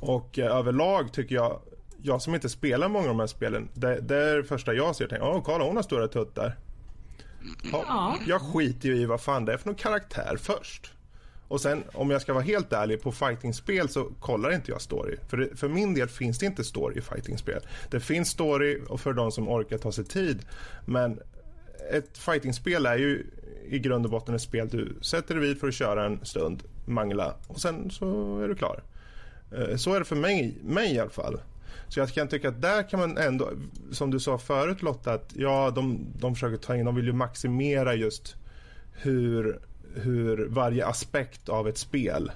[0.00, 1.60] Och eh, överlag tycker jag,
[2.02, 4.96] jag som inte spelar många av de här spelen, det, det är det första jag
[4.96, 5.08] ser.
[5.08, 6.56] Tänker, ja kolla hon har stora tuttar.
[7.72, 8.16] Ja, Ja.
[8.26, 10.92] Jag skiter ju i vad fan det är för någon karaktär först.
[11.48, 15.16] Och sen om jag ska vara helt ärlig, på fightingspel så kollar inte jag story.
[15.28, 17.60] För, det, för min del finns det inte story i fightingspel.
[17.90, 20.38] Det finns story och för de som orkar ta sig tid.
[20.84, 21.20] Men
[21.92, 23.26] ett fightingspel är ju
[23.68, 26.62] i grund och botten ett spel du sätter dig vid för att köra en stund,
[26.86, 28.82] mangla och sen så är du klar.
[29.52, 31.40] Eh, så är det för mig, mig i alla fall.
[31.88, 33.50] Så jag kan tycka att där kan man ändå,
[33.92, 37.12] som du sa förut Lotta, att ja, de, de försöker ta in, de vill ju
[37.12, 38.36] maximera just
[38.92, 39.60] hur,
[39.96, 42.30] hur varje aspekt av ett spel.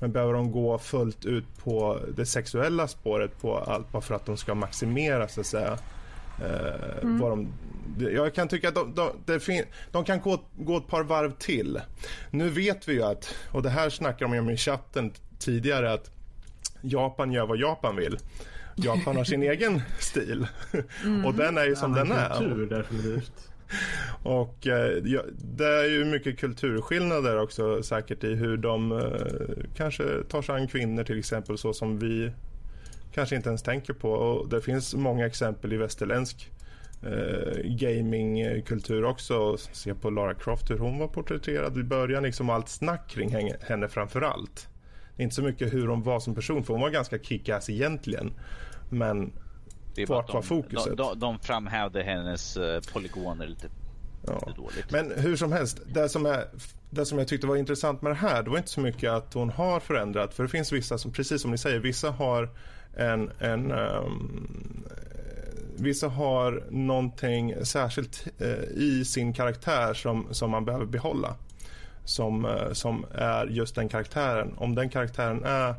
[0.00, 4.26] Men behöver de gå fullt ut på det sexuella spåret på allt bara för att
[4.26, 5.78] de ska maximera så att säga.
[6.42, 7.52] Eh, vad de,
[7.98, 11.80] jag kan tycka att de, de, fin, de kan gå, gå ett par varv till.
[12.30, 16.10] Nu vet vi ju att, och det här snackar de om i chatten tidigare, att
[16.80, 18.18] Japan gör vad Japan vill.
[18.76, 20.46] Japan har sin egen stil
[21.26, 22.38] och den är ju som den är.
[22.38, 23.50] Kultur definitivt.
[24.22, 25.22] Och eh, ja,
[25.56, 30.68] det är ju mycket kulturskillnader också säkert i hur de eh, kanske tar sig an
[30.68, 32.32] kvinnor till exempel så som vi
[33.14, 34.10] kanske inte ens tänker på.
[34.10, 36.50] Och det finns många exempel i västerländsk
[37.02, 39.56] eh, gamingkultur också.
[39.56, 42.22] Se på Lara Croft hur hon var porträtterad i början.
[42.22, 44.68] Liksom allt snack kring henne, framför allt.
[45.16, 48.32] Inte så mycket hur hon var som person för hon var ganska kick-ass egentligen.
[48.90, 49.32] Men
[49.98, 50.96] det är Vart var de, fokuset?
[50.96, 53.68] De, de, de framhävde hennes uh, polygoner lite,
[54.26, 54.32] Ja.
[54.46, 54.90] lite dåligt.
[54.90, 56.44] Men hur som helst, det som, är,
[56.90, 59.34] det som jag tyckte var intressant med det här, det var inte så mycket att
[59.34, 60.34] hon har förändrat.
[60.34, 62.50] För det finns vissa som, precis som ni säger, vissa har
[62.96, 64.84] en, en ehm,
[65.80, 71.34] Vissa har någonting särskilt eh, i sin karaktär som, som man behöver behålla.
[72.04, 74.54] Som, eh, som är just den karaktären.
[74.56, 75.74] Om den karaktären är eh,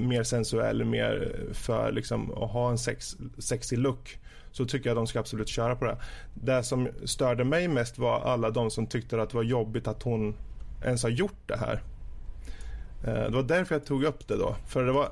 [0.00, 4.18] mer sensuell, mer för liksom, att ha en sex, sexy look
[4.52, 5.96] så tycker jag de ska absolut köra på det.
[6.34, 10.02] Det som störde mig mest var alla de som tyckte att det var jobbigt att
[10.02, 10.34] hon
[10.84, 11.82] ens har gjort det här.
[13.04, 14.56] Eh, Det var därför jag tog upp det då.
[14.66, 15.04] För det var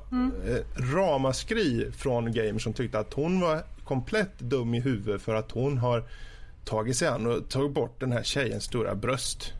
[0.47, 5.51] eh, ramaskri från gamers som tyckte att hon var komplett dum i huvudet för att
[5.51, 6.03] hon har
[6.65, 9.53] tagit sig an och tagit bort den här tjejens stora bröst.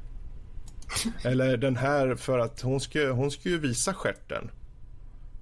[1.23, 4.51] Eller den här för att hon ska, hon ska ju visa stjärten.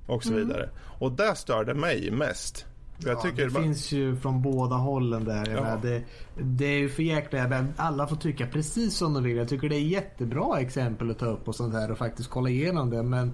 [0.08, 0.70] Och så vidare.
[1.00, 2.66] Och det störde mig mest.
[2.98, 5.50] Ja, det bara- finns ju från båda hållen där.
[5.52, 5.80] Ja.
[5.82, 6.04] det,
[6.42, 9.38] det är ju för jäkla Alla får tycka precis som de vill.
[9.38, 12.50] Jag tycker det är jättebra exempel att ta upp och sånt här och faktiskt kolla
[12.50, 13.04] igenom det.
[13.04, 13.28] Men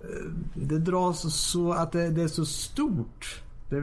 [0.00, 3.42] eh, det dras så att det, det är så stort.
[3.68, 3.80] Det,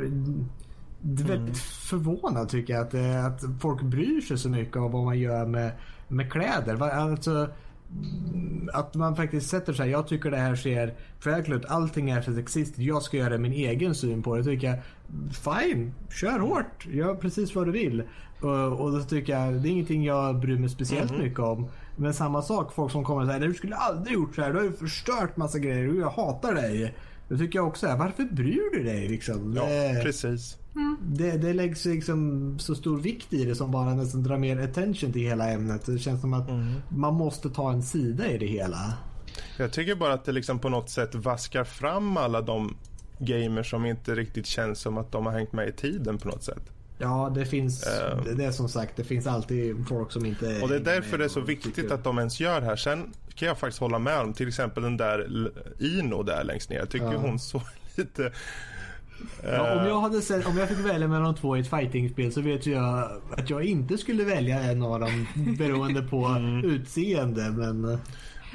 [1.01, 1.53] det är väldigt Mm.
[1.55, 5.45] förvånad tycker jag att, det, att folk bryr sig så mycket om vad man gör
[5.45, 5.71] med,
[6.07, 6.81] med kläder.
[6.83, 7.49] Alltså,
[8.73, 9.89] att man faktiskt sätter sig.
[9.89, 11.65] Jag tycker det här ser för ut.
[11.65, 12.79] Allting är för sexistiskt.
[12.79, 14.43] Jag ska göra min egen syn på det.
[14.43, 14.77] Tycker jag,
[15.35, 16.85] fine, kör hårt.
[16.91, 18.03] Gör precis vad du vill.
[18.41, 21.21] Och, och då tycker jag, det är ingenting jag bryr mig speciellt Mhm.
[21.21, 21.67] mycket om.
[21.95, 24.51] Men samma sak, folk som kommer och säger du skulle aldrig gjort så här.
[24.51, 25.93] Du har ju förstört massa grejer.
[25.99, 26.95] Jag hatar dig.
[27.29, 29.53] Då tycker jag också, varför bryr du dig liksom?
[29.55, 30.01] Ja, Det-
[30.73, 30.97] precis.
[31.17, 35.11] det, det läggs liksom så stor vikt i det som bara nästan drar mer attention
[35.13, 35.85] till hela ämnet.
[35.85, 36.49] Det känns som att
[36.89, 38.93] man måste ta en sida i det hela.
[39.57, 42.75] Jag tycker bara att det liksom på något sätt vaskar fram alla de
[43.19, 46.43] gamers som inte riktigt känns som att de har hängt med i tiden på något
[46.43, 46.63] sätt.
[46.97, 48.23] Ja, det finns, Ehm.
[48.23, 51.17] det, det är som sagt, det finns alltid folk som inte Och det är därför
[51.17, 52.75] det är så viktigt tycker- att de ens gör det här.
[52.75, 55.27] Sen kan jag faktiskt hålla med om till exempel den där
[55.79, 56.77] Ino där längst ner.
[56.77, 57.17] Jag tycker Ja.
[57.17, 57.61] hon såg
[57.95, 58.31] lite
[59.43, 62.31] Ja, om, jag hade sett, om jag fick välja mellan de två i ett fightingspel
[62.31, 65.27] så vet jag att jag inte skulle välja en av dem
[65.57, 67.51] beroende på utseende.
[67.51, 67.85] Men...
[67.85, 67.99] Mm.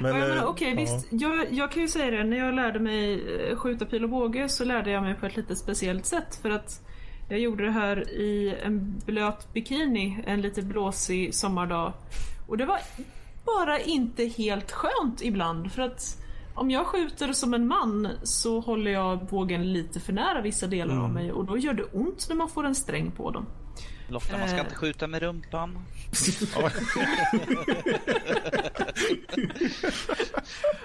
[0.01, 0.75] Men, Ja, menar, eh, Okej, ja.
[0.75, 1.07] visst.
[1.09, 2.23] Jag, jag kan ju säga det.
[2.23, 5.37] När jag lärde mig eh, skjuta pil och båge så lärde jag mig på ett
[5.37, 6.39] lite speciellt sätt.
[6.41, 6.81] För att
[7.29, 11.93] jag gjorde det här i en blöt bikini en lite blåsig sommardag.
[12.47, 12.79] Och det var
[13.45, 15.71] bara inte helt skönt ibland.
[15.71, 16.17] För att
[16.53, 20.93] om jag skjuter som en man så håller jag bågen lite för nära vissa delar
[20.93, 21.05] Mm.
[21.05, 23.45] av mig och då gör det ont när man får en sträng på dem.
[24.07, 24.63] Lotta, man ska Eh.
[24.63, 25.79] inte skjuta med rumpan.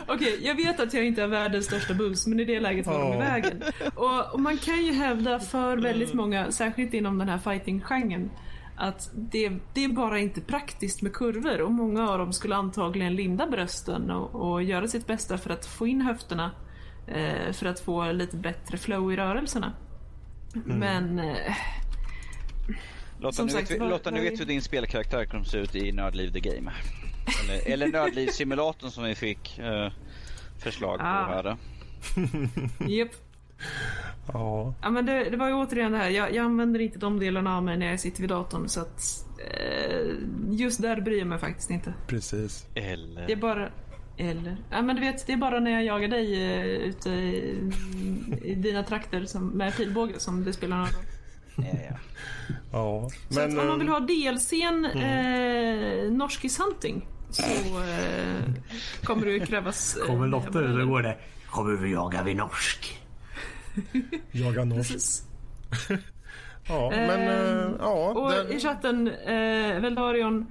[0.06, 3.00] Okej, jag vet att jag inte är världens största bus, men i det läget var
[3.00, 3.62] de i vägen.
[3.94, 8.30] Och, och man kan ju hävda för väldigt många, särskilt inom den här fighting-genren,
[8.76, 13.14] att det, det är bara inte praktiskt med kurvor och många av dem skulle antagligen
[13.14, 16.51] linda brösten och, och göra sitt bästa för att få in höfterna
[17.06, 19.72] eh, för att få lite bättre flow i rörelserna.
[20.64, 21.55] Men eh,
[23.18, 25.59] Lotta, Som nu, sagt, vet vad- Lotta, nu vad- vet hur din spelkaraktär kommer se
[25.59, 26.72] ut i Nördliv the Game.
[27.44, 29.92] Eller, eller Nördliv-simulatorn som vi fick eh,
[30.59, 31.26] förslag på Ah.
[31.26, 31.56] här.
[32.88, 33.10] japp.
[34.32, 34.74] Ja.
[34.82, 37.56] Ja men det, det var ju återigen det här, jag, jag använder inte de delarna
[37.56, 40.06] av mig när jag sitter vid datorn så att eh,
[40.50, 41.94] just där bryr jag mig faktiskt inte.
[42.06, 42.66] Precis.
[42.74, 43.26] Eller...
[43.26, 43.68] Det är bara...
[44.16, 44.56] Eller?
[44.70, 47.58] Ja men du vet, det är bara när jag jagar dig uh, ute i,
[48.42, 51.04] i dina trakter som, med pilbåge som det spelar någon roll.
[51.56, 51.96] Ja, ja.
[52.72, 53.10] Ja.
[53.30, 58.50] Så att om man vill eh, ha DLCn eh, Norskis Hunting så eh,
[59.04, 59.96] kommer det ju krävas...
[59.96, 61.18] eh, Kommer Lotta ut så går det.
[61.46, 63.00] Kommer vi jaga vid norsk?
[64.32, 65.22] jaga norsk.
[66.68, 68.12] Ja, men eh, ja.
[68.12, 70.46] Och den- i chatten, eh, Veldarion.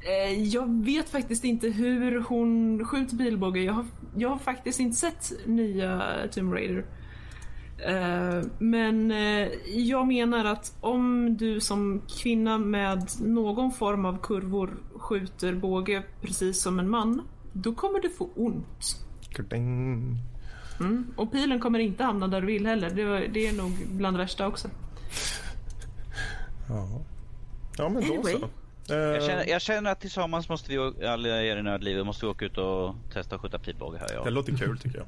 [0.00, 3.60] Eh, jag vet faktiskt inte hur hon skjuter pilbåge.
[3.62, 3.84] Jag har,
[4.16, 6.84] jag har faktiskt inte sett nya Tomb Raider.
[7.86, 14.70] Eh, men eh, jag menar att om du som kvinna med någon form av kurvor
[14.96, 17.22] skjuter båge precis som en man,
[17.52, 19.06] då kommer du få ont.
[19.50, 20.18] Ding.
[20.80, 21.06] Mm.
[21.16, 22.90] Och pilen kommer inte hamna där du vill heller.
[22.90, 24.68] Det, var- det är nog bland det värsta också.
[26.68, 26.88] Ja.
[27.78, 28.32] ja, men då Anyway.
[28.40, 28.48] så.
[28.90, 32.30] Eh, Jag, känner, jag känner att tillsammans måste vi, alla er i Nördlivet, måste vi
[32.30, 34.08] åka ut och testa att skjuta pilbåge här.
[34.08, 34.30] Det Ja.
[34.30, 35.06] låter kul tycker jag.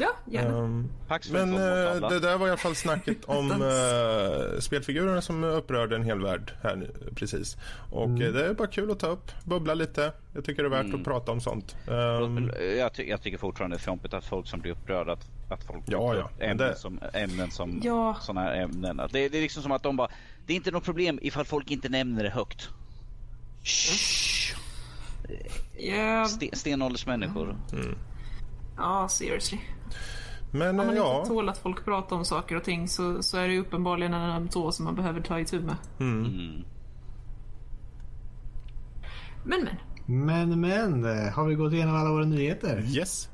[0.00, 0.84] Ja, gärna.
[1.08, 2.08] Pax men tavla.
[2.08, 6.52] det där var i alla fall snacket om uh, spelfigurerna som upprörde en hel värld
[6.62, 7.56] här nu, precis.
[7.90, 8.32] Och Mm.
[8.32, 10.12] det är bara kul att ta upp, bubbla lite.
[10.34, 11.76] Jag tycker det är värt att prata om sånt.
[11.90, 15.26] Ehm, jag, ty- jag tycker fortfarande det är fjompigt att folk som blir upprörda att,
[15.50, 18.16] att folk Ja, ja, ämnen, det- som, ämnen som Ja.
[18.20, 18.96] sådana här ämnen.
[18.96, 20.08] Det, det är liksom som att de bara,
[20.46, 22.68] det är inte något problem ifall folk inte nämner det högt.
[23.66, 24.56] Shh.
[25.78, 27.56] Ja, Sten, stenåldersmänniskor.
[28.76, 29.58] ja seriously.
[30.52, 33.36] men Om man ja, inte tål att folk pratar om saker och ting så, så
[33.38, 35.76] är det ju uppenbarligen en öm tå som man behöver ta itu med.
[36.00, 36.64] Mm.
[39.44, 39.76] Men men.
[40.06, 42.84] Men men, eh, har vi gått igenom alla våra nyheter?
[42.86, 43.28] yes.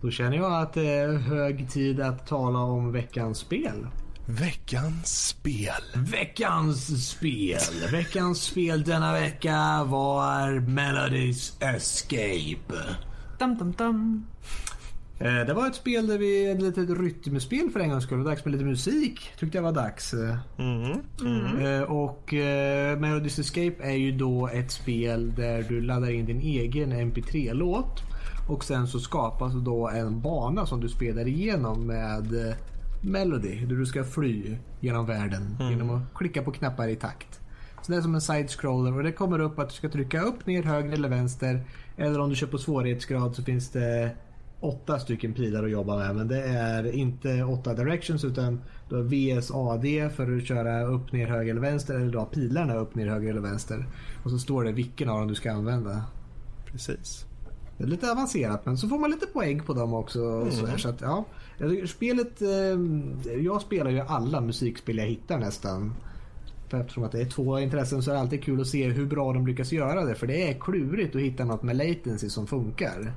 [0.00, 3.86] Då känner jag att det är hög tid att tala om veckans spel.
[4.26, 5.82] Veckans spel.
[5.96, 7.58] Veckans spel.
[7.92, 12.74] Veckans spel denna vecka var Melodies Escape.
[13.38, 14.26] Dum, dum, dum.
[15.18, 18.18] Eh, Det var ett spel där vi, ett litet rytmspel för en gångs skull.
[18.18, 19.20] Det var dags med lite musik.
[19.38, 20.14] Tyckte jag var dags.
[20.14, 21.66] Eh, Mm.
[21.66, 26.40] Eh, Och eh, Melodies Escape är ju då ett spel där du laddar in din
[26.40, 28.02] egen MP3-låt.
[28.48, 32.54] Och sen så skapas då en bana som du spelar igenom med
[33.02, 33.66] Melody.
[33.66, 37.40] Där du ska fly genom världen genom att klicka på knappar i takt.
[37.82, 40.46] Så det är som en side-scroller och det kommer upp att du ska trycka upp,
[40.46, 41.64] ner, höger eller vänster.
[41.96, 44.10] Eller om du kör på svårighetsgrad så finns det
[44.60, 46.16] åtta stycken pilar att jobba med.
[46.16, 51.26] Men det är inte åtta directions utan du har VSAD för att köra upp, ner,
[51.26, 51.94] höger eller vänster.
[51.94, 53.86] Eller du har pilarna upp, ner, höger eller vänster.
[54.24, 56.02] Och så står det vilken av dem du ska använda.
[56.66, 57.26] Precis.
[57.82, 60.22] Det är lite avancerat men så får man lite poäng på dem också.
[60.22, 61.24] och Så, här, så att, ja.
[61.86, 65.94] Spelet, eh, jag spelar ju alla musikspel jag hittar nästan.
[66.68, 69.06] För eftersom att det är två intressen så är det alltid kul att se hur
[69.06, 70.14] bra de lyckas göra det.
[70.14, 73.12] För det är klurigt att hitta något med latency som funkar.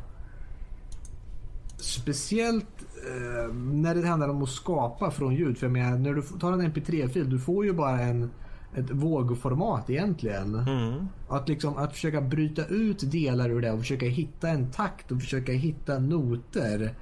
[1.77, 5.57] Speciellt eh, när det handlar om att skapa från ljud.
[5.57, 8.29] För jag menar, när du tar en mp3-fil, du får ju bara en,
[8.75, 10.55] ett vågformat egentligen.
[10.55, 11.07] Mm.
[11.29, 15.21] Att, liksom, att försöka bryta ut delar ur det och försöka hitta en takt och
[15.21, 16.93] försöka hitta noter.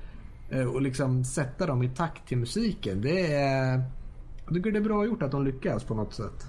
[0.49, 3.01] eh, Och liksom sätta dem i takt till musiken.
[3.01, 3.83] Det är...
[4.45, 6.45] Jag tycker det är bra gjort att de lyckas på något sätt.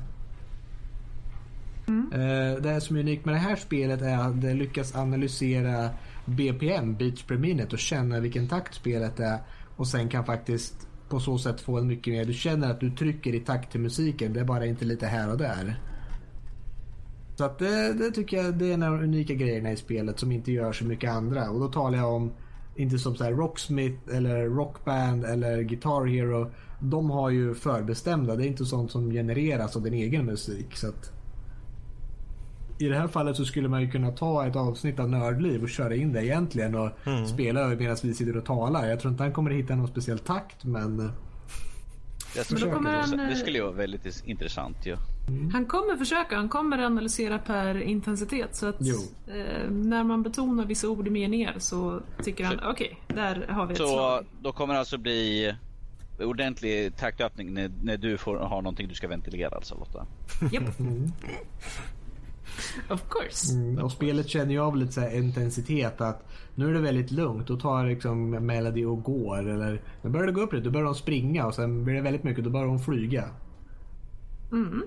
[2.12, 5.90] Eh, Det som är unikt med det här spelet är att det lyckas analysera
[6.24, 9.38] BPM, beats per minute och känna vilken takt spelet är.
[9.76, 12.90] Och sen kan faktiskt på så sätt få en mycket mer, du känner att du
[12.90, 14.32] trycker i takt till musiken.
[14.32, 15.80] Det är bara inte lite här och där.
[17.36, 20.18] Så att det, det tycker jag det är en av de unika grejerna i spelet
[20.18, 21.50] som inte gör så mycket andra.
[21.50, 22.32] Och då talar jag om,
[22.76, 26.50] inte som så här Rocksmith eller Rockband eller Guitar Hero.
[26.80, 30.76] De har ju förbestämda, det är inte sånt som genereras av din egen musik.
[30.76, 31.12] Så att,
[32.84, 35.68] i det här fallet så skulle man ju kunna ta ett avsnitt av Nördliv och
[35.68, 37.26] köra in det egentligen och mm.
[37.26, 38.86] spela över medan vi sitter och talar.
[38.86, 41.12] Jag tror inte han kommer att hitta någon speciell takt men...
[42.36, 44.90] Jag tror men han, det skulle ju vara väldigt intressant ju.
[44.90, 44.98] Ja.
[45.28, 45.50] Mm.
[45.50, 48.56] Han kommer försöka, han kommer analysera per intensitet.
[48.56, 53.16] Så att eh, när man betonar vissa ord i meningar så tycker han okej, okay,
[53.16, 54.24] där har vi ett så slag.
[54.42, 55.54] då kommer det alltså bli
[56.20, 60.06] ordentlig taktöppning när, när du får ha någonting du ska ventilera alltså Lotta?
[60.52, 60.80] Japp.
[60.80, 61.12] Mm.
[62.90, 63.54] Of course.
[63.54, 67.46] Mm, och spelet känner ju av lite så intensitet att nu är det väldigt lugnt.
[67.46, 69.48] Då tar liksom Melody och går.
[69.48, 72.00] Eller nu börjar det gå upp lite, då börjar de springa och sen blir det
[72.00, 73.24] väldigt mycket, då börjar de flyga.
[74.52, 74.82] Mm.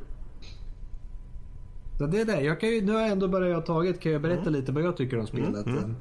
[1.97, 2.41] Så det är det.
[2.41, 4.53] Jag kan ju, nu har jag ändå bara jag tagit, kan jag berätta mm.
[4.53, 5.65] lite vad jag tycker om spelet.
[5.65, 5.95] Mm.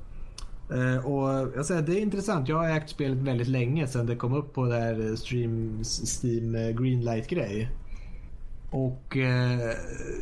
[0.72, 2.48] Uh, och jag säger, det är intressant.
[2.48, 5.82] Jag har ägt spelet väldigt länge sedan det kom upp på det här Stream,
[6.22, 7.70] Steam eh, Greenlight grej.
[8.70, 9.72] Och uh,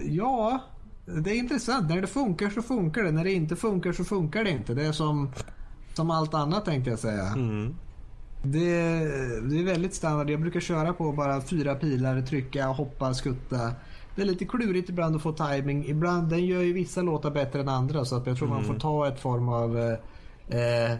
[0.05, 0.61] ja,
[1.07, 1.89] det är intressant.
[1.89, 3.11] När det funkar så funkar det.
[3.11, 4.75] När det inte funkar så funkar det inte.
[4.75, 5.31] Det är som,
[5.95, 7.27] som allt annat tänkte jag säga.
[7.27, 7.75] Mm.
[8.43, 8.69] Det,
[9.49, 10.31] det, är väldigt standard.
[10.31, 13.73] Jag brukar köra på bara fyra pilar, trycka, hoppa, skutta.
[14.17, 15.87] Det är lite klurigt ibland att få timing.
[15.87, 18.59] Ibland, den gör ju vissa låtar bättre än andra så att jag tror mm.
[18.59, 20.97] man får ta ett form av eh, eh,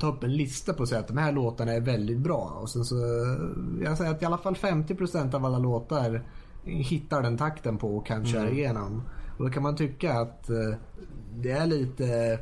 [0.00, 2.58] ta upp en lista på att säga att de här låtarna är väldigt bra.
[2.62, 2.78] Och så,
[3.84, 6.22] jag säger att i alla fall 50% av alla låtar
[6.64, 8.28] hittar den takten på och kan mm.
[8.28, 9.02] köra igenom.
[9.38, 10.74] Och då kan man tycka att eh,
[11.36, 12.38] det är lite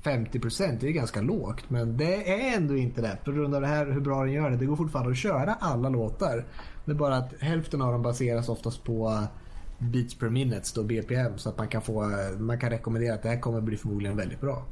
[0.00, 1.70] 50 procent, det är ganska lågt.
[1.70, 3.18] Men det är ändå inte det.
[3.24, 4.56] På grund av det här hur bra den gör det.
[4.56, 6.46] Det går fortfarande att köra alla låtar.
[6.84, 9.22] Det är bara att hälften av dem baseras oftast på
[9.78, 11.38] beats per minute, då BPM.
[11.38, 14.40] Så att man kan, få, man kan rekommendera att det här kommer bli förmodligen väldigt
[14.40, 14.64] bra.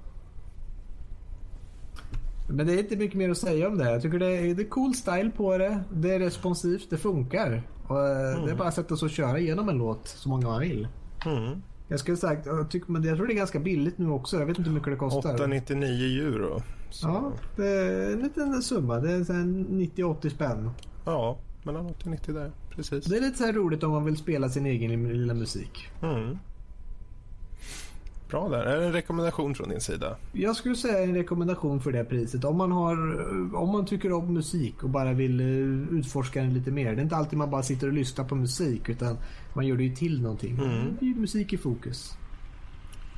[2.49, 3.93] Men det är inte mycket mer att säga om det här.
[3.93, 5.81] Jag tycker det är, det är cool style på det.
[5.93, 7.63] Det är responsivt, det funkar.
[7.89, 8.45] Och mm.
[8.45, 10.89] Det är bara att sätta sig och köra igenom en låt så många man vill.
[11.27, 11.63] Mm.
[11.89, 14.39] Jag skulle sagt, jag, tycker, men jag tror det är ganska billigt nu också.
[14.39, 15.35] Jag vet inte hur mycket det kostar.
[15.35, 16.63] 899 euro.
[16.91, 17.09] Så.
[17.09, 19.01] Ja, det är en liten summa.
[19.01, 20.71] Det är 90-80 spänn.
[21.05, 22.53] Ja, mellan 80 och 90 där.
[22.71, 23.05] Precis.
[23.05, 25.89] Det är lite så här roligt om man vill spela sin egen lilla musik.
[26.03, 26.39] Mm.
[28.31, 28.65] Bra där.
[28.65, 30.17] Är det en rekommendation från din sida?
[30.33, 32.45] Jag skulle säga en rekommendation för det priset.
[32.45, 32.97] Om man, har,
[33.57, 36.93] om man tycker om musik och bara vill eh, utforska den lite mer.
[36.93, 39.19] Det är inte alltid man bara sitter och lyssnar på musik utan
[39.55, 40.59] man gör det ju till någonting.
[40.59, 40.97] Mm.
[41.01, 42.17] Det är musik i fokus.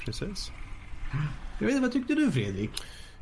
[0.05, 0.53] Precis.
[1.59, 2.71] Jag vet inte, vad tyckte du Fredrik?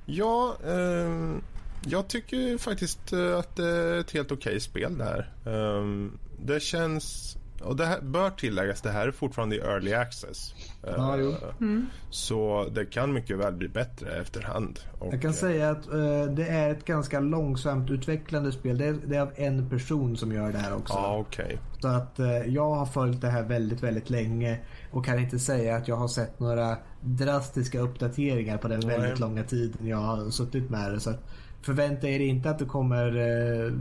[0.06, 1.36] Ja, eh,
[1.84, 5.32] jag tycker faktiskt eh, att det är ett helt okej okay spel det här.
[5.46, 6.10] Eh,
[6.44, 10.54] det känns och det här bör tilläggas, det här är fortfarande i early access.
[10.82, 11.86] Ja, uh, mm.
[12.10, 14.80] Så det kan mycket väl bli bättre efterhand.
[14.98, 18.78] Och, jag kan uh, säga att uh, det är ett ganska långsamt utvecklande spel.
[18.78, 20.94] Det är, det är, av en person som gör det här också.
[20.94, 21.56] Ja, okay.
[21.80, 24.58] Så att jag har följt det här väldigt, väldigt länge
[24.90, 28.98] och kan inte säga att jag har sett några drastiska uppdateringar på den Nej.
[28.98, 31.00] väldigt långa tiden jag har suttit med det.
[31.00, 31.20] Så att,
[31.66, 33.72] förvänta er inte att det kommer eh,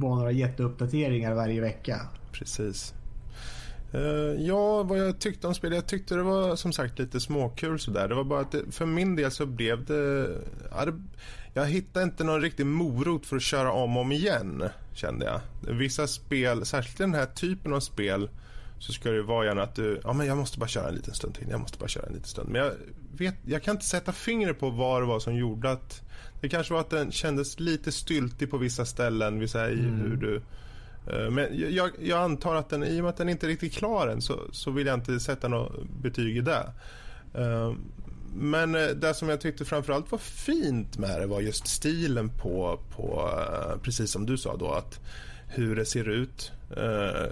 [0.00, 2.00] vara några jätteuppdateringar varje vecka.
[2.32, 2.94] Precis.
[3.94, 5.76] Uh, ja, vad jag tyckte om spelet.
[5.76, 8.08] Jag tyckte det var som sagt lite småkul sådär.
[8.08, 10.28] Det var bara att det, för min del så blev det,
[10.70, 11.02] ja, det...
[11.54, 14.64] Jag hittade inte någon riktig morot för att köra om och om igen,
[14.94, 15.40] kände jag.
[15.74, 18.28] Vissa spel, särskilt den här typen av spel,
[18.78, 21.14] så ska det vara gärna att du, ja men jag måste bara köra en liten
[21.14, 21.46] stund till.
[21.50, 22.48] Jag måste bara köra en liten stund.
[22.48, 22.72] Men jag
[23.16, 26.02] vet, jag kan inte sätta fingret på vad det var som gjorde att,
[26.40, 30.00] det kanske var att den kändes lite styltig på vissa ställen, vissa i mm.
[30.00, 30.42] hur du
[31.06, 33.72] Eh, men jag, jag, antar att den, i och med att den inte är riktigt
[33.72, 36.72] klar än så, så vill jag inte sätta något betyg i det.
[37.34, 37.72] Eh,
[38.34, 42.80] men eh, det som jag tyckte framförallt var fint med det var just stilen på,
[42.96, 43.30] på
[43.82, 45.00] precis som du sa då, att
[45.48, 46.52] hur det ser ut,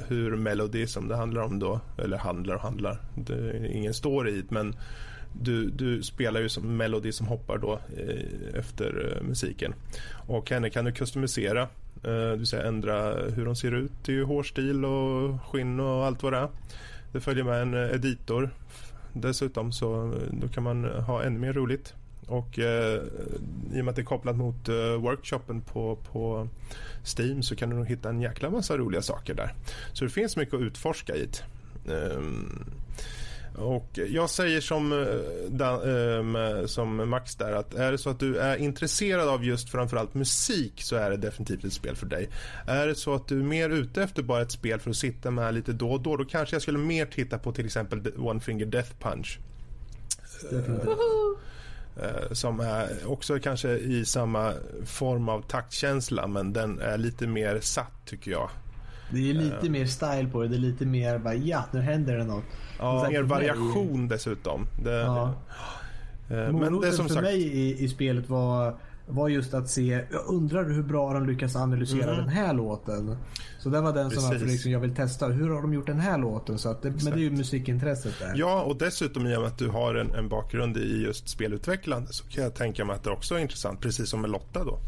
[0.08, 4.42] hur Melody som det handlar om då, eller handlar och handlar, det är ingen story
[4.48, 4.76] men
[5.42, 9.74] du, du spelar ju som Melody som hoppar då eh, efter eh, musiken.
[10.26, 11.68] Och henne kan du customisera
[12.04, 16.22] Eh, det vill säga ändra hur hon ser ut i hårstil och skinn och allt
[16.22, 16.48] vad det är.
[17.12, 18.50] Det följer med en eh, editor
[19.12, 21.94] dessutom så eh, då kan man ha ännu mer roligt.
[22.26, 23.02] Och eh,
[23.74, 26.48] i och med att det är kopplat mot eh, workshopen på, på
[27.18, 29.54] Steam så kan du nog hitta en jäkla massa roliga saker där.
[29.92, 31.94] Så det finns mycket att utforska i det.
[31.94, 32.64] Um,
[33.54, 35.00] och jag säger som, eh,
[35.70, 40.14] eh, som Max där att är det så att du är intresserad av just framförallt
[40.14, 42.28] musik så är det definitivt ett spel för dig.
[42.66, 45.30] Är det så att du är mer ute efter bara ett spel för att sitta
[45.30, 48.40] med lite då och då då kanske jag skulle mer titta på till exempel One
[48.40, 49.38] Finger Death Punch.
[52.02, 54.52] Eh, som är också kanske i samma
[54.84, 58.50] form av taktkänsla men den är lite mer satt tycker jag.
[59.10, 60.48] Det är lite mer style på det.
[60.48, 62.44] Det är lite mer bara ja, nu händer det något.
[62.78, 64.66] Ja, mer för mig- variation dessutom.
[64.84, 65.34] Det, Ja.
[66.30, 67.24] eh, men det som för sagt...
[67.24, 68.74] mig i, i spelet var,
[69.06, 73.16] var just att se, jag undrar hur bra de lyckas analysera den här låten.
[73.58, 74.52] Så det var den som var för Precis.
[74.52, 75.26] liksom, jag vill testa.
[75.26, 76.58] Hur har de gjort den här låten?
[76.58, 78.32] Så att det, men det är ju musikintresset där.
[78.36, 82.12] Ja, och dessutom i och med att du har en, en bakgrund i just spelutvecklande
[82.12, 84.78] så kan jag tänka mig att det också är intressant, precis som med Lotta då.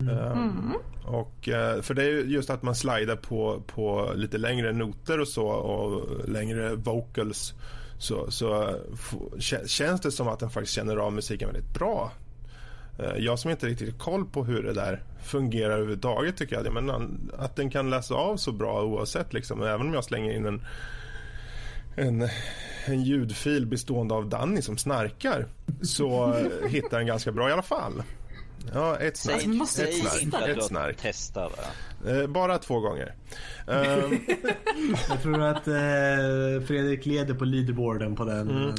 [0.00, 0.18] Mm.
[0.18, 0.74] Ehm,
[1.04, 5.28] och, eh, för det är just att man slidar på, på lite längre noter och
[5.28, 7.54] så och längre vocals
[7.98, 8.74] så, så eh,
[9.66, 12.12] känns det som att den faktiskt känner av musiken väldigt bra.
[12.98, 16.72] Eh, jag som inte riktigt har koll på hur det där fungerar överhuvudtaget tycker jag
[16.72, 16.90] men
[17.38, 20.62] att den kan läsa av så bra oavsett liksom, även om jag slänger in en
[21.96, 22.28] en,
[22.84, 25.46] en ljudfil bestående av Danny som snarkar
[25.82, 26.34] så
[26.68, 28.02] hittar den ganska bra i alla fall.
[28.74, 29.40] Ja, ett snark.
[29.40, 30.22] Säg, Ett säg snark.
[30.22, 31.52] inte att du har testat.
[32.06, 33.14] Eh, bara två gånger.
[33.66, 34.18] Ehm,
[35.08, 38.50] Jag tror att eh, Fredrik leder på leaderboarden på den.
[38.50, 38.74] Mm.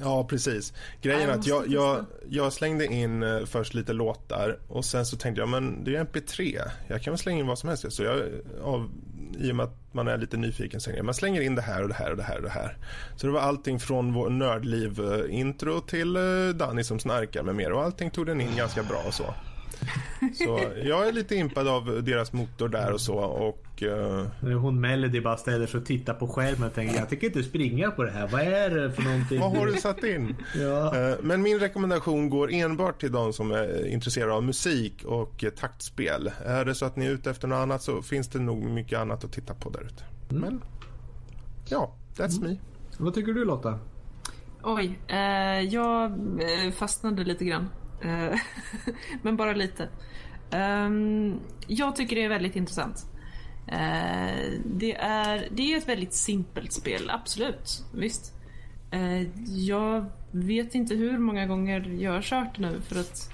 [0.00, 0.72] Ja, precis.
[1.02, 5.16] Grejen är att jag, jag, jag slängde in eh, först lite låtar och sen så
[5.16, 6.60] tänkte jag men det är MP3.
[6.88, 7.92] Jag kan väl slänga in vad som helst.
[7.92, 8.22] Så jag,
[8.62, 8.90] av,
[9.38, 11.88] I och med att man är lite nyfiken så man slänger in det här och
[11.88, 12.76] det här och det här och det här.
[13.16, 16.22] Så det var allting från vår nördliv-intro till eh,
[16.54, 19.34] Danny som snarkar med mer och allting tog den in ganska bra och så.
[20.34, 23.60] Så jag är lite impad av deras motor där och så och
[24.40, 27.42] när hon Melody bara ställer sig och tittar på skärmen och tänker jag tänker inte
[27.42, 28.28] springa på det här.
[28.28, 29.40] Vad är det för någonting?
[29.40, 30.36] vad har du satt in?
[30.56, 30.96] Ja.
[30.96, 36.30] Eh, Men min rekommendation går enbart till de som är intresserade av musik och taktspel.
[36.44, 38.98] Är det så att ni är ute efter något annat så finns det nog mycket
[38.98, 40.04] annat att titta på där ute.
[40.28, 40.62] Men
[41.68, 42.56] ja, that's me.
[42.98, 43.78] Vad tycker du Lotta?
[44.62, 47.68] Oj, eh, jag eh, fastnade lite grann.
[48.02, 48.38] Eh,
[49.22, 49.88] men bara lite.
[50.50, 53.06] Ehm, jag tycker det är väldigt intressant.
[53.66, 57.84] Eh, det, är, det är ett väldigt simpelt spel, absolut.
[57.94, 58.32] Visst.
[58.90, 63.30] Eh, jag vet inte hur många gånger jag har kört nu för att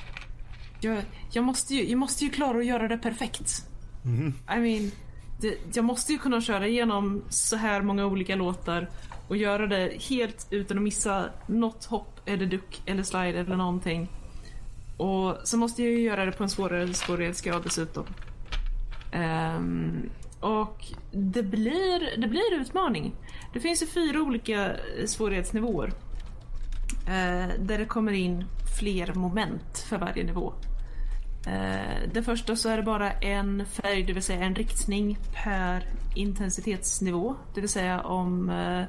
[0.81, 3.67] jag, jag, måste ju, jag måste ju klara att göra det perfekt.
[4.57, 4.91] I mean,
[5.41, 8.91] det, jag måste ju kunna köra igenom så här många olika låtar
[9.29, 14.09] och göra det helt utan att missa något hopp eller duck eller slide eller någonting.
[15.01, 18.05] Och så måste jag ju göra det på en svårare svårighetsgrad dessutom.
[19.57, 20.11] Um,
[20.41, 23.15] och det blir, det blir utmaning.
[23.53, 25.87] Det finns ju fyra olika svårighetsnivåer.
[25.87, 28.45] Uh, där det kommer in
[28.79, 30.53] fler moment för varje nivå.
[31.47, 35.87] Uh, det första så är det bara en färg, det vill säga en riktning per
[36.15, 37.37] intensitetsnivå.
[37.55, 38.85] Det vill säga om uh,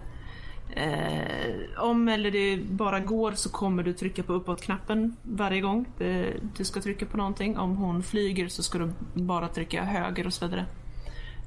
[0.75, 6.33] eh, om eller det bara går så kommer du trycka på uppåt-knappen varje gång eh,
[6.57, 7.57] du ska trycka på någonting.
[7.57, 10.65] Om hon flyger så ska du bara trycka höger och så vidare.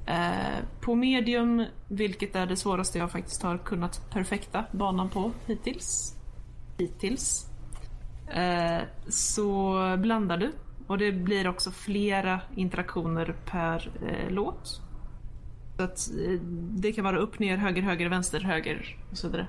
[0.06, 6.16] Eh, på medium, vilket är det svåraste jag faktiskt har kunnat perfekta banan på hittills.
[6.78, 7.46] Hittills.
[8.28, 10.52] Eh, så blandar du.
[10.86, 14.80] Och det blir också flera interaktioner per eh, låt.
[15.76, 16.40] Så att eh,
[16.70, 19.46] det kan vara upp, ner, höger, höger, vänster, höger och så vidare.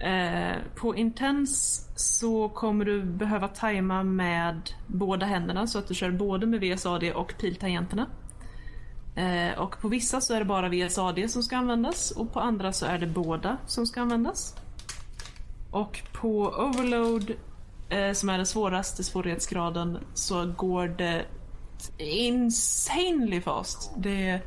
[0.00, 6.10] Eh, på Intense så kommer du behöva tajma med båda händerna så att du kör
[6.10, 8.06] både med VSAD och piltangenterna.
[9.16, 12.72] Eh, och på vissa så är det bara VSAD som ska användas och på andra
[12.72, 14.56] så är det båda som ska användas.
[15.70, 17.30] Och på Overload,
[17.88, 21.24] eh, som är den svåraste svårighetsgraden, så går det
[21.98, 23.92] insanely fast.
[23.98, 24.40] Det,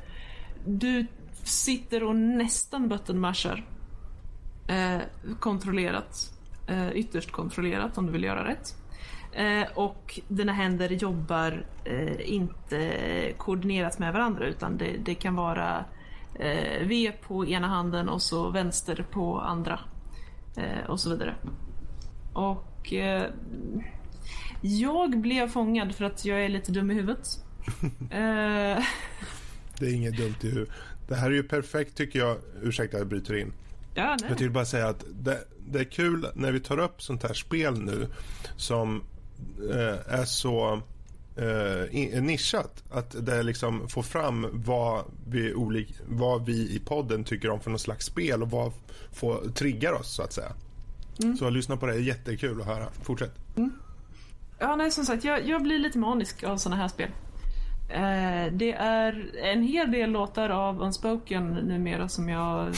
[0.66, 1.06] du
[1.44, 3.66] sitter och nästan buttonmashar.
[4.68, 5.02] Eh,
[5.40, 6.34] kontrollerat.
[6.68, 8.76] Eh, ytterst kontrollerat om du vill göra rätt.
[9.34, 15.86] Eh, och dina händer jobbar eh, inte koordinerat med varandra utan det, det kan vara
[16.40, 19.80] eh, V på ena handen och så vänster på andra.
[20.58, 21.36] Eh, och så vidare.
[22.34, 22.94] Och
[24.62, 27.28] jag blev fångad för att jag är lite dum i huvudet.
[29.84, 30.74] Det är inget dumt i huvudet.
[31.08, 32.38] Det här är ju perfekt tycker jag.
[32.62, 33.54] Ursäkta jag bryter in.
[33.96, 34.30] ja, nej.
[34.30, 37.34] Jag vill bara säga att det, det är kul när vi tar upp sånt här
[37.34, 38.08] spel nu
[38.58, 39.04] som
[39.70, 40.82] eh, är så
[41.36, 42.84] eh, in, nischat.
[42.92, 47.70] Att det liksom får fram vad vi, olik, vad vi i podden tycker om för
[47.70, 48.72] någon slags spel och vad
[49.12, 50.52] får, triggar oss så att säga.
[51.24, 51.38] Mm.
[51.38, 52.88] Så lyssna på det, är jättekul att höra.
[53.02, 53.34] Fortsätt.
[54.60, 57.10] Ja, nej, som sagt, jag, jag blir lite manisk av såna här spel.
[57.94, 62.76] Eh, det är en hel del låtar av Unspoken numera som jag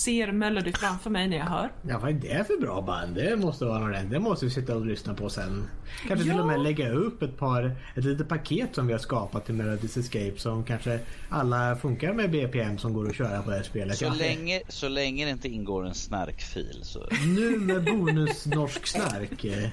[0.00, 1.72] ser Melody framför mig när jag hör.
[1.88, 3.14] Ja, vad är det för bra band?
[3.14, 5.64] Det måste vara något Det måste vi sitta och lyssna på sen.
[6.08, 6.32] Kanske Ja.
[6.32, 9.54] till och med lägga upp ett par, ett litet paket som vi har skapat till
[9.54, 13.62] Melodies Escape som kanske alla funkar med BPM som går att köra på det här
[13.62, 13.96] spelet.
[13.98, 14.14] Så Ja.
[14.14, 17.06] länge, så länge det inte ingår en snarkfil så...
[17.26, 19.44] Nu med bonus norsk snark.
[19.44, 19.70] Jag,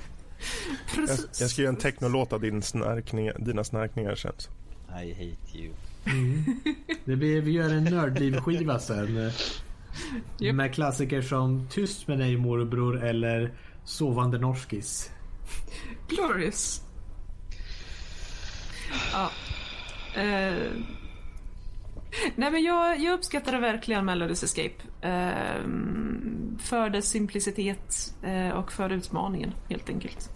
[1.40, 4.32] jag ska göra en technolåt av din snarkningar, dina snarkningar sen.
[5.02, 5.74] I hate you.
[7.06, 9.32] Det blir, vi gör en nördliv-skiva sen.
[10.40, 10.56] Japp.
[10.56, 13.54] Med klassiker som Tyst med dig morbror eller
[13.84, 15.12] Sovande norskis.
[16.10, 16.82] Glorious.
[19.14, 19.32] Ja.
[20.22, 20.72] Eh.
[22.36, 24.76] Nej men jag, jag uppskattade verkligen Melodies Escape.
[25.02, 25.64] Eh,
[26.60, 30.30] för dess simplicitet eh, och för utmaningen helt enkelt.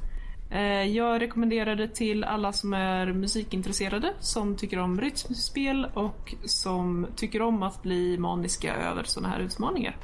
[0.50, 7.08] Eh, jag rekommenderar det till alla som är musikintresserade, som tycker om rytmspel och som
[7.16, 9.98] tycker om att bli maniska över sådana här utmaningar.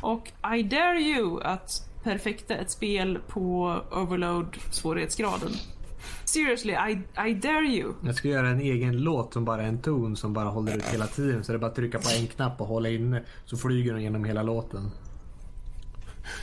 [0.00, 1.70] Och I dare you att
[2.02, 5.50] perfekta ett spel på overload svårighetsgraden.
[6.24, 6.92] Seriously, I,
[7.28, 7.92] I dare you.
[8.04, 10.84] Jag ska göra en egen låt som bara är en ton som bara håller ut
[10.84, 11.44] hela tiden.
[11.44, 14.02] Så det är bara att trycka på en knapp och hålla inne så flyger den
[14.02, 14.90] genom hela låten.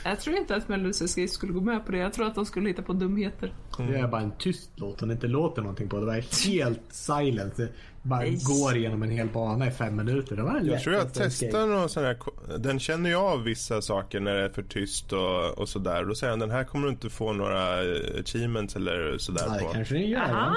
[0.04, 1.98] Jag tror inte att Escape skulle gå med på det.
[1.98, 3.52] Jag tror att de skulle hitta på dumheter.
[3.78, 6.00] Det är bara en tyst låt som inte låter någonting på.
[6.00, 7.56] Det var helt silent.
[7.56, 7.68] Det
[8.02, 8.38] bara Nej.
[8.42, 10.36] går igenom en hel bana i fem minuter.
[10.36, 12.18] Det var Jag tror jag testar någon sån här,
[12.58, 16.04] den känner ju av vissa saker när det är för tyst och, och sådär.
[16.04, 19.64] Då säger han den här kommer du inte få några eh, achievements eller sådär det
[19.64, 19.72] på.
[19.72, 20.54] kanske ni gör.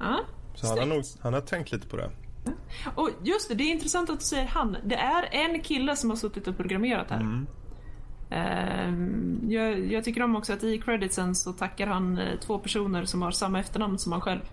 [0.00, 0.20] Ja.
[0.54, 2.10] Så han har, nog, han har tänkt lite på det.
[2.94, 4.76] Och just det, det är intressant att du säger han.
[4.84, 7.20] Det är en kille som har suttit och programmerat här.
[7.20, 7.46] Ehm,
[9.48, 13.22] jag, jag tycker om också att i creditsen så tackar han eh, två personer som
[13.22, 14.40] har samma efternamn som han själv.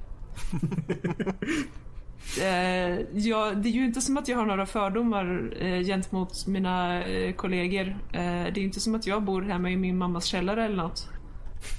[2.42, 7.04] Eh, ja, det är ju inte som att jag har några fördomar eh, gentemot mina
[7.36, 7.98] kollegor.
[8.12, 11.10] Det är inte som att jag bor hemma i min mammas källare eller något.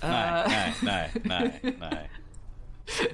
[0.02, 0.48] Nej,
[0.82, 2.10] nej, nej, nej, nej.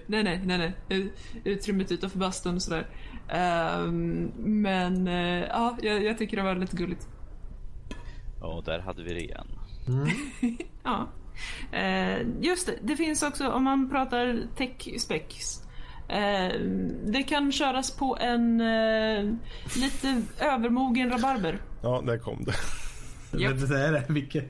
[0.07, 1.13] nej, nej, nej, nej.
[1.45, 2.87] Utrymmet utanför bastun och sådär.
[3.29, 7.09] Ehm, men eh, ja, jag, jag tycker det var lite gulligt.
[8.41, 9.47] Och där hade vi det igen.
[10.85, 11.09] Ja.
[11.73, 15.63] Eh, just det, det finns också om man pratar tech specs.
[16.09, 16.61] Eh,
[17.05, 19.35] det kan köras på en eh,
[19.77, 21.59] lite övermogen rabarber.
[21.83, 22.55] Ja, där kom det.
[23.33, 24.05] Men det är det.
[24.09, 24.45] Vilket,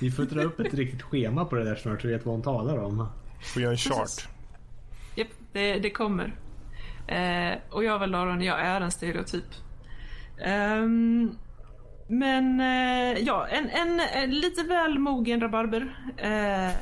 [0.00, 2.34] vi får dra upp ett riktigt schema på det där snart så vi vet vad
[2.34, 3.08] hon talar om.
[3.54, 4.28] Får göra en chart.
[5.14, 6.34] Japp, det, det kommer.
[7.06, 9.44] Eh, och jag väl Aron, jag är en stereotyp.
[10.40, 11.30] Ehm,
[12.08, 15.96] men eh, ja, en, en, en lite väl mogen rabarber.
[16.16, 16.74] Eh,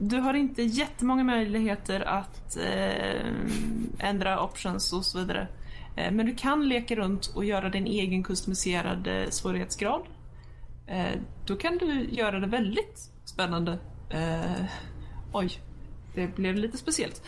[0.00, 3.26] du har inte jättemånga möjligheter att eh,
[3.98, 5.48] ändra options och så vidare.
[5.96, 10.02] Eh, men du kan leka runt och göra din egen customiserade svårighetsgrad.
[10.86, 13.78] Eh, då kan du göra det väldigt spännande.
[14.10, 14.64] Eh,
[15.32, 15.50] oj,
[16.14, 17.22] det blev lite speciellt.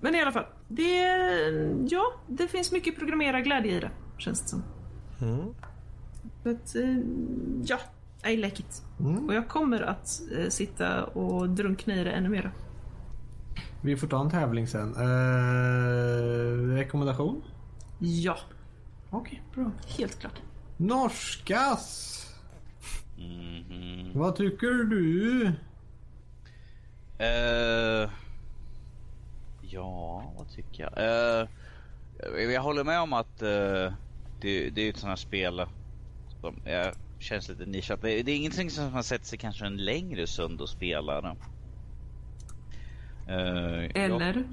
[0.00, 0.98] Men i alla fall, det,
[1.88, 4.64] ja, det finns mycket programmerarglädje i det, känns det som.
[5.20, 5.54] Mm.
[6.42, 6.96] Så att, eh,
[7.64, 7.78] ja,
[8.30, 8.82] I like it.
[9.26, 12.52] Och jag kommer att eh, sitta och drunkna i det ännu mer.
[13.82, 14.94] Vi får ta en tävling sen.
[14.96, 17.42] Eh, rekommendation?
[17.98, 18.36] Ja.
[19.10, 19.70] Okej, bra.
[19.98, 20.42] Helt klart.
[20.76, 22.14] Norskas!
[23.16, 24.10] Mhm.
[24.18, 25.46] Vad tycker du?
[27.18, 28.10] Eh,
[29.62, 30.92] ja, vad tycker jag?
[30.98, 31.48] Eh,
[32.52, 33.92] jag håller med om att eh,
[34.40, 35.66] det, det är ett sånt här spel
[36.40, 36.88] som eh,
[37.18, 38.02] känns lite nischat.
[38.02, 41.36] Det, det är ingenting som man sätter sig kanske en längre stund och spelar.
[43.26, 44.44] Jag- Eller?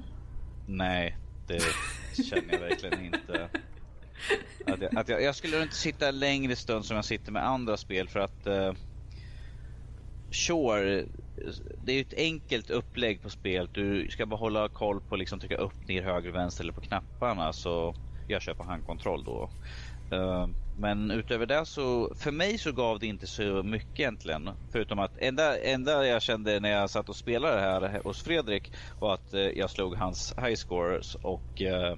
[0.66, 1.62] Nej, det
[2.24, 3.48] känner jag verkligen inte.
[4.66, 7.46] Att jag, att jag, jag skulle inte sitta en längre stund som jag sitter med
[7.46, 8.72] andra spel för att uh,
[10.30, 11.04] Sure,
[11.84, 13.74] det är ju ett enkelt upplägg på spelet.
[13.74, 17.52] Du ska bara hålla koll på liksom trycka upp, ner, höger, vänster eller på knapparna
[17.52, 17.94] så
[18.28, 19.50] jag kör på handkontroll då.
[20.10, 20.46] Eh,
[20.78, 24.50] men utöver det så, för mig så gav det inte så mycket egentligen.
[24.72, 29.14] Förutom att enda, enda jag kände när jag satt och spelade här hos Fredrik var
[29.14, 31.96] att eh, jag slog hans high scores och eh,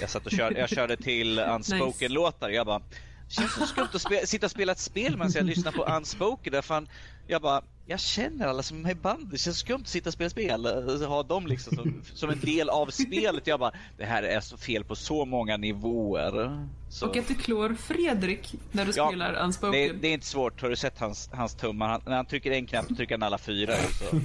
[0.00, 2.50] jag satt och körde, jag körde till unspoken-låtar.
[2.50, 5.72] Jag bara, det känns så skumt att sitta och spela ett spel medan jag lyssnar
[5.72, 6.52] på unspoken.
[6.52, 6.88] Där fan,
[7.26, 9.30] jag bara, jag känner alla som är med i bandet.
[9.30, 10.66] Det känns skumt att sitta och spela spel.
[10.66, 13.46] och Ha dem liksom som, som en del av spelet.
[13.46, 16.66] Jag bara, det här är så fel på så många nivåer.
[16.90, 17.08] Så.
[17.08, 19.72] Och att du klår Fredrik när du Ja, spelar Unspoken.
[19.72, 20.62] Det, det är inte svårt.
[20.62, 21.88] Har du sett hans, hans tummar?
[21.88, 23.72] Han, när han trycker en knapp trycker han alla fyra.
[23.76, 24.16] Så, så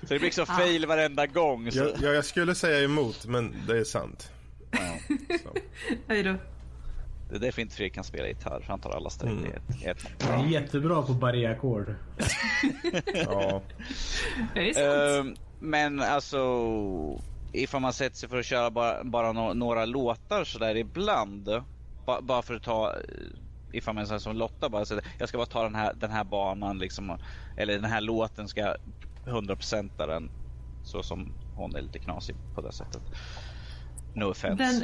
[0.00, 1.72] det blir liksom fail varenda gång.
[1.72, 1.78] Så.
[1.78, 4.30] Jag, jag, jag skulle säga emot, men det är sant.
[4.70, 4.78] Ja.
[5.42, 5.50] Så.
[6.08, 6.34] Hej då.
[7.28, 8.60] Det är därför inte Fredrik kan spela gitarr.
[8.60, 10.10] För han tar alla sträng i ett, ett.
[10.20, 11.94] Jag är jättebra på barré-ackord.
[13.14, 13.62] Ja.
[14.54, 15.26] Det är sant.
[15.26, 16.38] Ehm, men alltså,
[17.52, 21.48] ifall man sätter sig för att köra bara, bara no- några låtar sådär ibland.
[22.06, 22.98] Ba, bara för att ta, eh,
[23.72, 26.24] ifall man säger som Lotta bara säger jag ska bara ta den här, den här
[26.24, 27.18] banan liksom.
[27.56, 28.74] Eller den här låten ska
[29.26, 30.30] 100% den.
[30.84, 33.02] Så som hon är lite knasig på det sättet.
[34.18, 34.64] No offense.
[34.64, 34.74] Den,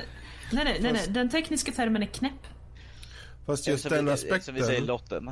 [0.52, 2.32] nej, nej, nej, nej, den tekniska termen är knäpp.
[3.46, 5.30] Fast just den vi- Som vi säger aspekten, Lotten.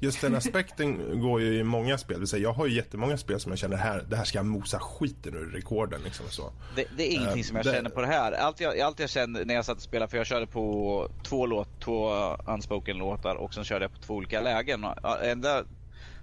[0.00, 2.24] just den aspekten går ju i många spel.
[2.36, 5.34] Jag har ju jättemånga spel som jag känner här, det här ska jag mosa skiten
[5.34, 6.00] ur rekorden.
[6.04, 6.52] Liksom så.
[6.76, 8.32] Det, det är ingenting Eh, som jag det- känner på det här.
[8.32, 11.46] Allt jag, allt jag kände när jag satt och spelade, för jag körde på två,
[11.46, 12.10] låt, två
[12.46, 14.84] unspoken låtar och sen körde jag på två olika lägen.
[14.84, 15.64] Och, ända,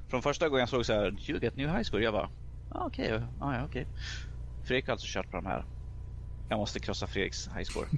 [0.10, 2.30] från första gången jag såg så här, you get new high score, jag bara,
[2.72, 3.88] ah, okej, ah, ja, okej.
[4.66, 5.66] Fredrik har alltså kört på de här.
[6.50, 7.88] Jag måste krossa Fredriks high score.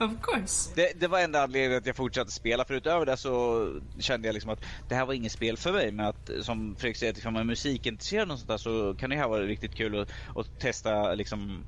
[0.00, 0.72] Of course.
[0.74, 2.64] Det, det var enda anledningen att jag fortsatte spela.
[2.64, 3.66] För utöver det så
[3.98, 5.92] kände jag liksom att det här var inget spel för mig.
[5.92, 9.10] Men att som Fredrik säger, att om man är musikintresserad och sånt där så kan
[9.10, 11.64] det här vara riktigt kul att, att testa liksom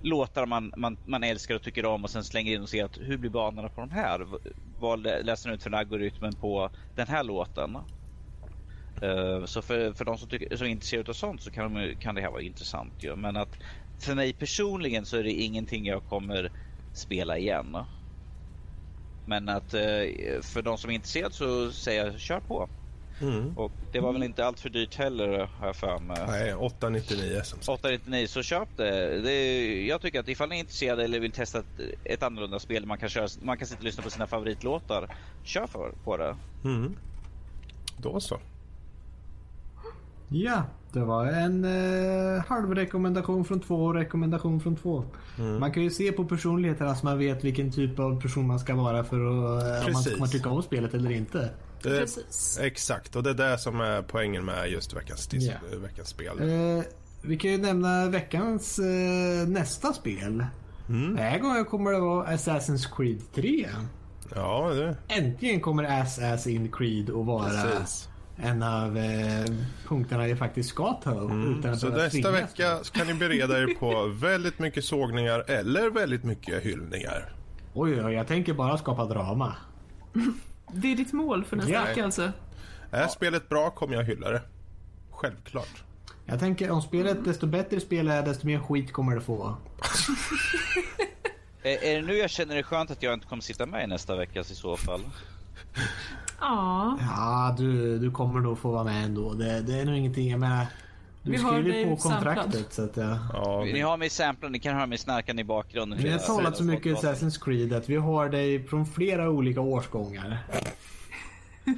[0.00, 2.98] låtar man, man, man älskar och tycker om och sen slänger in och ser att
[2.98, 4.26] hur blir banorna på de här?
[4.78, 7.76] Vad lä- läser den ut för en algoritmen på den här låten?
[9.02, 11.94] Eh, Så för, för de som, tycker, som är intresserade av sånt så kan, de,
[11.94, 13.16] kan det här vara intressant ju.
[13.16, 13.58] Men att
[13.98, 16.52] för mig personligen så är det ingenting jag kommer
[16.92, 17.76] spela igen.
[19.26, 19.80] Men att eh,
[20.42, 22.68] för de som är intresserade så säger jag kör på.
[23.20, 23.58] Mm.
[23.58, 26.24] Och det var väl inte allt för dyrt heller har jag för mig.
[26.28, 27.68] Nej, 899 som sagt.
[27.68, 29.20] 899 så köp det.
[29.20, 32.58] det är, jag tycker att ifall ni är intresserade eller vill testa ett, ett annorlunda
[32.58, 35.16] spel man kan, köra, man kan sitta och lyssna på sina favoritlåtar.
[35.44, 36.36] Kör för, på det.
[36.64, 36.96] Mm.
[37.98, 38.40] Då så.
[40.28, 40.62] Ja,
[40.92, 45.04] det var en eh, halvrekommendation från två och rekommendation från två.
[45.38, 45.60] Mm.
[45.60, 48.74] Man kan ju se på personligheterna så man vet vilken typ av person man ska
[48.74, 51.50] vara för att, eh, om man kommer tycka om spelet eller inte.
[51.82, 52.58] Det, Precis.
[52.62, 55.52] exakt, och det är det som är poängen med just veckans, Ja.
[55.82, 56.38] veckans spel.
[56.40, 56.84] Eh,
[57.22, 60.44] vi kan ju nämna veckans eh, nästa spel.
[60.88, 61.08] Mm.
[61.16, 63.68] Den här gången kommer det vara Assassin's Creed 3.
[64.34, 68.08] Ja, det, Äntligen kommer Assassin's Creed att vara precis.
[68.36, 69.44] En av eh,
[69.88, 71.32] punkterna vi faktiskt ska ta upp.
[71.58, 76.24] Utan att Så nästa vecka kan ni bereda er på väldigt mycket sågningar eller väldigt
[76.24, 77.32] mycket hyllningar.
[77.74, 79.56] Oj, oj, jag tänker bara skapa drama.
[80.72, 81.84] Det är ditt mål för nästa Ja.
[81.84, 82.32] vecka alltså.
[82.90, 84.42] Är spelet bra kommer jag hylla det.
[85.10, 85.82] Självklart.
[86.26, 89.56] Jag tänker om spelet, desto bättre spel är desto mer skit kommer det få.
[91.62, 94.16] Är, det nu jag känner det skönt att jag inte kommer sitta med i nästa
[94.16, 95.00] veckas i så fall?
[96.40, 96.98] Ja.
[97.00, 99.32] Ja, du, du kommer nog få vara med ändå.
[99.34, 100.66] Det, det är nog ingenting, jag menar.
[101.22, 102.36] Du Vi har skriver på samplad.
[102.36, 103.18] kontraktet så att jag...
[103.32, 105.98] Ja, Ni har mig samplad, ni kan höra mig snarkande i bakgrunden.
[106.02, 110.38] Vi har talat så mycket Assassin's Creed att vi har dig från flera olika årsgångar.
[111.64, 111.72] ja,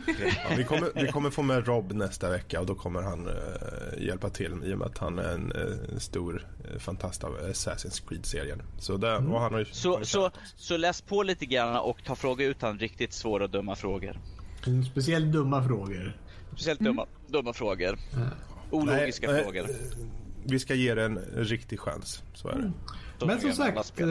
[0.56, 4.30] vi, kommer, vi kommer få med Rob nästa vecka och då kommer han eh, hjälpa
[4.30, 8.62] till i och med att han är en eh, stor eh, fantast av Assassin's Creed-serien.
[8.78, 12.44] Så där, och han har Så, så, så läs på lite grann och ta fråga
[12.44, 14.16] ut han riktigt svåra och dumma frågor.
[14.68, 16.16] Mm, Speciellt dumma frågor.
[16.52, 17.98] Speciellt dumma, dumma frågor.
[18.70, 19.66] Ologiska Nej, nej, frågor.
[20.44, 22.22] Vi ska ge det en riktig chans.
[22.34, 22.72] Så är det.
[23.18, 24.06] Så Men som sagt, eh,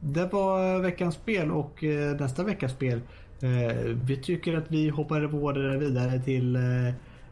[0.00, 3.00] det var veckans spel och eh, nästa veckas spel.
[3.40, 6.62] Eh, Vi tycker att vi hoppar vidare till eh,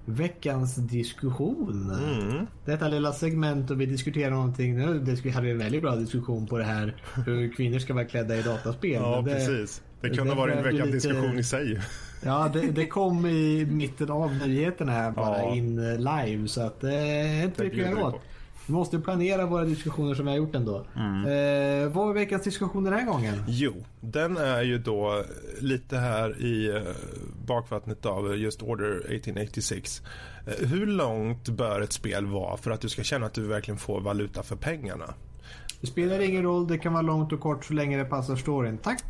[0.05, 1.91] veckans diskussion.
[1.91, 2.47] Mm.
[2.65, 4.77] Detta lilla segment och vi diskuterar någonting.
[4.77, 4.87] Nu
[5.35, 6.97] hade vi en väldigt bra diskussion på det här
[7.27, 8.93] hur kvinnor ska vara klädda i dataspel.
[8.93, 9.83] Ja, det, precis.
[10.11, 11.81] Det kunde det ha varit en veckans lite- diskussion i sig.
[12.25, 15.55] Ja, det, det kom i mitten av nyheterna här bara Ja.
[15.55, 18.21] in eh, live så att det är inte mycket att vi göra åt.
[18.67, 20.77] Vi måste planera våra diskussioner som vi har gjort ändå.
[20.77, 23.35] Eh, vad är veckans diskussion den här gången?
[23.49, 25.23] Jo, den är ju då
[25.61, 26.83] lite här i eh,
[27.47, 30.03] bakvattnet av just Order 1886.
[30.47, 33.79] Eh, Hur långt bör ett spel vara för att du ska känna att du verkligen
[33.79, 35.15] får valuta för pengarna?
[35.81, 38.79] Det spelar ingen roll, det kan vara långt och kort så länge det passar storyn.
[38.79, 39.03] Tack!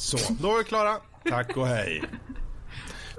[0.00, 0.96] Så, då är vi klara.
[1.24, 2.02] Tack och hej.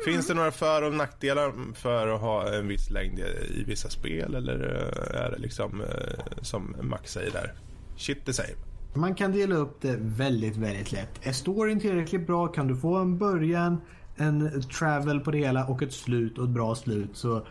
[0.05, 4.35] Finns det några för och nackdelar för att ha en viss längd i vissa spel
[4.35, 7.53] eller eh, är det liksom eh, som Max säger där?
[7.97, 8.49] Shit the same.
[8.93, 11.19] Man kan dela upp det väldigt, väldigt lätt.
[11.21, 13.81] Är storyn tillräckligt bra kan du få en början,
[14.15, 17.09] en travel på det hela och ett slut och ett bra slut.
[17.13, 17.45] Så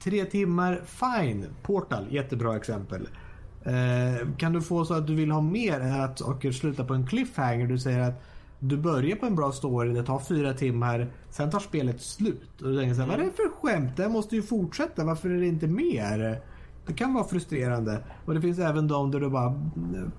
[0.00, 1.46] tre timmar, fine.
[1.62, 3.08] Portal, jättebra exempel.
[3.66, 6.94] Eh, kan du få så att du vill ha mer än att saker slutar på
[6.94, 7.66] en cliffhanger?
[7.66, 8.22] Du säger att
[8.58, 12.62] du börjar på en bra story, det tar fyra timmar, sen tar spelet slut.
[12.62, 13.96] Och du tänker så här, vad är det för skämt?
[13.96, 16.40] Det här måste ju fortsätta, varför är det inte mer?
[16.86, 17.98] Det kan vara frustrerande.
[18.24, 19.70] Och det finns även de där du bara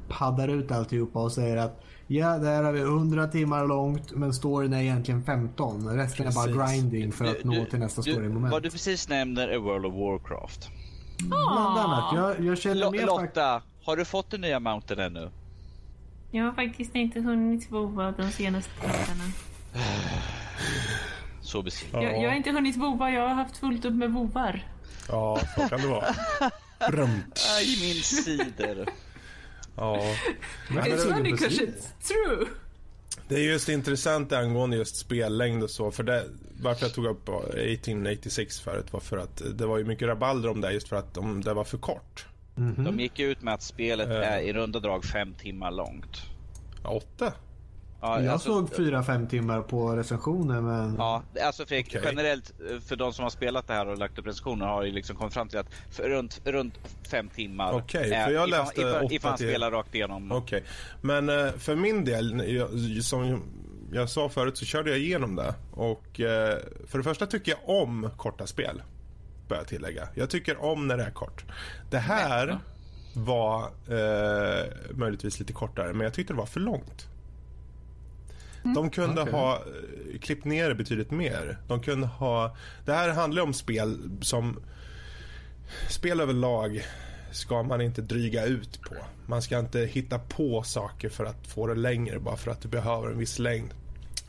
[0.10, 4.74] paddar ut alltihopa och säger att ja, där har vi 100 timmar långt men storyn
[4.74, 5.90] är egentligen 15.
[5.90, 6.82] Resten är bara Precis.
[6.82, 8.52] grinding för att nå till nästa storymoment.
[8.52, 10.70] Vad du precis nämner är World of Warcraft.
[11.24, 12.16] Bland annat.
[12.16, 13.06] Jag, jag känner mer.
[13.06, 15.32] Lotta, har du fått den nya mountain ännu?
[16.32, 19.32] Jag har faktiskt inte hunnit vova de senaste dagarna.
[21.42, 22.02] Så besviken.
[22.02, 22.12] Ja.
[22.12, 24.66] Jag, jag har inte hunnit vova, jag har haft fullt upp med vovar.
[25.10, 26.06] Ja, så kan det vara.
[26.92, 27.40] Brumt.
[27.64, 28.88] I min cider.
[29.80, 30.02] Ja.
[30.70, 32.46] Men It's det, funny 'cause it's true.
[33.28, 35.92] det är just intressant angående just spellängd och så.
[35.92, 36.24] För det,
[36.62, 40.62] varför jag tog upp 1886 förut var för att det var ju mycket rabalder om
[40.62, 42.26] det just för att de, det var för kort.
[42.78, 44.32] De gick ut med att spelet Eh.
[44.34, 46.18] är i runda drag fem timmar långt.
[46.84, 47.34] Ja, Åtta?
[48.02, 50.96] Ja, Jag alltså- såg 4-5 timmar på recensionen men...
[50.98, 52.02] Ja, alltså Fredrik, Okej.
[52.06, 54.92] generellt eh, för de som har spelat det här och lagt upp recensioner har ju
[54.92, 56.74] liksom kommit fram till att för runt, runt
[57.12, 57.74] fem timmar.
[57.74, 60.32] Okej, är- för jag ifall- läste ifall, åtta ifall han till- spelar rakt igenom.
[60.32, 60.64] Okej.
[61.02, 62.70] Men eh, för min del, jag,
[63.04, 63.42] som
[63.92, 65.56] jag sa förut så körde jag igenom det.
[65.72, 66.58] Och eh,
[66.88, 68.82] för det första tycker jag om korta spel.
[69.48, 70.08] Bör jag tillägga.
[70.16, 71.46] Jag tycker om när det är kort.
[71.90, 72.60] Det här
[73.14, 77.08] var eh, möjligtvis lite kortare men jag tyckte det var för långt.
[78.76, 79.34] De kunde Okej.
[79.34, 81.58] ha eh, klippt ner det betydligt mer.
[81.68, 82.56] De kunde ha...
[82.86, 84.60] Det här handlar om spel som...
[85.90, 86.84] Spel överlag
[87.38, 88.96] ska man inte dryga ut på.
[89.26, 92.68] Man ska inte hitta på saker för att få det längre bara för att du
[92.68, 93.74] behöver en viss längd.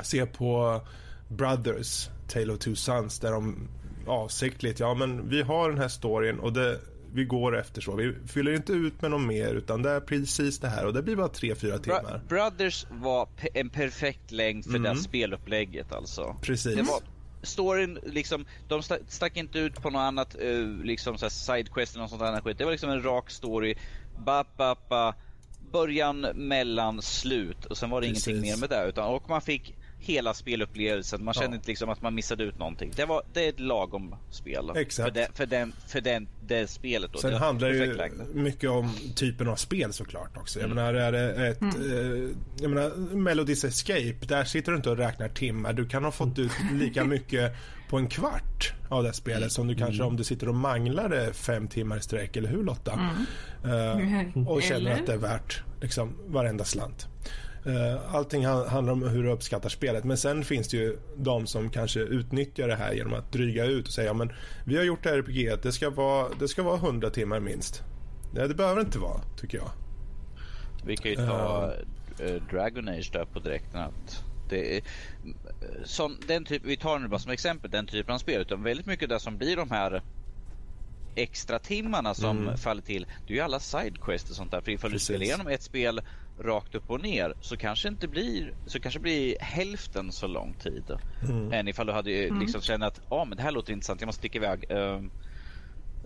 [0.02, 0.80] Se på
[1.28, 3.68] Brothers, Tale of Two Sons där de
[4.06, 6.78] avsiktligt, ja men vi har den här storyn och det,
[7.12, 7.97] vi går efter så.
[7.97, 11.02] Vi fyller inte ut med något mer utan det är precis det här och det
[11.02, 12.20] blir bara 3-4 Bro- timmar.
[12.28, 14.97] Brothers var en perfekt längd för Mm.
[14.97, 16.36] det spelupplägget alltså.
[16.43, 16.76] Precis.
[16.76, 17.01] Det var
[17.43, 21.94] storyn liksom, de sta- stack inte ut på något annat eh, liksom så här sidequest
[21.94, 22.59] eller något sånt annat skit.
[22.59, 23.74] Det var liksom en rak story.
[24.19, 25.15] Ba, ba, ba,
[25.73, 28.28] början, mellan, slut och sen var det Precis.
[28.28, 29.74] ingenting mer med det utan och man fick
[30.09, 31.24] hela spelupplevelsen.
[31.24, 31.55] Man kände Ja.
[31.55, 32.93] inte liksom att man missade ut någonting.
[32.97, 34.70] Det var det är ett lagom spel.
[34.76, 35.09] Exakt.
[35.09, 37.12] För, det, för, den, för den, det spelet.
[37.12, 37.18] Då.
[37.18, 40.59] Sen det handlar ju mycket om typen av spel såklart också.
[40.59, 40.68] Mm.
[40.70, 41.62] Jag menar, är det ett...
[41.62, 45.72] Eh, jag menar, Melodies Escape, där sitter du inte och räknar timmar.
[45.72, 47.52] Du kan ha fått ut lika mycket
[47.90, 51.32] på en kvart av det spelet som du kanske om du sitter och manglar det
[51.32, 53.01] fem timmar i sträck, eller hur Lotta?
[53.64, 55.01] Eh, och känner Eller?
[55.01, 57.06] att det är värt liksom, varenda slant.
[57.66, 60.05] Eh, Allting han- handlar om hur du uppskattar spelet.
[60.05, 63.86] Men sen finns det ju de som kanske utnyttjar det här genom att dryga ut
[63.86, 64.32] och säga ja, men
[64.66, 67.82] vi har gjort det här RPG, det ska vara, det ska vara 100 timmar minst.
[68.35, 69.70] Nej, det behöver inte vara, tycker jag.
[70.86, 71.72] Vi kan ju ta
[72.22, 73.80] uh, Dragon Age där på direkten.
[73.80, 74.82] Att det är,
[75.85, 78.40] som, den typ, vi tar nu bara som exempel den typen av spel.
[78.40, 80.02] Utan väldigt mycket det som blir de här
[81.18, 82.56] extra timmarna som Mm.
[82.56, 83.06] faller till.
[83.26, 84.60] Det är ju alla sidequests och sånt där.
[84.60, 85.08] För ifall Precis.
[85.08, 86.00] du spelar igenom ett spel
[86.40, 90.84] rakt upp och ner så kanske inte blir så kanske blir hälften så lång tid.
[91.22, 91.52] Mm.
[91.52, 92.40] Än ifall du hade mm.
[92.40, 94.64] liksom känt att ah, men det här låter intressant, jag måste sticka iväg.
[94.68, 95.10] Ehm,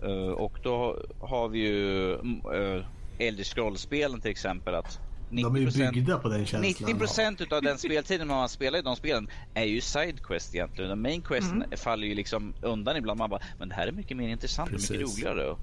[0.03, 2.13] eh, och då har vi ju
[2.53, 2.85] uh,
[3.19, 4.75] Elder Scrolls-spelen till exempel.
[4.75, 4.99] att
[5.41, 6.99] De är ju 90% byggda på den känslan.
[6.99, 10.89] 90% utav den speltiden man spelar i de spelen är ju sidequest egentligen.
[10.89, 13.17] Den main questen faller ju liksom undan ibland.
[13.17, 15.17] Man bara, men det här är mycket mer intressant och mycket Precis.
[15.17, 15.55] roligare.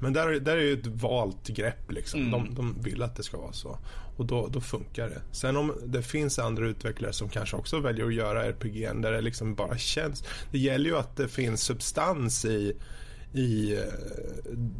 [0.00, 2.20] Men där, där är ju ett valt grepp liksom.
[2.20, 2.30] Mm.
[2.30, 3.78] De, de vill att det ska vara så.
[4.16, 5.22] Och då, då funkar det.
[5.32, 9.20] Sen om det finns andra utvecklare som kanske också väljer att göra RPG där det
[9.20, 10.24] liksom bara känns.
[10.52, 12.76] Det gäller ju att det finns substans i,
[13.32, 13.82] i eh,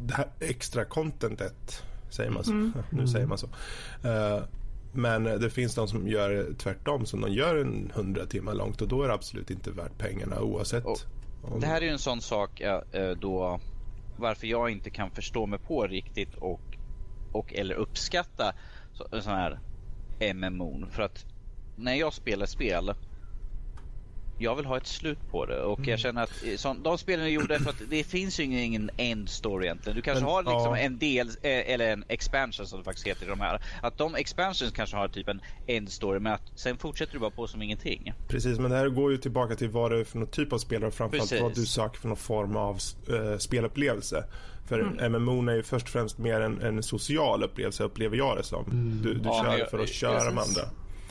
[0.06, 1.82] det här extra contentet.
[2.14, 2.52] Säger man så?
[2.90, 3.46] Nu säger man så.
[4.04, 4.42] Eh,
[4.92, 8.88] men det finns de som gör tvärtom, som de gör en 100 timmar långt och
[8.88, 10.84] då är det absolut inte värt pengarna oavsett.
[10.84, 10.98] Och
[11.42, 13.60] om- Det här är ju en sån sak eh, då
[14.16, 16.60] varför jag inte kan förstå mig på riktigt och,
[17.32, 18.52] och eller uppskatta
[18.92, 19.58] så, sån här
[20.34, 20.86] MMO.
[20.90, 21.26] För att
[21.76, 22.94] när jag spelar spel
[24.38, 27.24] jag vill ha ett slut på det och jag känner att eh, sån, de spelen
[27.26, 29.96] är gjorda för att det finns ju ingen, end story egentligen.
[29.96, 30.76] Du kanske Men, har liksom ja.
[30.78, 31.34] en del eh,
[31.72, 33.62] eller en expansion som det faktiskt heter i de här.
[33.82, 37.30] Att de expansions kanske har typ en end story men att sen fortsätter du bara
[37.30, 38.12] på som ingenting.
[38.28, 40.58] Precis, men det här går ju tillbaka till vad det är för någon typ av
[40.58, 41.42] spelare och framförallt Precis.
[41.42, 42.78] vad du söker för någon form av
[43.08, 44.24] eh, spelupplevelse.
[44.68, 48.42] För MMO är ju först och främst mer en, en social upplevelse, upplever jag det
[48.42, 48.64] som.
[49.02, 50.62] Du, du Ja, kör jag- för att köra med andra.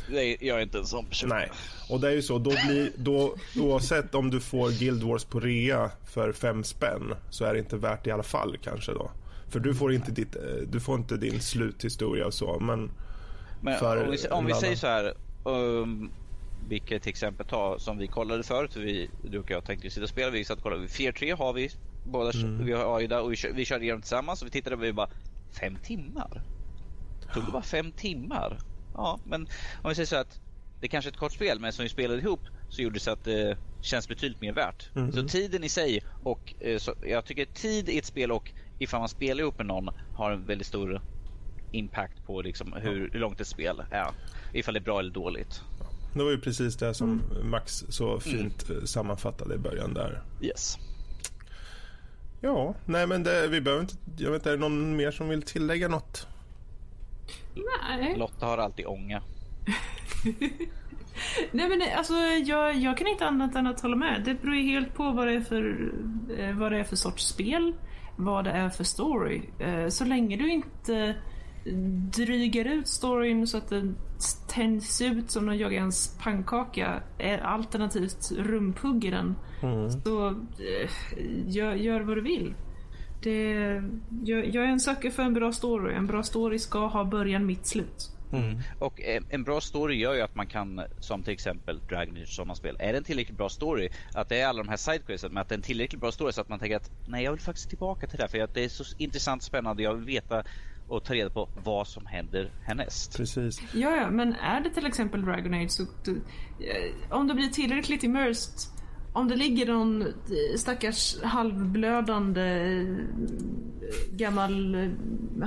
[0.08, 1.30] Nej, jag är inte en sån person.
[1.30, 1.52] Nej,
[1.90, 2.40] och det är ju så.
[2.40, 7.46] Då blir, då, oavsett om du får Guild Wars på rea för fem spänn så
[7.46, 9.12] är det inte värt det i alla fall kanske då.
[9.50, 12.60] För du får inte, ditt, eh, du får inte din sluthistoria och så.
[12.60, 12.92] Men,
[13.62, 15.14] Men för om vi, om vi säger så här.
[15.46, 16.12] Um,
[16.70, 18.76] vilket exempel ta som vi kollade förut.
[18.76, 20.32] Vi, du och jag tänkte ju sitta och spela.
[20.32, 20.88] Vi satt och kollade.
[20.88, 21.70] Fear 3 har vi.
[22.06, 22.66] Båda, Mm.
[22.66, 24.42] Vi har Aida och vi, kör, vi körde igenom tillsammans.
[24.42, 25.10] Och vi tittade och vi bara.
[25.60, 26.42] Fem timmar?
[27.34, 28.58] Tog det bara fem timmar?
[28.94, 29.42] Ja, men
[29.82, 30.40] om vi säger så att.
[30.80, 32.40] Det är kanske är ett kort spel men som vi spelade ihop
[32.70, 34.90] så gjorde det så att det känns betydligt mer värt.
[34.96, 35.12] Mm.
[35.12, 39.00] Så tiden i sig och eh, så, jag tycker tid i ett spel och ifall
[39.00, 41.02] man spelar ihop med någon har en väldigt stor
[41.72, 44.12] impact på liksom hur, hur långt ett spel är.
[44.54, 45.62] Ifall det är bra eller dåligt.
[46.14, 50.24] det var ju precis det som Max så fint eh, sammanfattade i början där.
[50.42, 50.78] Yes.
[52.42, 53.96] Ja, nej men det, vi behöver inte...
[54.18, 56.28] Jag vet inte, är det någon mer som vill tillägga något?
[57.90, 58.18] Nej.
[58.18, 59.22] Lotta har alltid ånga.
[61.52, 62.14] Nej men det- alltså
[62.46, 64.22] jag, jag kan inte annat än att hålla med.
[64.26, 65.92] Det beror ju helt på vad det är för,
[66.38, 67.74] eh, vad det är för sorts spel.
[68.16, 69.42] Vad det är för story.
[69.60, 71.16] Eh, Så länge du inte
[72.16, 73.96] drygar ut storyn så att den
[74.50, 79.36] tänds ut som när jag ens pannkaka är alternativt rumpugger den.
[80.04, 80.90] Så eh,
[81.48, 82.54] gör, gör vad du vill.
[83.24, 83.84] Det,
[84.24, 85.94] jag, jag är en söker för en bra story.
[85.94, 88.14] En bra story ska ha början, mitt, slut.
[88.80, 92.28] Och eh, en bra story gör ju att man kan, som till exempel Dragon Age
[92.28, 95.42] sommarspel, är det en tillräckligt bra story, att det är alla de här sidequesten, men
[95.42, 97.42] att det är en tillräckligt bra story så att man tänker att nej jag vill
[97.42, 100.06] faktiskt tillbaka till det här för att det är så intressant och spännande, jag vill
[100.06, 100.44] veta
[100.88, 103.18] och ta reda på vad som händer härnäst.
[103.18, 103.62] Precis.
[103.74, 105.86] Ja, ja, men är det till exempel Dragon Age så...
[106.04, 106.12] Du,
[106.60, 108.83] eh, om du blir tillräckligt immersed
[109.14, 112.88] om det ligger någon eh, stackars halvblödande eh,
[114.12, 114.90] gammal eh,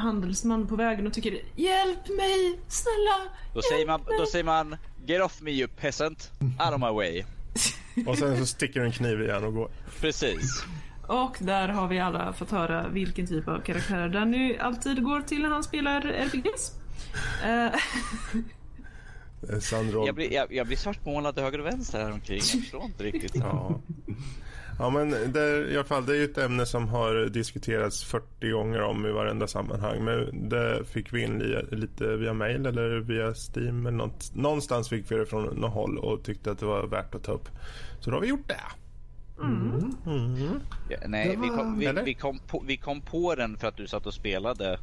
[0.00, 3.30] handelsman på vägen och tycker Hjälp mig, snälla!
[3.54, 4.76] Då säger man, mig." då säger man
[5.06, 7.24] Get off me you peasant, out of my way.
[8.06, 9.70] Och sen så sticker en kniv igen och går.
[10.00, 10.64] Precis.
[11.08, 15.42] Och där har vi alla fått höra vilken typ av karaktär Danny alltid går till
[15.42, 16.72] när han spelar RPGs.
[19.60, 20.06] Sandro.
[20.06, 22.36] Jag blir, jag, jag blir svartmålad till höger och vänster här omkring.
[22.52, 23.34] Jag förstår inte riktigt.
[23.36, 23.80] Ja.
[24.78, 28.04] Ja men det, är, i alla fall, det är ju ett ämne som har diskuterats
[28.04, 30.04] 40 gånger om i varenda sammanhang.
[30.04, 34.34] Men det fick vi in li, lite via mail eller via Steam eller något.
[34.34, 37.32] Någonstans fick vi det från något håll och tyckte att det var värt att ta
[37.32, 37.48] upp.
[38.00, 38.60] Så då har vi gjort det.
[40.88, 42.02] Ja, nej, Det vi, var- kom, vi, Eller?
[42.04, 44.78] vi, kom på, vi kom på den för att du satt och spelade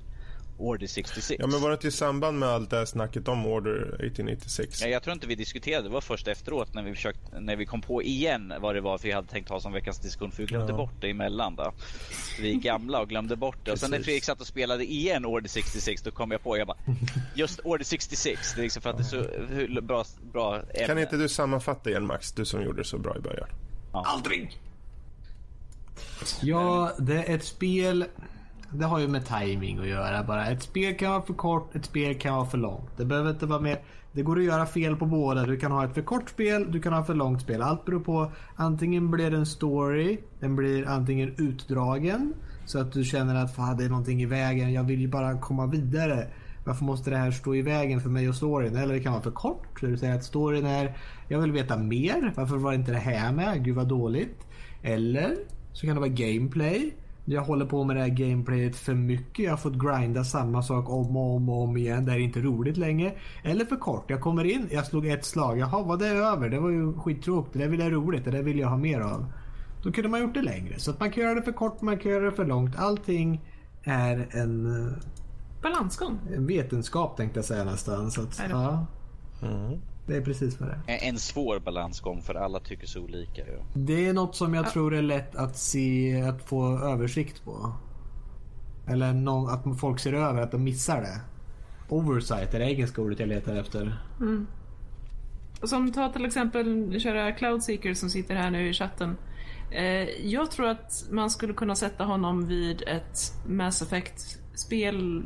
[0.58, 1.40] Order 66.
[1.40, 4.82] Ja men var det inte i samband med allt det här snacket om Order 1886?
[4.82, 7.66] Ja, jag tror inte vi diskuterade, det var först efteråt när vi, försökte, när vi
[7.66, 10.44] kom på igen vad det var för vi hade tänkt ha som veckans diskussion för
[10.44, 10.78] vi glömde Ja.
[10.78, 11.74] bort det emellan då.
[12.42, 13.72] Vi är gamla och glömde bort det.
[13.72, 14.00] Och sen när.
[14.04, 16.78] Fredrik satt och spelade igen Order 66 då kom jag på, jag bara
[17.36, 20.88] just Order 66, det är liksom för att det är så bra, bra ämne.
[20.88, 23.48] Kan inte du sammanfatta igen Max, du som gjorde det så bra i början?
[23.92, 24.60] Aldrig!
[26.42, 28.06] Ja, det är ett spel.
[28.76, 30.48] Det har ju med timing att göra bara.
[30.48, 32.90] Ett spel kan vara för kort, ett spel kan vara för långt.
[32.98, 33.80] Det behöver inte vara mer.
[34.12, 35.45] Det går att göra fel på båda.
[35.45, 37.62] Du kan ha ett för kort spel, du kan ha ett för långt spel.
[37.62, 38.32] Allt beror på.
[38.56, 42.34] Antingen blir det en story, den blir antingen utdragen.
[42.66, 44.74] Så att du känner att fan det är någonting i vägen.
[44.74, 46.28] Jag vill ju bara komma vidare.
[46.66, 48.76] Varför måste det här stå i vägen för mig och storyn?
[48.76, 49.80] Eller det kan vara för kort.
[49.80, 50.98] Så du säger att storyn är
[51.28, 52.34] Jag vill veta mer.
[52.36, 53.66] Varför var inte det här med?
[53.66, 54.48] Gud vad dåligt.
[54.82, 55.36] Eller
[55.74, 56.94] så kan det vara gameplay.
[57.26, 59.45] Jag håller på med det här gameplayet för mycket.
[59.45, 62.06] Jag har fått grinda samma sak om och om och om igen.
[62.06, 63.14] Det är inte roligt längre.
[63.44, 64.10] Eller för kort.
[64.10, 65.60] Jag kommer in, jag slog ett slag.
[65.60, 66.50] Jaha, var det över?
[66.50, 67.54] Det var ju skittråkigt.
[67.54, 68.26] Det där vill jag roligt.
[68.26, 69.26] Det där vill jag ha mer av.
[69.84, 70.80] Då kunde man gjort det längre.
[70.80, 72.76] Så att man kan göra det för kort, man kan göra det för långt.
[72.76, 73.41] Allting
[73.84, 74.94] är en, eh,
[75.62, 76.20] balansgång.
[76.36, 78.12] en vetenskap tänkte jag säga nästan.
[78.12, 78.86] Så att, Är det?
[80.06, 81.10] Det är precis vad det är.
[81.10, 83.42] En, svår balansgång för alla tycker så olika.
[83.48, 83.64] Ja.
[83.74, 87.74] Det är något som jag tror är lätt att se, att få översikt på.
[88.88, 91.22] Eller någon, att folk ser över, att de missar det.
[91.90, 93.98] Oversight är det engelska ordet jag letar efter.
[95.64, 99.18] Som ta till exempel köra Cloudseeker som sitter här nu i chatten.
[99.72, 105.24] Eh, jag tror att man skulle kunna sätta honom vid ett Mass Effect-spel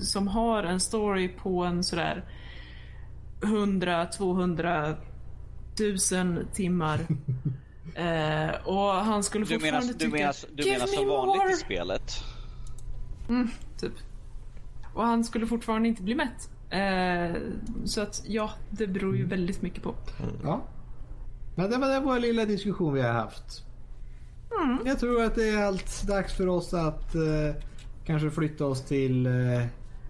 [0.00, 2.24] som har en story på en sådär
[3.40, 4.96] 100-200
[5.76, 7.00] tusen timmar.
[7.94, 11.06] Eh, och han skulle Du menar, fortfarande du tycka menar, du "Give menar me som
[11.08, 12.12] vanligt more!" i spelet?
[13.80, 13.92] Typ.
[14.94, 16.50] Och han skulle fortfarande inte bli mätt.
[16.70, 17.42] Eh,
[17.84, 19.94] så att ja, det beror ju väldigt mycket på.
[20.42, 20.60] Ja.
[21.54, 23.64] Men det var den vår lilla diskussion vi har haft.
[24.84, 27.54] Jag tror att det är allt dags för oss att eh,
[28.06, 29.64] kanske flytta oss till eh,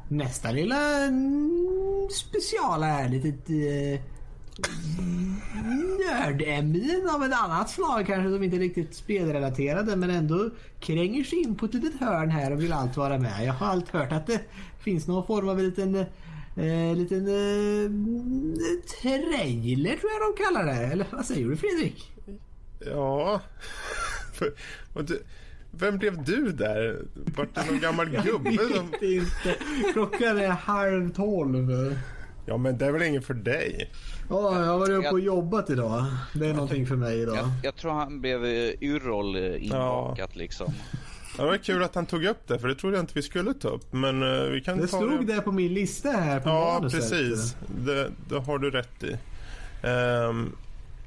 [0.09, 3.09] nästa lilla mm, speciala här.
[3.09, 4.01] Litet eh,
[5.99, 11.39] nördämnen av ett annat slag kanske som inte är riktigt spelrelaterade men ändå kränger sig
[11.39, 13.45] in på ett litet hörn här och vill allt vara med.
[13.45, 14.41] Jag har allt hört att det
[14.81, 17.91] finns någon form av en liten eh, liten eh,
[19.03, 20.87] trailer tror jag de kallar det.
[20.93, 22.13] Eller vad säger du Fredrik?
[22.81, 23.41] Ja.
[25.71, 26.99] Vem blev du där?
[27.37, 28.91] Vart det någon gammal gubbe som...
[28.91, 29.57] Vet inte.
[29.93, 31.97] Klockan är halv tolv.
[32.47, 33.91] Ja men det är väl inget för dig?
[34.31, 36.05] Ja, jag har varit uppe och jobbat idag.
[36.35, 37.37] Det är någonting för mig idag.
[37.37, 40.73] Jag, jag tror han blev eh, Yrrol eh, inbakat liksom.
[41.39, 43.23] Ja, Det var kul att han tog upp det för det trodde jag inte vi
[43.23, 43.93] skulle ta upp.
[43.93, 47.01] Men eh, vi kan Det ta stod där på min lista här på Ja manuset.
[47.01, 47.57] precis.
[47.87, 49.17] Det, det har du rätt i.
[49.83, 50.53] Ehm,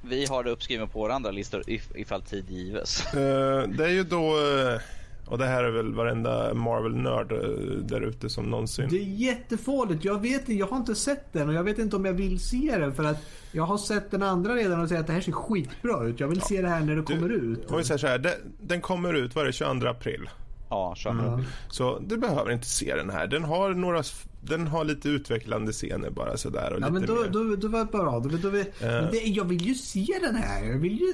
[0.01, 3.13] Vi har det uppskrivet på våra andra listor if, ifall tid gives.
[3.13, 4.81] Eh, det är ju då, eh,
[5.25, 7.37] och det här är väl varenda Marvel-nörd eh,
[7.83, 8.87] där ute som någonsin...
[8.89, 10.05] Det är jättefåligt.
[10.05, 12.77] Jag vet jag har inte sett den och jag vet inte om jag vill se
[12.77, 13.17] den för att
[13.51, 16.19] jag har sett den andra redan och säger att det här ser skitbra ut.
[16.19, 17.71] Jag vill se det här när det kommer ut.
[17.71, 20.29] Om vi säger så här, det, den kommer ut, vad är det, 22 april.
[20.71, 21.09] Ja, så.
[21.09, 21.39] Ja.
[21.69, 23.27] Så du behöver inte se den här.
[23.27, 24.03] Den har några,
[24.41, 26.73] den har lite utvecklande scener bara sådär.
[26.73, 27.29] Och Ja lite men då, mer.
[27.29, 28.19] då, då var det bra.
[28.19, 30.63] Då, då, vi, men det, jag vill ju se den här.
[30.65, 31.13] Jag vill ju,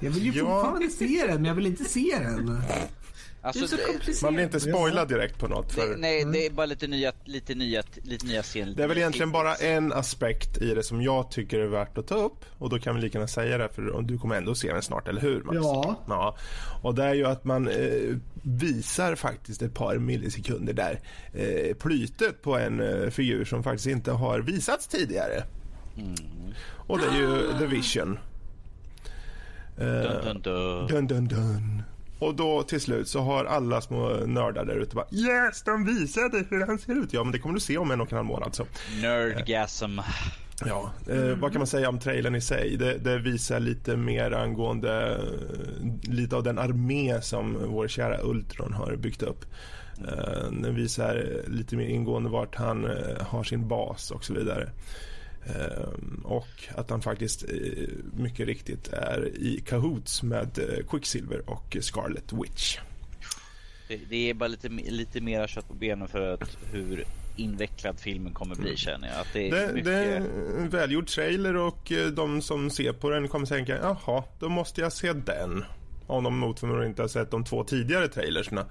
[0.00, 0.44] jag vill ju Ja.
[0.62, 2.58] fortfarande se den men jag vill inte se den.
[3.42, 4.22] Alltså, Det är så komplicerat.
[4.22, 5.72] Man blir inte spoilad direkt på något.
[5.72, 8.74] För det, nej, det är bara lite nya, lite nya, lite nya scener.
[8.74, 12.06] det är väl egentligen bara en aspekt i det som jag tycker är värt att
[12.06, 12.44] ta upp.
[12.58, 15.08] Och då kan vi lika gärna säga det för du kommer ändå se den snart,
[15.08, 15.56] eller hur Max?
[15.62, 15.96] Ja.
[16.08, 16.36] ja.
[16.82, 21.00] Och det är ju att man eh, visar faktiskt ett par millisekunder där
[21.32, 25.44] eh, plytet på en eh, figur som faktiskt inte har visats tidigare.
[26.76, 28.18] Och det är ju The Vision.
[29.78, 30.86] Eh, Dun, dun, dun.
[30.86, 31.82] Dun, dun, dun.
[32.18, 36.44] Och då till slut så har alla små nördar där ute bara Yes, de visade
[36.50, 37.12] hur han ser ut.
[37.12, 38.54] Ja, men det kommer du se om en och en halv månad.
[38.54, 38.66] Så.
[39.02, 39.98] Nerdgasm.
[40.66, 42.76] Ja, eh, vad kan man säga om trailern i sig?
[42.76, 48.72] Det, det visar lite mer angående eh, lite av den armé som vår kära Ultron
[48.72, 49.44] har byggt upp.
[50.08, 54.70] Eh, den visar lite mer ingående vart han eh, har sin bas och så vidare.
[55.48, 55.88] Eh,
[56.24, 62.32] och att han faktiskt eh, mycket riktigt är i kahoots med eh, Quicksilver och Scarlet
[62.32, 62.78] Witch.
[63.88, 67.04] Det, det är bara lite, lite mera kött på benen för att hur
[67.36, 69.20] invecklad filmen kommer bli känner jag.
[69.20, 69.84] Att det är Det, mycket...
[69.84, 70.16] det är
[70.58, 74.80] en välgjord trailer och eh, de som ser på den kommer tänka jaha, då måste
[74.80, 75.64] jag se den.
[76.06, 78.66] Om de mot inte har sett de två tidigare trailersna.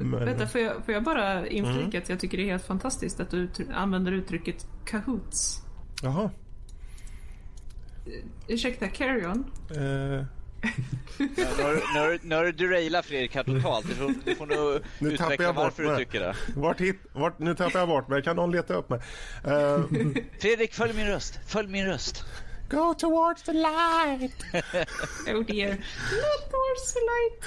[0.00, 3.20] Men- Vänta, får jag, får jag bara inflika att jag tycker det är helt fantastiskt
[3.20, 5.60] att du använder uttrycket kahoots.
[6.02, 6.30] Jaha.
[8.48, 9.44] Ursäkta, carry on.
[9.70, 10.24] Eh,
[11.18, 13.86] Nu har, du derailat Fredrik här totalt.
[13.88, 16.34] Du får, du får nog Nu tappar utveckla jag bort varför du tycker det.
[16.56, 18.22] vart hit, vart, nu tappar jag bort mig.
[18.22, 19.00] Kan någon leta upp mig?
[19.44, 19.80] Eh,
[20.40, 21.38] Fredrik, följ min röst.
[21.46, 22.24] Följ min röst.
[22.70, 24.34] go towards the light.
[25.28, 25.68] Oh dear.
[25.70, 27.44] Not towards the light.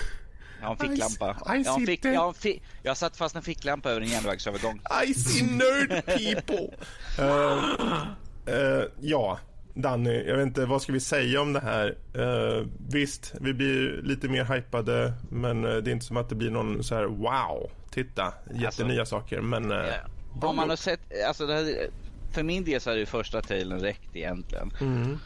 [0.61, 1.55] Jag har en ficklampa.
[1.55, 4.01] I Jag har, en fick, jag, har en fi, jag satt fast en ficklampa över
[4.01, 4.81] en järnvägsövergång.
[5.07, 6.69] I see nerd people.
[8.47, 9.39] Eh, eh, ja,
[9.73, 11.97] Danny, jag vet inte, vad ska vi säga om det här?
[12.13, 16.51] Eh, visst, vi blir lite mer hypade, men det är inte som att det blir
[16.51, 19.41] någon så här wow, titta, jättenya saker.
[19.41, 19.93] Men eh,
[20.41, 21.89] Om man har sett, alltså här,
[22.33, 24.71] för min del så är det första trailern räckt egentligen.
[24.81, 25.19] mm,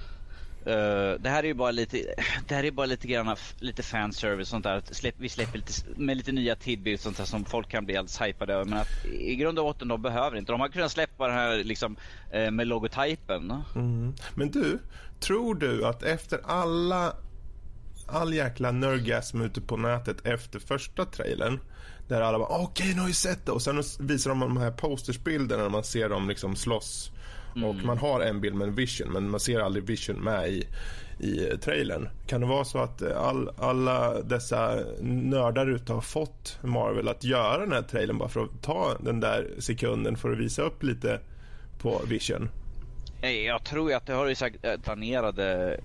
[0.65, 1.97] Eh, det här är ju bara lite,
[2.47, 4.77] det här är bara lite grann lite fanservice och sånt där.
[4.77, 7.97] Att Släpp, vi släpper lite, med lite nya tidbilder sånt där som folk kan bli
[7.97, 8.65] alldeles hypade över.
[8.65, 10.51] Men att i grund och botten de behöver inte.
[10.51, 11.97] De har kunnat släppa den här liksom
[12.31, 13.63] eh, med logotypen.
[13.75, 14.13] mm.
[14.35, 14.79] Men du,
[15.19, 17.15] tror du att efter alla
[18.07, 21.59] all jäkla nerdgasm ute på nätet efter första trailern
[22.07, 24.57] där alla bara okej okay, nu har vi sett det och sen visar de de
[24.57, 27.11] här postersbilderna när man ser dem liksom slåss
[27.55, 30.67] och man har en bild med en vision men man ser aldrig vision med i,
[31.19, 32.09] i trailern.
[32.27, 37.57] Kan det vara så att all, alla dessa nördar ute har fått Marvel att göra
[37.57, 41.19] den här trailern bara för att ta den där sekunden för att visa upp lite
[41.81, 42.49] på vision?
[43.45, 45.79] Jag tror ju att det har ju sagt eh, planerade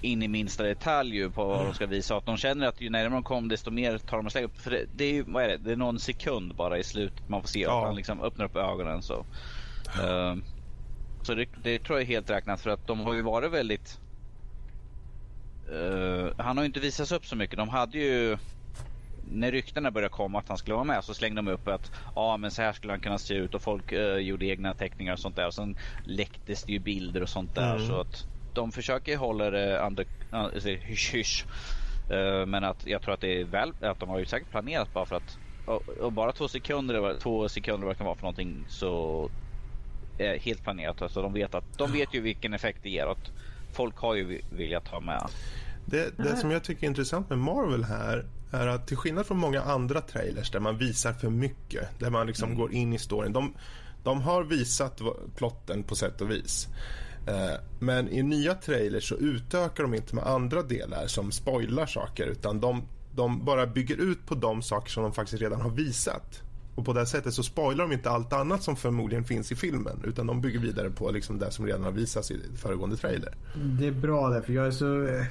[0.00, 2.16] in i minsta detalj ju på vad de ska visa.
[2.16, 4.58] Att de känner att ju närmare de kommer desto mer tar de och slänger upp.
[4.60, 5.56] För det, det är ju, vad är det?
[5.56, 7.78] Det är någon sekund bara i slutet man får se Ja.
[7.80, 9.24] att han liksom öppnar upp ögonen så.
[10.02, 10.34] Eh,
[11.22, 14.00] så det, det tror jag är helt räknat för att de har ju varit väldigt
[15.72, 17.56] eh, han har ju inte visats upp så mycket.
[17.56, 18.38] De hade ju
[19.30, 22.36] när ryktena började komma att han skulle vara med så slängde de upp att ja
[22.36, 25.18] men så här skulle han kunna se ut och folk eh, gjorde egna teckningar och
[25.18, 25.46] sånt där.
[25.46, 27.74] Och sen läcktes det ju bilder och sånt där.
[27.74, 27.86] Mm.
[27.88, 31.44] Så att de försöker hålla det under, uh, hysch hysch.
[32.10, 34.92] Eh, men att jag tror att det är väl, att de har ju säkert planerat
[34.92, 38.22] bara för att och, och bara två sekunder, två sekunder vad det kan vara för
[38.22, 39.30] någonting så
[40.18, 41.02] är helt planerat.
[41.02, 43.06] Alltså de vet att de vet ju vilken effekt det ger.
[43.06, 43.30] Att
[43.72, 45.28] folk har ju velat ha med.
[45.86, 49.38] Det, det som jag tycker är intressant med Marvel här är att till skillnad från
[49.38, 53.32] många andra trailers där man visar för mycket, där man liksom går in i storyn.
[53.32, 53.54] De,
[54.04, 55.00] de har visat
[55.36, 56.68] plotten på sätt och vis.
[57.28, 62.26] Eh, Men i nya trailers så utökar de inte med andra delar som spoilar saker
[62.26, 62.82] utan de,
[63.14, 66.42] de bara bygger ut på de saker som de faktiskt redan har visat.
[66.74, 70.00] Och på det sättet så spoilar de inte allt annat som förmodligen finns i filmen
[70.04, 73.34] utan de bygger vidare på liksom det som redan har visats i föregående trailer.
[73.80, 75.06] Det är bra där för jag är så...
[75.06, 75.24] eh,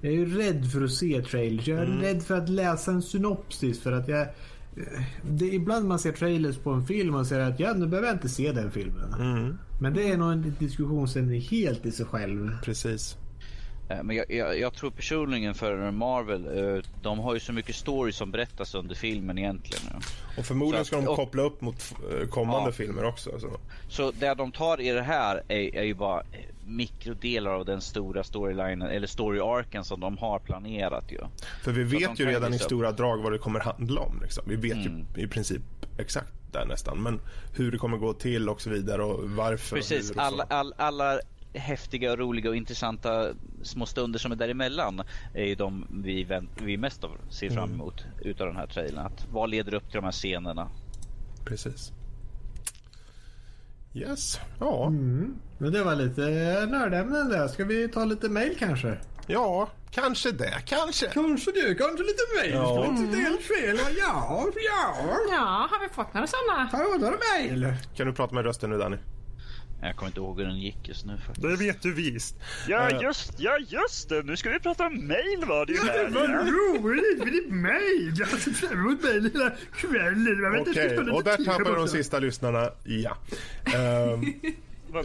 [0.00, 1.68] Jag är ju rädd för att se trailers.
[1.68, 4.20] Jag är rädd för att läsa en synopsis för att jag...
[4.20, 4.26] eh,
[5.30, 8.08] Det är ibland man ser trailers på en film och säger att ja, nu behöver
[8.08, 9.14] jag inte se den filmen.
[9.80, 12.50] Men det är nog en diskussionsämne helt i sig själv.
[12.64, 13.16] Precis.
[13.92, 17.76] Eh, Men jag, jag, jag tror personligen för Marvel, eh, de har ju så mycket
[17.76, 19.84] story som berättas under filmen egentligen.
[19.92, 19.98] ja.
[20.38, 22.72] Och förmodligen ska att- de och- koppla upp mot eh, kommande Ja.
[22.72, 23.30] filmer också.
[23.40, 23.48] Så.
[23.88, 26.22] Så det de tar i det här är, är ju bara
[26.66, 31.18] mikrodelar av den stora storylinen eller story-arken som de har planerat ju.
[31.64, 32.62] För vi vet ju redan i upp.
[32.62, 34.18] stora drag vad det kommer handla om.
[34.22, 34.44] Liksom.
[34.46, 35.04] Vi vet Mm.
[35.16, 35.62] ju i princip
[35.98, 37.02] exakt där nästan.
[37.02, 37.20] Men
[37.56, 40.74] hur det kommer gå till och så vidare och varför Precis, och och alla, all,
[40.76, 41.18] alla
[41.54, 43.28] häftiga, roliga och intressanta
[43.62, 45.02] små stunder som är däremellan
[45.34, 47.74] är ju de vi, vänt, vi mest av ser fram Mm.
[47.80, 49.06] emot utav den här trailern.
[49.06, 50.70] Att vad leder upp till de här scenerna?
[51.44, 51.92] Precis.
[53.94, 54.86] Yes, ja.
[54.86, 55.34] Mm.
[55.58, 56.20] Men det var lite
[56.70, 57.48] nördämnen där.
[57.48, 58.98] Ska vi ta lite mail kanske?
[59.26, 60.54] Ja, kanske det.
[60.66, 61.06] Kanske.
[61.06, 61.74] Kanske det.
[61.74, 62.52] Kanske lite mail.
[62.52, 62.86] Ja.
[62.86, 63.76] Inte helt fel.
[64.00, 65.02] Ja, ja.
[65.30, 66.68] Ja, har vi fått några sådana?
[66.72, 67.74] Ja, då är det mail.
[67.96, 68.96] Kan du prata med rösten nu Danny?
[69.84, 71.42] Jag kommer inte ihåg hur den gick just nu faktiskt.
[71.42, 72.36] Det vet du visst.
[72.68, 75.78] Ja Eh, just, ja just det, nu ska vi prata om mail var det ju
[75.78, 76.08] här.
[76.10, 78.14] Vad roligt med ditt mail.
[78.18, 80.60] Jag har sett fram emot mail hela kvällen.
[80.60, 82.70] Okej, ta och där tappar de sista lyssnarna.
[82.84, 83.16] Ja.
[83.74, 84.24] Ehm,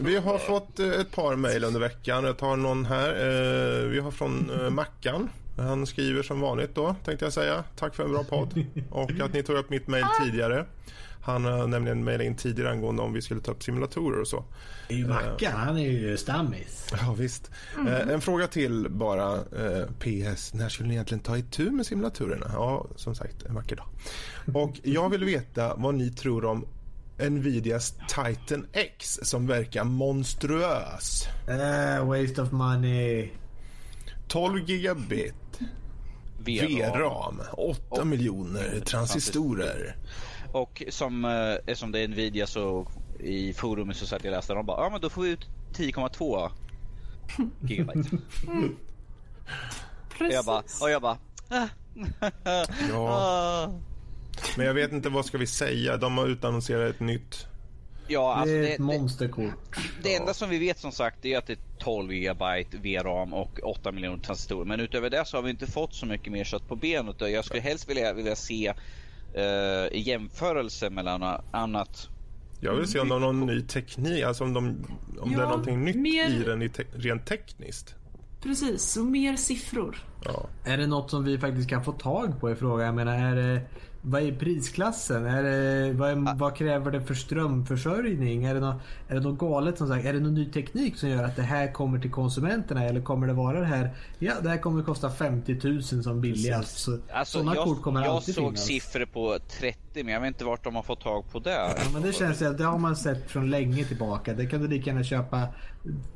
[0.00, 2.24] vi har fått eh, ett par mejl under veckan.
[2.24, 3.08] Jag tar någon här.
[3.10, 5.28] Eh, vi har från Mackan.
[5.56, 7.64] Han skriver som vanligt då, tänkte jag säga.
[7.76, 8.64] Tack för en bra podd.
[8.90, 10.64] Och att ni tog upp mitt mejl tidigare.
[11.28, 14.44] Han har nämligen mejlat in tidigare angående om vi skulle ta upp simulatorer och så.
[14.88, 15.52] Det är ju Mackan.
[15.52, 16.86] Han är ju stammis.
[17.00, 17.50] Ja, visst.
[17.86, 19.34] Eh, en fråga till bara.
[19.34, 20.54] Eh, PS.
[20.54, 22.50] När skulle ni egentligen ta itu med simulatorerna?
[22.52, 23.86] Ja, som sagt, en vacker dag.
[24.54, 26.66] Och jag vill veta vad ni tror om
[27.18, 31.28] Nvidias Titan X som verkar monstruös.
[31.48, 33.30] Uh, waste of money.
[34.28, 35.60] 12 gigabit
[36.38, 39.96] VRAM, 8 miljoner transistorer.
[40.52, 42.86] Och som, eh, eftersom det är Nvidia så
[43.20, 45.46] i forumet så satt jag och läste de bara, ja men då får vi ut
[45.74, 46.50] 10,2
[47.60, 48.08] gigabyte.
[50.20, 51.18] och jag bara, och jag bara,
[51.48, 51.66] ah.
[52.90, 53.68] Ja, Ah.
[54.56, 55.96] men jag vet inte vad ska vi säga.
[55.96, 57.46] De har utannonserat ett nytt.
[58.10, 59.78] Ja, alltså det är det, ett det, monsterkort.
[60.02, 63.60] det enda som vi vet som sagt är att det är 12 gigabyte VRAM och
[63.62, 64.64] 8 miljoner transistorer.
[64.64, 67.22] Men utöver det så har vi inte fått så mycket mer kött på benet.
[67.22, 68.74] Och Jag skulle helst vilja, vilja se
[69.92, 72.08] i jämförelse mellan annat
[72.60, 74.66] Jag vill se om de har någon ny teknik, alltså om, de,
[75.20, 77.94] om det är Ja, någonting nytt mer- i den i te- rent tekniskt.
[78.42, 79.96] Precis, och mer siffror.
[80.24, 80.46] Ja.
[80.64, 82.86] Är det något som vi faktiskt kan få tag på i frågan?
[82.86, 83.60] Jag menar, är det,
[84.02, 85.26] vad är prisklassen?
[85.26, 88.44] Är det, vad, är, vad kräver det för strömförsörjning?
[88.44, 90.04] Är det, något, är det något galet som sagt?
[90.06, 92.84] Är det någon ny teknik som gör att det här kommer till konsumenterna?
[92.84, 93.90] Eller kommer det vara det här?
[94.18, 96.78] Ja, det här kommer kosta 50 000 som billigast.
[96.78, 98.64] Så, Alltså, sådana jag, kort kommer jag alltid såg finnas.
[98.66, 101.50] siffror på 30 men jag vet inte vart de har fått tag på det.
[101.50, 104.34] Ja, men det känns ju att det har man sett från länge tillbaka.
[104.34, 105.42] Det kan du lika gärna köpa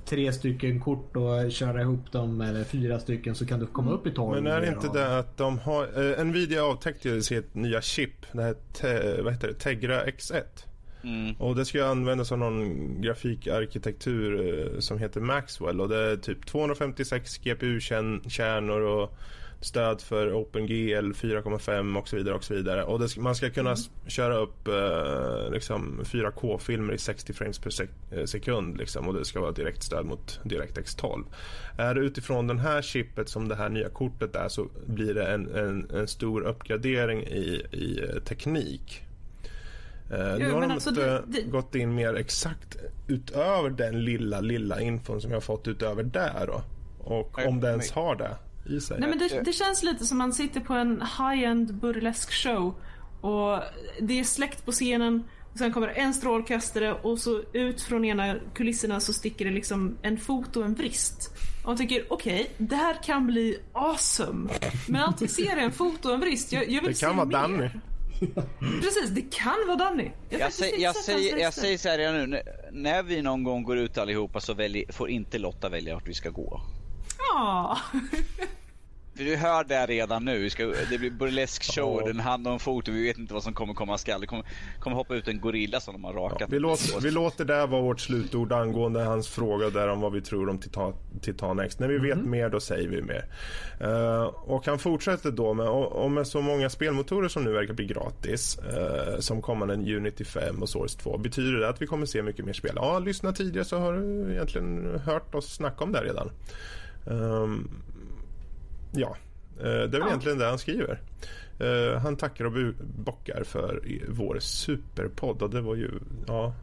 [0.04, 4.06] tre stycken kort och köra ihop dem eller fyra stycken så kan du komma upp
[4.06, 4.42] i 12.
[4.42, 6.18] Men är det inte det att de har...
[6.18, 10.42] Eh, Nvidia avtäckte ju sitt nya chip, det här te, vad heter det, Tegra X1.
[11.04, 11.34] Mm.
[11.38, 16.16] Och det ska ju användas av någon grafikarkitektur eh, som heter Maxwell och det är
[16.16, 19.14] typ 256 GPU-kärnor och
[19.64, 22.84] stöd för OpenGL 4.5 och så vidare och så vidare.
[22.84, 27.70] Och det, man ska kunna s- köra upp eh, liksom 4K-filmer i 60 frames per
[27.70, 31.24] sek- eh, sekund liksom, och det ska vara direkt stöd mot DirectX 12.
[31.78, 35.26] Är det utifrån den här chippet som det här nya kortet är så blir det
[35.26, 39.02] en, en, en stor uppgradering i, i eh, teknik.
[40.10, 42.76] Eh, nu har de alltså inte det- det- gått in mer exakt
[43.08, 46.62] utöver den lilla, lilla infon som jag fått utöver där då.
[46.98, 48.36] Och Nej, om det ens men- har det
[48.66, 49.00] i sig.
[49.00, 52.74] Nej, men det, det känns lite som man sitter på en high-end burlesk show
[53.20, 53.58] och
[54.00, 55.22] det är släckt på scenen
[55.52, 59.96] och sen kommer en strålkastare och så ut från ena kulisserna så sticker det liksom
[60.02, 61.30] en fot och en vrist.
[61.62, 64.50] Och man tycker okej, det här kan bli awesome.
[64.88, 66.52] Men alltid ser jag en fot och en vrist.
[66.52, 67.58] Jag, jag vill Det kan se vara mer.
[67.58, 67.70] Danny.
[68.80, 70.10] Precis, det kan vara Danny.
[70.30, 71.50] Jag, jag, jag röster.
[71.60, 72.26] säger så här redan nu.
[72.26, 76.08] När- När vi någon gång går ut allihopa så välj, får inte Lotta välja vart
[76.08, 76.60] vi ska gå.
[77.34, 77.78] Ja.
[79.16, 80.50] För du hör det redan nu.
[80.50, 82.06] Ska, det blir burlesk show, Ja.
[82.06, 84.20] den hand om fot och vi vet inte vad som kommer komma skall.
[84.20, 84.44] Det kommer,
[84.80, 86.50] kommer hoppa ut en gorilla som de har rakat.
[86.52, 90.20] Vi låter, vi låter det vara vårt slutord angående hans fråga där om vad vi
[90.20, 91.78] tror om Titan, Titan X.
[91.78, 93.24] När vi vet mer då säger vi mer.
[93.80, 97.86] Eh, och han fortsätter då med, och med så många spelmotorer som nu verkar bli
[97.86, 102.22] gratis, eh, som kommande Unity 5 och Source 2, betyder det att vi kommer se
[102.22, 102.72] mycket mer spel?
[102.76, 106.30] Ja, lyssna tidigare så har du egentligen hört oss snacka om det redan.
[107.06, 107.70] Ehm,
[108.92, 109.16] ja,
[109.58, 110.06] eh, det är väl Ja.
[110.08, 111.00] egentligen det han skriver.
[111.60, 115.90] Eh, han tackar och bockar för vår superpodd och det var ju,
[116.26, 116.54] ja,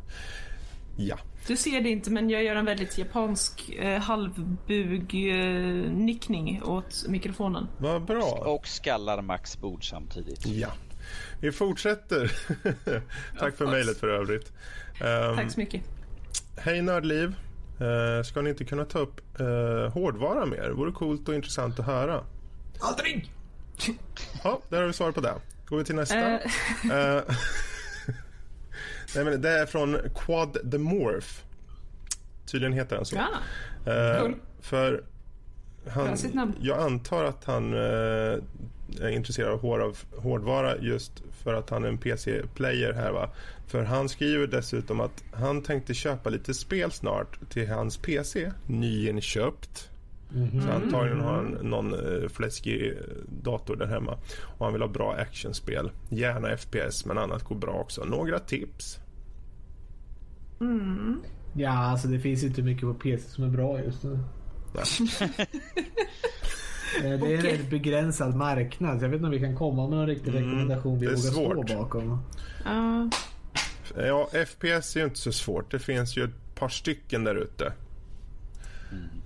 [0.98, 1.20] ja.
[1.48, 7.06] Du ser det inte men jag gör en väldigt japansk eh, halvbug eh, nickning åt
[7.07, 7.68] mikrofonen.
[7.78, 8.44] Vad bra.
[8.45, 10.45] Och skallar Max bord samtidigt.
[10.45, 10.70] Ja.
[11.41, 12.32] Vi fortsätter.
[13.40, 14.53] Tack för mejlet för övrigt.
[15.02, 15.82] Ehm, Tack så mycket.
[16.57, 17.36] Hej Nördliv.
[17.81, 20.69] Uh, ska ni inte kunna ta upp uh, hårdvara mer?
[20.69, 22.23] Vore coolt och intressant att höra.
[22.80, 23.31] Aldrig!
[24.43, 25.34] Ja, där har vi svar på det.
[25.65, 26.19] Går vi till nästa.
[26.19, 26.39] Eh,
[26.91, 27.22] Eh,
[29.15, 31.27] Nej, men det är från Quad the Morph.
[32.45, 33.15] Tydligen heter han så.
[33.15, 33.91] ja.
[33.93, 34.35] Eh, Cool.
[34.61, 35.03] För
[35.89, 36.18] han,
[36.61, 38.38] jag antar att han eh,
[39.02, 43.30] är intresserad av hår av hårdvara just för att han är en PC-player här va.
[43.68, 48.52] För han skriver dessutom att han tänkte köpa lite spel snart till hans PC.
[48.68, 49.90] Nyinköpt.
[50.66, 52.94] Så antagligen har han någon eh, fläskig eh,
[53.44, 54.18] dator där hemma.
[54.57, 55.91] Och han vill ha bra actionspel.
[56.10, 58.03] Gärna FPS men annat går bra också.
[58.03, 58.99] Några tips?
[61.53, 64.20] Ja, alltså det finns inte mycket på PC som är bra just nu.
[66.98, 67.38] Eh, Det är en Okej.
[67.57, 69.03] rätt begränsad marknad.
[69.03, 71.56] Jag vet inte om vi kan komma med någon riktig rekommendation vi det är vågar
[71.56, 71.70] svårt.
[71.70, 72.20] stå bakom.
[72.66, 73.10] Ja.
[73.98, 75.72] Ja, FPS är ju inte så svårt.
[75.72, 77.74] Det finns ju ett par stycken där ute.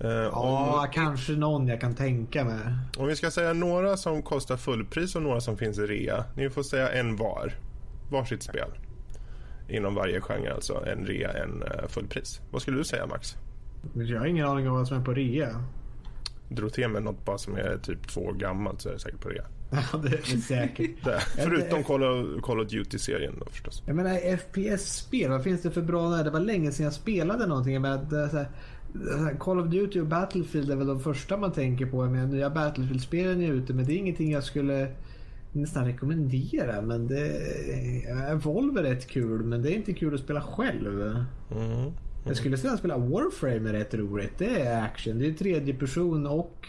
[0.00, 2.58] Eh, Ja, om, kanske någon jag kan tänka mig.
[2.98, 6.24] om vi ska säga några som kostar fullpris och några som finns i rea.
[6.36, 7.52] Ni får säga en var.
[8.10, 8.70] Varsitt spel.
[9.68, 10.84] Inom varje genre alltså.
[10.86, 12.40] En rea, en eh, fullpris.
[12.50, 13.36] Vad skulle du säga Max?
[13.94, 15.64] Jag har ingen aning om vad som är på rea.
[16.48, 19.20] Drog till med något bara som är typ två år gammalt så är det säkert
[19.20, 19.44] på rea.
[19.70, 20.90] Ja, det är säkert.
[21.04, 21.20] Det.
[21.20, 23.82] Förutom Call of, Call of Duty-serien då förstås.
[23.86, 26.24] Jag menar FPS-spel, vad finns det för bra där?
[26.24, 27.74] Det var länge sedan jag spelade någonting.
[27.74, 28.44] Jag det är så
[29.38, 32.04] Call of Duty och Battlefield är väl de första man tänker på.
[32.04, 34.88] Jag menar, nya Battlefield-spelen är ute men det är ingenting jag skulle
[35.52, 36.82] nästan rekommendera.
[36.82, 37.26] Men det,
[38.08, 41.00] eh, Volvo är rätt kul men det är inte kul att spela själv.
[41.50, 41.92] Mm.
[42.26, 44.38] Jag skulle säga spela Warframe är rätt roligt.
[44.38, 45.18] Det är action.
[45.18, 46.68] Det är tredje person och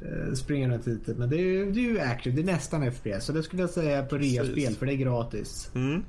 [0.00, 1.14] eh, springer runt lite.
[1.14, 2.34] Men det är, ju- det är ju action.
[2.34, 3.24] Det är nästan FPS.
[3.24, 5.70] Så det skulle jag säga på rea-spel för det är gratis.
[5.74, 6.04] Mm.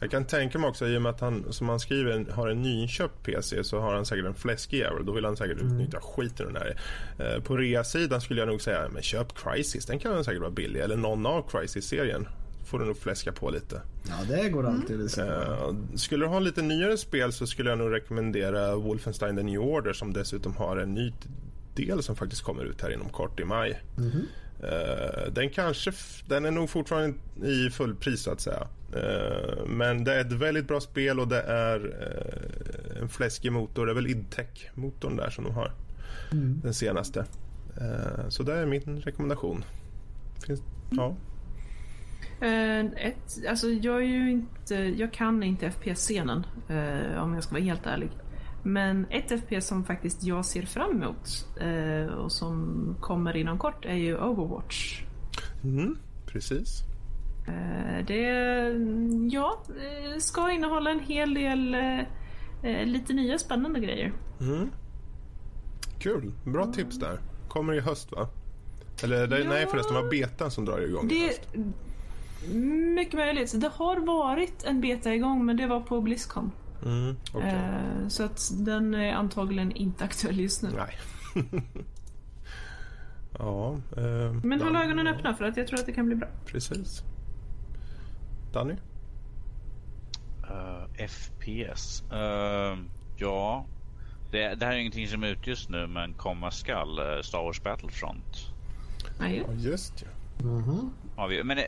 [0.00, 2.62] Jag kan tänka mig också i och med att han som han skriver har en
[2.62, 5.06] nyinköpt PC så har han säkert en fläskig jävel.
[5.06, 6.80] Då vill han säkert utnyttja skiten ur den här.
[7.36, 9.86] Eh, på rea-sidan skulle jag nog säga men köp Crisis.
[9.86, 10.80] Den kan säkert vara billig.
[10.80, 12.28] Eller någon av Crisis-serien.
[12.68, 13.80] Får du nog fläska på lite.
[14.08, 15.10] Ja, det går alltid.
[15.10, 15.42] säga.
[15.42, 19.60] Eh, skulle du ha lite nyare spel så skulle jag nog rekommendera Wolfenstein The New
[19.60, 21.12] Order som dessutom har en ny
[21.74, 23.82] del som faktiskt kommer ut här inom kort i maj.
[24.62, 25.92] Eh, den kanske,
[26.28, 28.66] den är nog fortfarande i fullpris så att säga.
[28.94, 33.86] Eh, men det är ett väldigt bra spel och det är eh, en fläskig motor.
[33.86, 35.72] Det är väl Idtech-motorn där som de har.
[36.62, 37.24] Den senaste.
[38.28, 39.64] Så det är min rekommendation.
[40.46, 41.16] Finns, ja.
[42.40, 47.52] Eh, ett, alltså jag är ju inte, jag kan inte FPS-scenen eh, om jag ska
[47.52, 48.10] vara helt ärlig.
[48.62, 53.84] Men ett FPS som faktiskt jag ser fram emot eh, och som kommer inom kort
[53.84, 55.02] är ju Overwatch.
[55.64, 56.82] Mm, precis.
[58.06, 58.22] Det
[59.30, 59.62] ja,
[60.18, 61.76] ska innehålla en hel del
[62.84, 64.12] lite nya spännande grejer.
[64.40, 64.70] Mm.
[65.98, 67.18] Kul, bra tips där.
[67.48, 68.28] Kommer i höst va?
[69.04, 69.48] Eller Ja.
[69.48, 71.40] nej förresten, det var betan som drar igång i Det höst.
[72.94, 73.60] Mycket möjligt.
[73.60, 76.52] Det har varit en beta igång men det var på Blizzcon.
[76.84, 77.48] Mm, okej.
[77.48, 80.68] Eh, så att den är antagligen inte aktuell just nu.
[80.76, 80.98] Nej.
[83.38, 86.28] ja, eh, Men håll ögonen öppna för att jag tror att det kan bli bra.
[86.46, 87.02] Precis.
[88.52, 88.74] Danny?
[90.50, 92.02] Eh, FPS.
[92.12, 92.78] Eh,
[93.16, 93.66] ja.
[94.30, 96.98] Det, det här är ingenting som är ute just nu men komma skall.
[96.98, 98.46] eh, Star Wars Battlefront.
[99.18, 100.08] Ja, just ja.
[101.16, 101.44] Har vi.
[101.44, 101.64] Men, eh,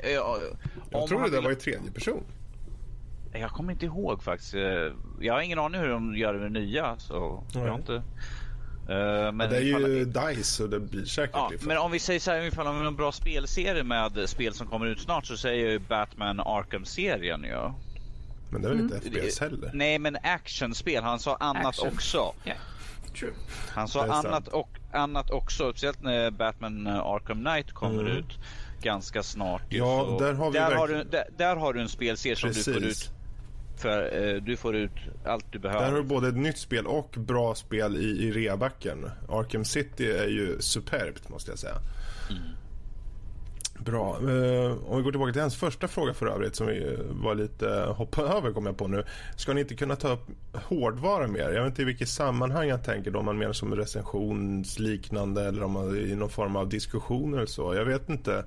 [0.91, 2.23] Jag tror det där vill- var i tredje person.
[3.33, 4.55] Jag kommer inte ihåg faktiskt.
[4.55, 4.61] Eh,
[5.21, 6.99] Jag har ingen aning hur de gör det med nya.
[6.99, 8.03] Så jag har inte
[8.89, 11.91] Eh, men det är ifall- ju DICE så det blir säkert Ja, ifall- men om
[11.91, 15.01] vi säger så här, ifall vi har en bra spelserie med spel som kommer ut
[15.01, 17.73] snart så säger jag ju Batman Arkham-serien ju.
[18.51, 19.71] men det är väl inte FPS heller?
[19.75, 21.03] Nej, men actionspel.
[21.03, 21.89] Han sa annat Action.
[21.89, 22.33] också.
[22.45, 22.53] Ja.
[23.19, 23.33] True.
[23.69, 28.17] Han sa annat, och, annat också, speciellt när Batman eh, Arkham Knight kommer Mm.
[28.17, 28.39] ut
[28.83, 29.63] ganska snart.
[29.69, 32.49] Ja, så där har vi där, har du, där, där har du en spelserie som
[32.49, 32.83] du får ut.
[32.83, 33.11] Precis.
[33.77, 34.93] För, eh, du får ut
[35.25, 35.85] allt du behöver.
[35.85, 39.11] Där har du både ett nytt spel och bra spel i, i reabacken.
[39.29, 41.77] Arkham City är ju superbt måste jag säga.
[43.85, 44.17] Bra.
[44.17, 47.87] Eh, om vi går tillbaka till hans första fråga för övrigt som vi var lite
[47.97, 49.05] hoppa över kom jag på nu.
[49.37, 51.41] Ska ni inte kunna ta upp hårdvara mer?
[51.53, 53.19] Jag vet inte i vilket sammanhang jag tänker då.
[53.19, 57.75] Om man menar som recensionsliknande eller om man i någon form av diskussioner eller så.
[57.75, 58.45] Jag vet inte.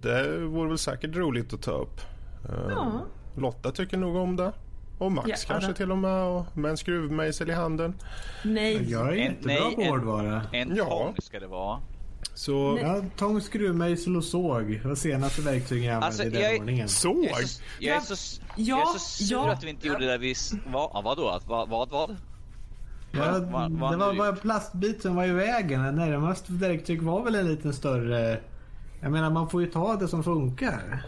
[0.00, 2.00] Det vore väl säkert roligt att ta upp.
[2.48, 3.00] Eh, Ja.
[3.38, 4.52] Lotta tycker nog om det.
[4.98, 6.22] Och Max Ja, kanske till och med.
[6.24, 7.94] Och med en skruvmejsel i handen.
[8.44, 8.90] Nej.
[8.90, 10.42] Jag är En- jättebra nej, på en- hårdvara.
[10.52, 10.84] En Ja.
[10.84, 11.78] tång ska det vara.
[12.36, 14.80] Så Ja, tång, skruvmejsel och såg.
[14.82, 16.88] Det var senaste verktygen jag använde Alltså, i den jag- ordningen.
[16.88, 17.24] såg.
[17.24, 19.52] Jag är så, jag är så, Ja, jag är så sur ja.
[19.52, 20.34] att vi inte gjorde det där vi...
[20.66, 21.28] Vad, vadå?
[21.28, 21.68] Att- Vad?
[21.68, 21.90] Vad?
[21.90, 22.16] vad?
[23.12, 25.94] Ja, Vad- vad- vad det var bara en plastbit som var i vägen.
[25.96, 28.40] Närmast verktyg var väl en liten större...
[29.00, 31.02] Jag menar man får ju ta det som funkar.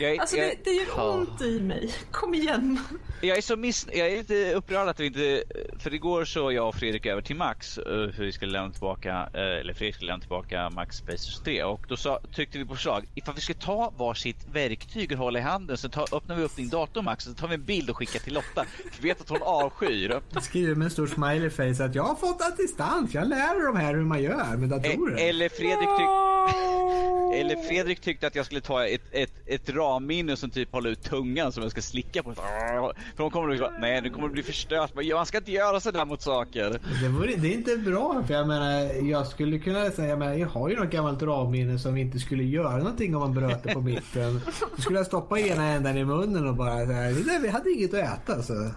[0.00, 1.10] Jag, är- Alltså jag, det, det gör Ja.
[1.12, 1.94] ont i mig.
[2.10, 2.78] Kom igen.
[3.20, 5.44] jag är så miss, jag är lite upprörd att vi inte...
[5.78, 9.28] För igår så jag och Fredrik över till Max eh, för vi skulle lämna tillbaka,
[9.34, 12.74] eh, eller Fredrik skulle lämna tillbaka Max Space 3 och då sa, tyckte vi på
[12.74, 16.42] förslag ifall vi ska ta varsitt verktyg och hålla i handen så ta, öppnar vi
[16.42, 18.64] upp din dator Max och så tar vi en bild och skickar till Lotta.
[18.92, 20.20] För vi vet att hon avskyr.
[20.40, 23.14] Skriver med en stor smiley face att jag har fått assistans.
[23.14, 25.18] Jag lär dem här hur man gör med datorer.
[25.18, 26.08] E- Eller Fredrik, tyck,
[27.40, 31.02] eller Fredrik tyckte att jag skulle ta ett, ett, ett ramminne som typ håller ut
[31.02, 32.34] tungan som jag ska slicka på.
[32.34, 34.90] För hon kommer att säga, nej det kommer att bli förstört.
[34.94, 36.80] Men man ska inte göra sådär mot saker.
[37.02, 38.80] Det, vore, det är inte bra för jag menar
[39.10, 42.42] jag skulle kunna säga jag, menar, jag har ju något gammalt ramminne som inte skulle
[42.44, 44.40] göra någonting om man bröt det på mitten.
[44.76, 47.48] Då skulle jag stoppa ena änden i munnen och bara så här, det där, vi
[47.48, 48.52] hade inget att äta så.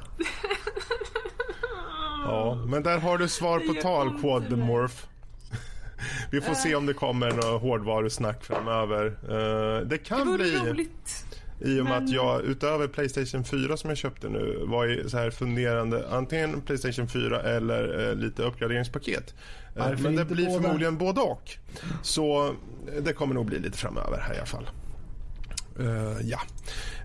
[2.28, 5.15] Ja, men där har du svar på tal, Quadmorph.
[6.32, 9.06] Vi får se om det kommer några hårdvarusnack framöver.
[9.06, 11.26] Eh, det Det kan vore bli roligt.
[11.62, 15.10] i och med men- att jag utöver Playstation 4 som jag köpte nu var i
[15.10, 19.34] så här funderande antingen Playstation 4 eller eh, lite uppgraderingspaket.
[19.76, 20.62] Eh, men det blir båda?
[20.62, 21.52] förmodligen både och.
[22.02, 22.54] Så eh,
[23.02, 24.70] det kommer nog bli lite framöver här i alla fall.
[25.80, 26.40] Eh, ja.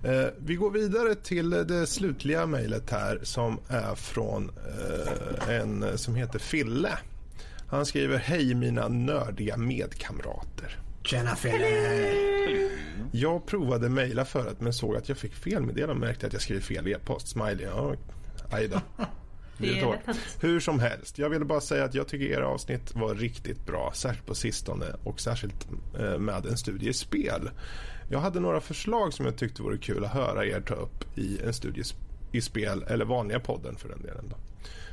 [0.05, 4.51] Eh, vi går vidare till det slutliga mejlet här som är från
[5.49, 6.99] eh, en som heter Fille.
[7.71, 10.79] Han skriver Hej mina nördiga medkamrater.
[11.03, 12.31] Tjena Fille!
[13.13, 16.61] Jag provade mejla förut men såg att jag fick felmeddelande och märkte att jag skrev
[16.61, 17.29] fel e-post.
[17.29, 17.67] Smiley.
[17.67, 17.95] Ja,
[18.51, 18.81] aj då.
[20.41, 23.93] Hur som helst, jag ville bara säga att jag tycker era avsnitt var riktigt bra,
[23.95, 25.69] särskilt på sistone och särskilt
[25.99, 27.51] eh, med en studie i spel.
[28.11, 31.41] Jag hade några förslag som jag tyckte vore kul att höra er ta upp i
[31.45, 31.83] en studie
[32.33, 34.25] i spel eller vanliga podden för den delen.
[34.31, 34.37] Då.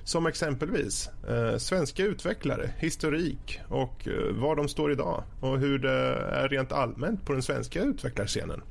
[0.07, 5.91] Som exempelvis eh, svenska utvecklare, historik och eh, var de står idag och hur det
[6.31, 8.61] är rent allmänt på den svenska utvecklarscenen.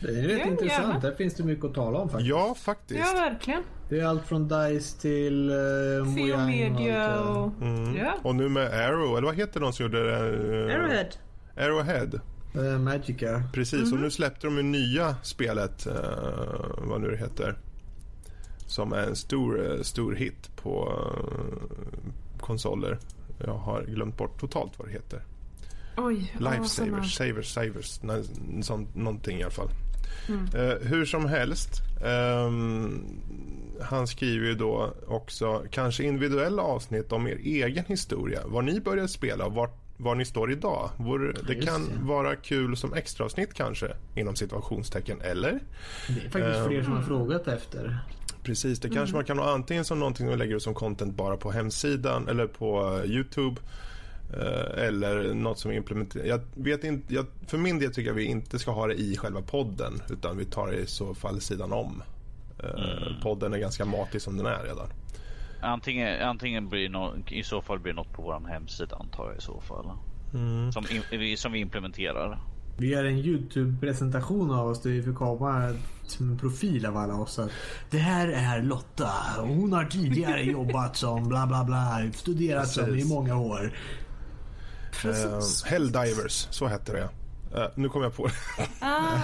[0.00, 0.86] Det är rätt Ja, intressant.
[0.86, 0.98] gärna.
[1.00, 2.28] Där finns det mycket att tala om faktiskt.
[2.30, 3.00] Ja, faktiskt.
[3.00, 3.62] Ja, verkligen.
[3.88, 7.52] Det är allt från DICE till uh, Theo Media och...
[7.62, 7.96] Mm.
[7.96, 8.14] Ja.
[8.22, 10.16] Och nu med Arrow, eller vad heter de som gjorde det?
[10.16, 11.08] Eh, Arrowhead.
[11.56, 12.20] Arrowhead.
[12.56, 13.42] uh, Magica.
[13.52, 15.94] Precis, och nu släppte de ju nya spelet, eh,
[16.78, 17.56] vad nu det heter.
[18.72, 22.98] Som är en stor, eh, stor hit på eh, konsoler.
[23.44, 25.22] Jag har glömt bort totalt vad det heter.
[25.96, 26.34] Oj.
[26.38, 29.68] Lifesavers, savers, savers, nå- sånt, någonting i alla fall.
[30.28, 30.44] Mm.
[30.70, 31.70] Eh, hur som helst.
[32.04, 33.04] ehm,
[33.80, 38.40] han skriver ju då också kanske individuella avsnitt om er egen historia.
[38.46, 40.90] Var ni började spela och var, var ni står idag.
[40.96, 41.92] Vore, det Just kan det.
[42.04, 45.20] vara kul som extraavsnitt kanske inom situationstecken.
[45.20, 45.50] Eller?
[46.08, 47.98] Det är faktiskt fler som har frågat efter.
[48.42, 48.96] Precis, det Mm.
[48.96, 52.28] kanske man kan ha antingen som någonting man lägger ut som content bara på hemsidan
[52.28, 53.60] eller på eh, Youtube.
[54.32, 56.24] eh, Eller något som implementerar.
[56.24, 59.16] Jag vet inte, jag, för min del tycker jag vi inte ska ha det i
[59.16, 62.02] själva podden utan vi tar det i så fall sidan om.
[62.58, 64.86] Eh, Podden är ganska matig som den är redan.
[65.60, 69.40] Antingen, antingen blir no, i så fall blir något på vår hemsida antar jag i
[69.40, 69.90] så fall.
[70.72, 72.38] Som, in, vi- som vi implementerar.
[72.76, 75.74] Vi gör en Youtube-presentation av oss vi får komma
[76.06, 77.38] som en profil av alla oss.
[77.38, 77.50] Att
[77.90, 79.10] det här är Lotta.
[79.38, 82.02] Hon har tidigare jobbat som bla bla bla.
[82.14, 83.08] Studerat som i Precis.
[83.08, 83.72] många år.
[85.04, 87.08] Eh, Helldivers, så hette det.
[87.54, 88.32] Eh, nu kom jag på det.
[88.80, 89.18] Ah,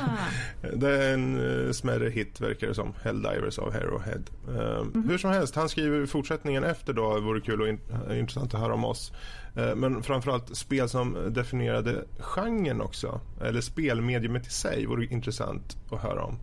[0.76, 2.94] Det är en uh, smärre hit verkar det som.
[3.02, 4.22] Helldivers av Herohead.
[4.48, 7.20] Uh, Hur som helst, han skriver fortsättningen efter då.
[7.20, 7.80] Vore kul och in,
[8.10, 9.12] uh, intressant att höra om oss.
[9.58, 13.20] Uh, men framförallt spel som definierade genren också.
[13.40, 16.38] Eller spelmediumet i sig vore intressant att höra om.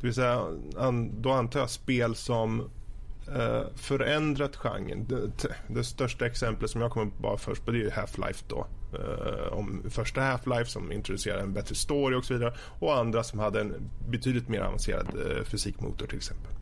[0.00, 0.46] Det vill säga,
[0.76, 5.06] an, då antar jag spel som uh, förändrat genren.
[5.08, 8.66] Det, det största exemplet som jag kommer på bara först på det är Half-Life då.
[8.94, 13.38] Uh, om första Half-Life som introducerade en bättre story och så vidare och andra som
[13.38, 16.52] hade en betydligt mer avancerad uh, fysikmotor till exempel.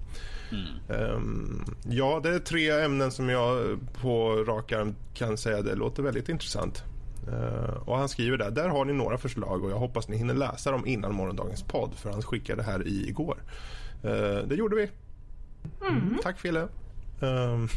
[0.89, 6.03] Um, ja, det är tre ämnen som jag på rak arm kan säga det låter
[6.03, 6.83] väldigt intressant.
[7.29, 10.35] Uh, och han skriver där, där har ni några förslag och jag hoppas ni hinner
[10.35, 13.43] läsa dem innan morgondagens podd för han skickade det här i igår.
[14.05, 14.91] Uh, det gjorde vi.
[16.23, 16.69] Tack Fille.
[17.21, 17.69] Um,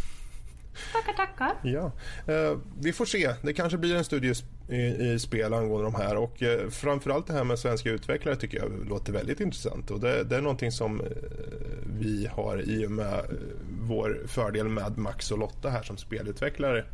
[0.93, 1.55] tackar, tackar.
[1.63, 1.91] Ja,
[2.33, 3.33] eh, vi får se.
[3.41, 4.33] Det kanske blir en studie
[4.69, 8.57] i, i spel angående de här och eh, framförallt det här med svenska utvecklare tycker
[8.57, 11.07] jag låter väldigt intressant och det, det är någonting som eh,
[11.99, 13.21] vi har i och med eh,
[13.81, 16.85] vår fördel med Max och Lotta här som spelutvecklare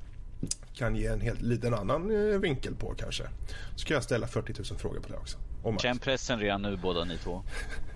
[0.74, 3.24] kan ge en helt liten annan eh, vinkel på kanske.
[3.76, 5.38] Så kan jag ställa 40 000 frågor på det också.
[5.64, 5.84] Och Max.
[5.84, 7.44] Känn pressen redan nu båda ni två.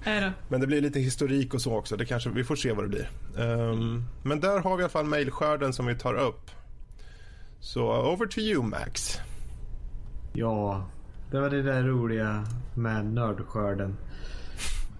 [0.03, 0.33] Är det?
[0.47, 1.97] Men det blir lite historik och så också.
[1.97, 3.09] Det kanske, vi får se vad det blir.
[3.37, 6.51] Ehm, men där har vi i alla fall mejlskörden som vi tar upp.
[7.59, 9.19] Så over to you Max.
[10.33, 10.89] Ja,
[11.31, 13.97] det var det där roliga med nördskörden.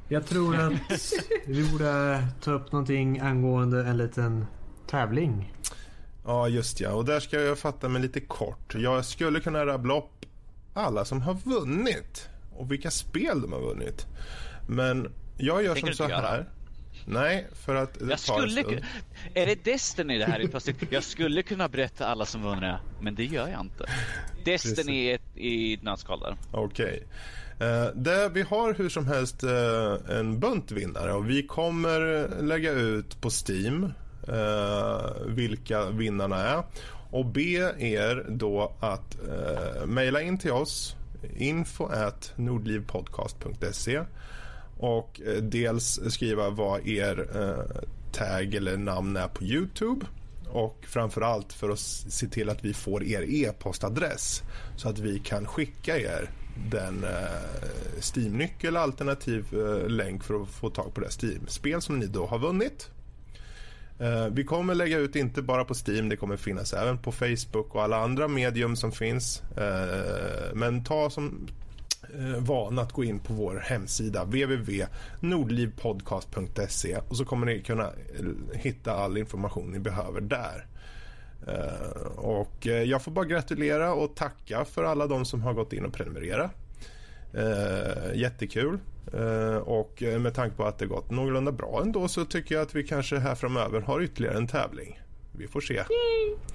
[0.07, 0.73] Jag tror att
[1.45, 4.45] vi borde ta upp någonting angående en liten
[4.87, 5.53] tävling.
[6.25, 6.91] Ja, just ja.
[6.91, 8.75] Och där ska jag fatta mig lite kort.
[8.75, 10.25] Jag skulle kunna rabbla upp
[10.73, 14.05] alla som har vunnit och vilka spel de har vunnit.
[14.67, 16.27] Men jag gör Tänker som så inte göra?
[16.27, 16.45] här.
[17.07, 18.67] Nej, för att det Jag skulle stund.
[18.77, 18.83] ku-
[19.33, 20.77] Är det Destiny det här är plötsligt?
[20.91, 23.85] Jag skulle kunna berätta alla som vunnit, men det gör jag inte.
[24.45, 26.35] Destiny är ett, i ett nötskal där.
[26.51, 27.07] Okej.
[27.59, 32.71] Eh, det, vi har hur som helst eh, en bunt vinnare och vi kommer lägga
[32.71, 33.83] ut på Steam
[34.27, 36.63] eh, vilka vinnarna är
[37.11, 40.95] och be er då att eh, mejla in till oss
[41.37, 44.03] info at nordlivpodcast.se
[44.77, 47.81] och eh, dels skriva vad er eh,
[48.11, 50.05] tag eller namn är på Youtube
[50.47, 54.43] och framförallt för att se till att vi får er e-postadress
[54.75, 56.29] så att vi kan skicka er
[56.71, 62.05] den eh, Steam-nyckel alternativ eh, länk för att få tag på det Steam-spel som ni
[62.05, 62.89] då har vunnit.
[63.99, 67.75] Eh, vi kommer lägga ut inte bara på Steam, det kommer finnas även på Facebook
[67.75, 69.43] och alla andra medium som finns.
[69.57, 71.47] Eh, men ta som
[72.17, 77.89] eh, vana att gå in på vår hemsida www.nordlivpodcast.se och så kommer ni kunna
[78.53, 80.65] hitta all information ni behöver där.
[82.15, 85.93] Och jag får bara gratulera och tacka för alla de som har gått in och
[85.93, 86.51] prenumererat.
[87.35, 88.79] Eh, jättekul.
[89.13, 92.75] Eh, och med tanke på att det gått någorlunda bra ändå så tycker jag att
[92.75, 94.99] vi kanske här framöver har ytterligare en tävling.
[95.31, 95.83] Vi får se.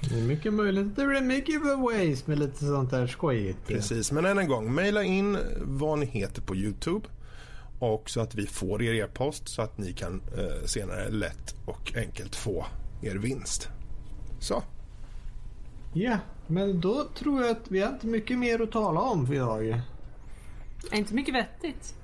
[0.01, 3.67] Det är mycket möjligt att det blir mycket giveaways med lite sånt där skojigt.
[3.67, 7.09] Precis, men än en gång, mejla in vad ni heter på Youtube
[7.79, 11.93] och så att vi får er e-post så att ni kan eh, senare lätt och
[11.97, 12.67] enkelt få
[13.03, 13.69] er vinst.
[14.41, 14.63] Så,
[15.93, 19.35] Ja, men då tror jag att vi har inte mycket mer att tala om för
[19.35, 19.81] idag.
[20.91, 21.95] Är inte mycket vettigt.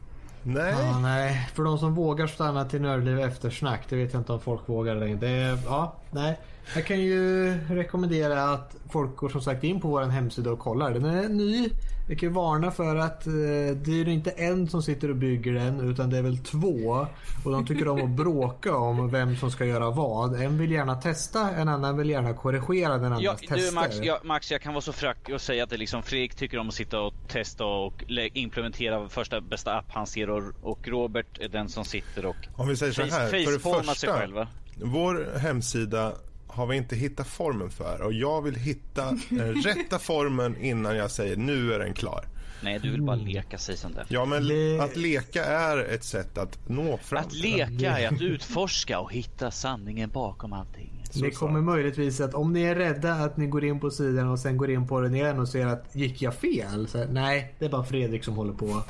[0.43, 0.75] nej.
[0.79, 4.41] Ja, nej, för de som vågar stanna till Nördliv eftersnack, det vet jag inte om
[4.41, 5.17] folk vågar längre.
[5.17, 6.39] Det är, ja, nej.
[6.75, 10.91] Jag kan ju rekommendera att folk går som sagt in på vår hemsida och kollar.
[10.91, 11.69] Den är ny.
[12.09, 13.33] Jag kan varna för att eh,
[13.77, 17.07] det är inte en som sitter och bygger den utan det är väl två.
[17.45, 20.41] Och de tycker om att bråka om vem som ska göra vad.
[20.41, 23.57] En vill gärna testa, en annan vill gärna korrigera den andras Ja, tester.
[23.57, 26.35] du Max jag, Max, jag kan vara så fräck och säga att det liksom Fredrik
[26.35, 28.05] tycker om att sitta och testa och
[28.35, 32.69] implementera första bästa app han ser och, och Robert är den som sitter och Om
[32.69, 34.49] vi säger så här, face- för det facepalmar sig första, själva.
[34.83, 36.13] Vår hemsida
[36.47, 41.11] har vi inte hittat formen för och jag vill hitta den rätta formen innan jag
[41.11, 42.25] säger nu är den klar.
[42.63, 44.05] Nej, du vill bara leka sig som det.
[44.09, 47.25] Ja, men Det- att leka är ett sätt att nå fram.
[47.27, 50.96] Att leka är att utforska och hitta sanningen bakom allting.
[51.15, 54.39] Det kommer möjligtvis att om ni är rädda att ni går in på sidan och
[54.39, 56.89] sen går in på den igen och ser att gick jag fel?
[56.89, 58.83] Så, nej, det är bara Fredrik som håller på.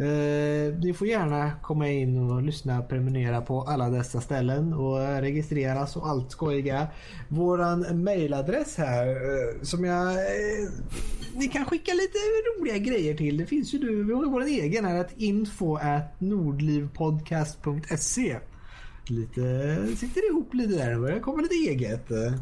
[0.00, 5.02] Eh, ni får gärna komma in och lyssna och prenumerera på alla dessa ställen och
[5.02, 6.88] eh, registreras och allt skojiga.
[7.28, 10.12] Våran mailadress här eh, som jag...
[10.12, 10.18] Eh,
[11.34, 12.18] ni kan skicka lite
[12.58, 13.36] roliga grejer till.
[13.36, 18.38] Det finns ju du, vi har vår egen här att info at nordlivpodcast.se
[19.08, 22.10] Lite, sitter ihop lite där och börjar komma lite eget.
[22.10, 22.34] Eh.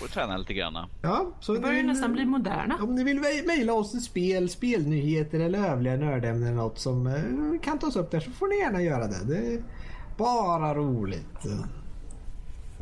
[0.00, 0.76] Får träna lite grann.
[1.02, 2.78] Ja, så Vi börjar ni- nästan bli moderna.
[2.82, 7.60] om ni vill mej- mejla oss spel, spelnyheter eller övriga nördämnen eller något som eh,
[7.62, 9.24] kan tas upp där så får ni gärna göra det.
[9.28, 9.62] Det är
[10.18, 11.38] bara roligt.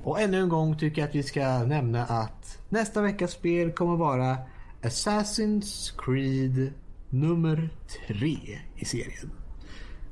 [0.05, 3.97] Och ännu en gång tycker jag att vi ska nämna att nästa veckas spel kommer
[3.97, 4.37] vara
[4.83, 6.73] Assassin's Creed
[7.11, 7.69] nummer
[8.09, 8.39] tre
[8.77, 9.31] i serien.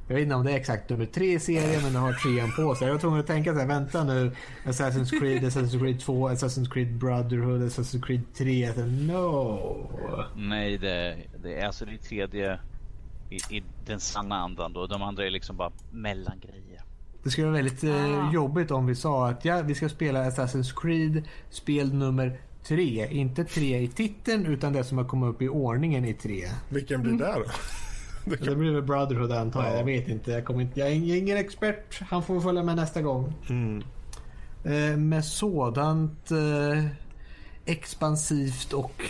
[0.09, 2.53] Jag vet inte om det är exakt nummer tre i serien men det har trean
[2.57, 2.87] på sig.
[2.87, 4.33] Jag var tvungen att tänka så här, vänta nu.
[4.65, 8.73] Assassin's Creed, Assassin's Creed 2, Assassin's Creed Brotherhood, Assassin's Creed 3.
[8.75, 9.91] Så, No!
[10.37, 12.59] Nej, det, det är alltså det tredje
[13.31, 14.87] i, i den sanna andan då.
[14.87, 16.83] De andra är liksom bara mellangrejer.
[17.23, 20.81] Det skulle vara väldigt eh, jobbigt om vi sa att ja, vi ska spela Assassin's
[20.81, 23.09] Creed spel nummer tre.
[23.11, 26.45] Inte tre i titeln utan det som har kommit upp i ordningen i tre.
[26.69, 27.45] Vilken blir det då?
[28.41, 29.79] Det blir väl Brotherhood antar jag.
[29.79, 30.31] Jag vet inte.
[30.31, 30.81] Jag, kommer inte.
[30.81, 32.01] jag är ingen expert.
[32.01, 33.35] Han får följa med nästa gång.
[34.65, 36.85] Eh, med sådant eh,
[37.65, 39.03] expansivt och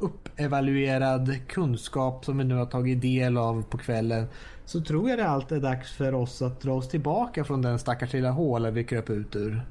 [0.00, 4.26] uppevaluerad kunskap som vi nu har tagit del av på kvällen
[4.64, 7.78] så tror jag det allt är dags för oss att dra oss tillbaka från den
[7.78, 9.66] stackars lilla håla vi kröp ut ur.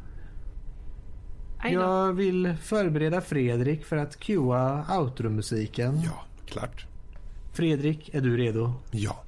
[1.63, 6.01] Jag vill förbereda Fredrik för att cuea outro-musiken.
[6.05, 6.87] Ja, klart.
[7.55, 8.73] Fredrik, är du redo?
[8.91, 9.23] Ja.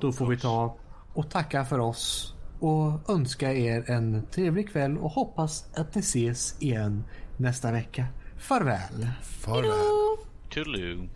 [0.00, 0.76] Då får vi ta
[1.14, 6.62] och tacka för oss och önska er en trevlig kväll och hoppas att ni ses
[6.62, 7.04] igen
[7.36, 8.06] nästa vecka.
[8.36, 9.08] Farväl.
[9.22, 9.70] Farväl.
[10.50, 11.08] Toodaloo.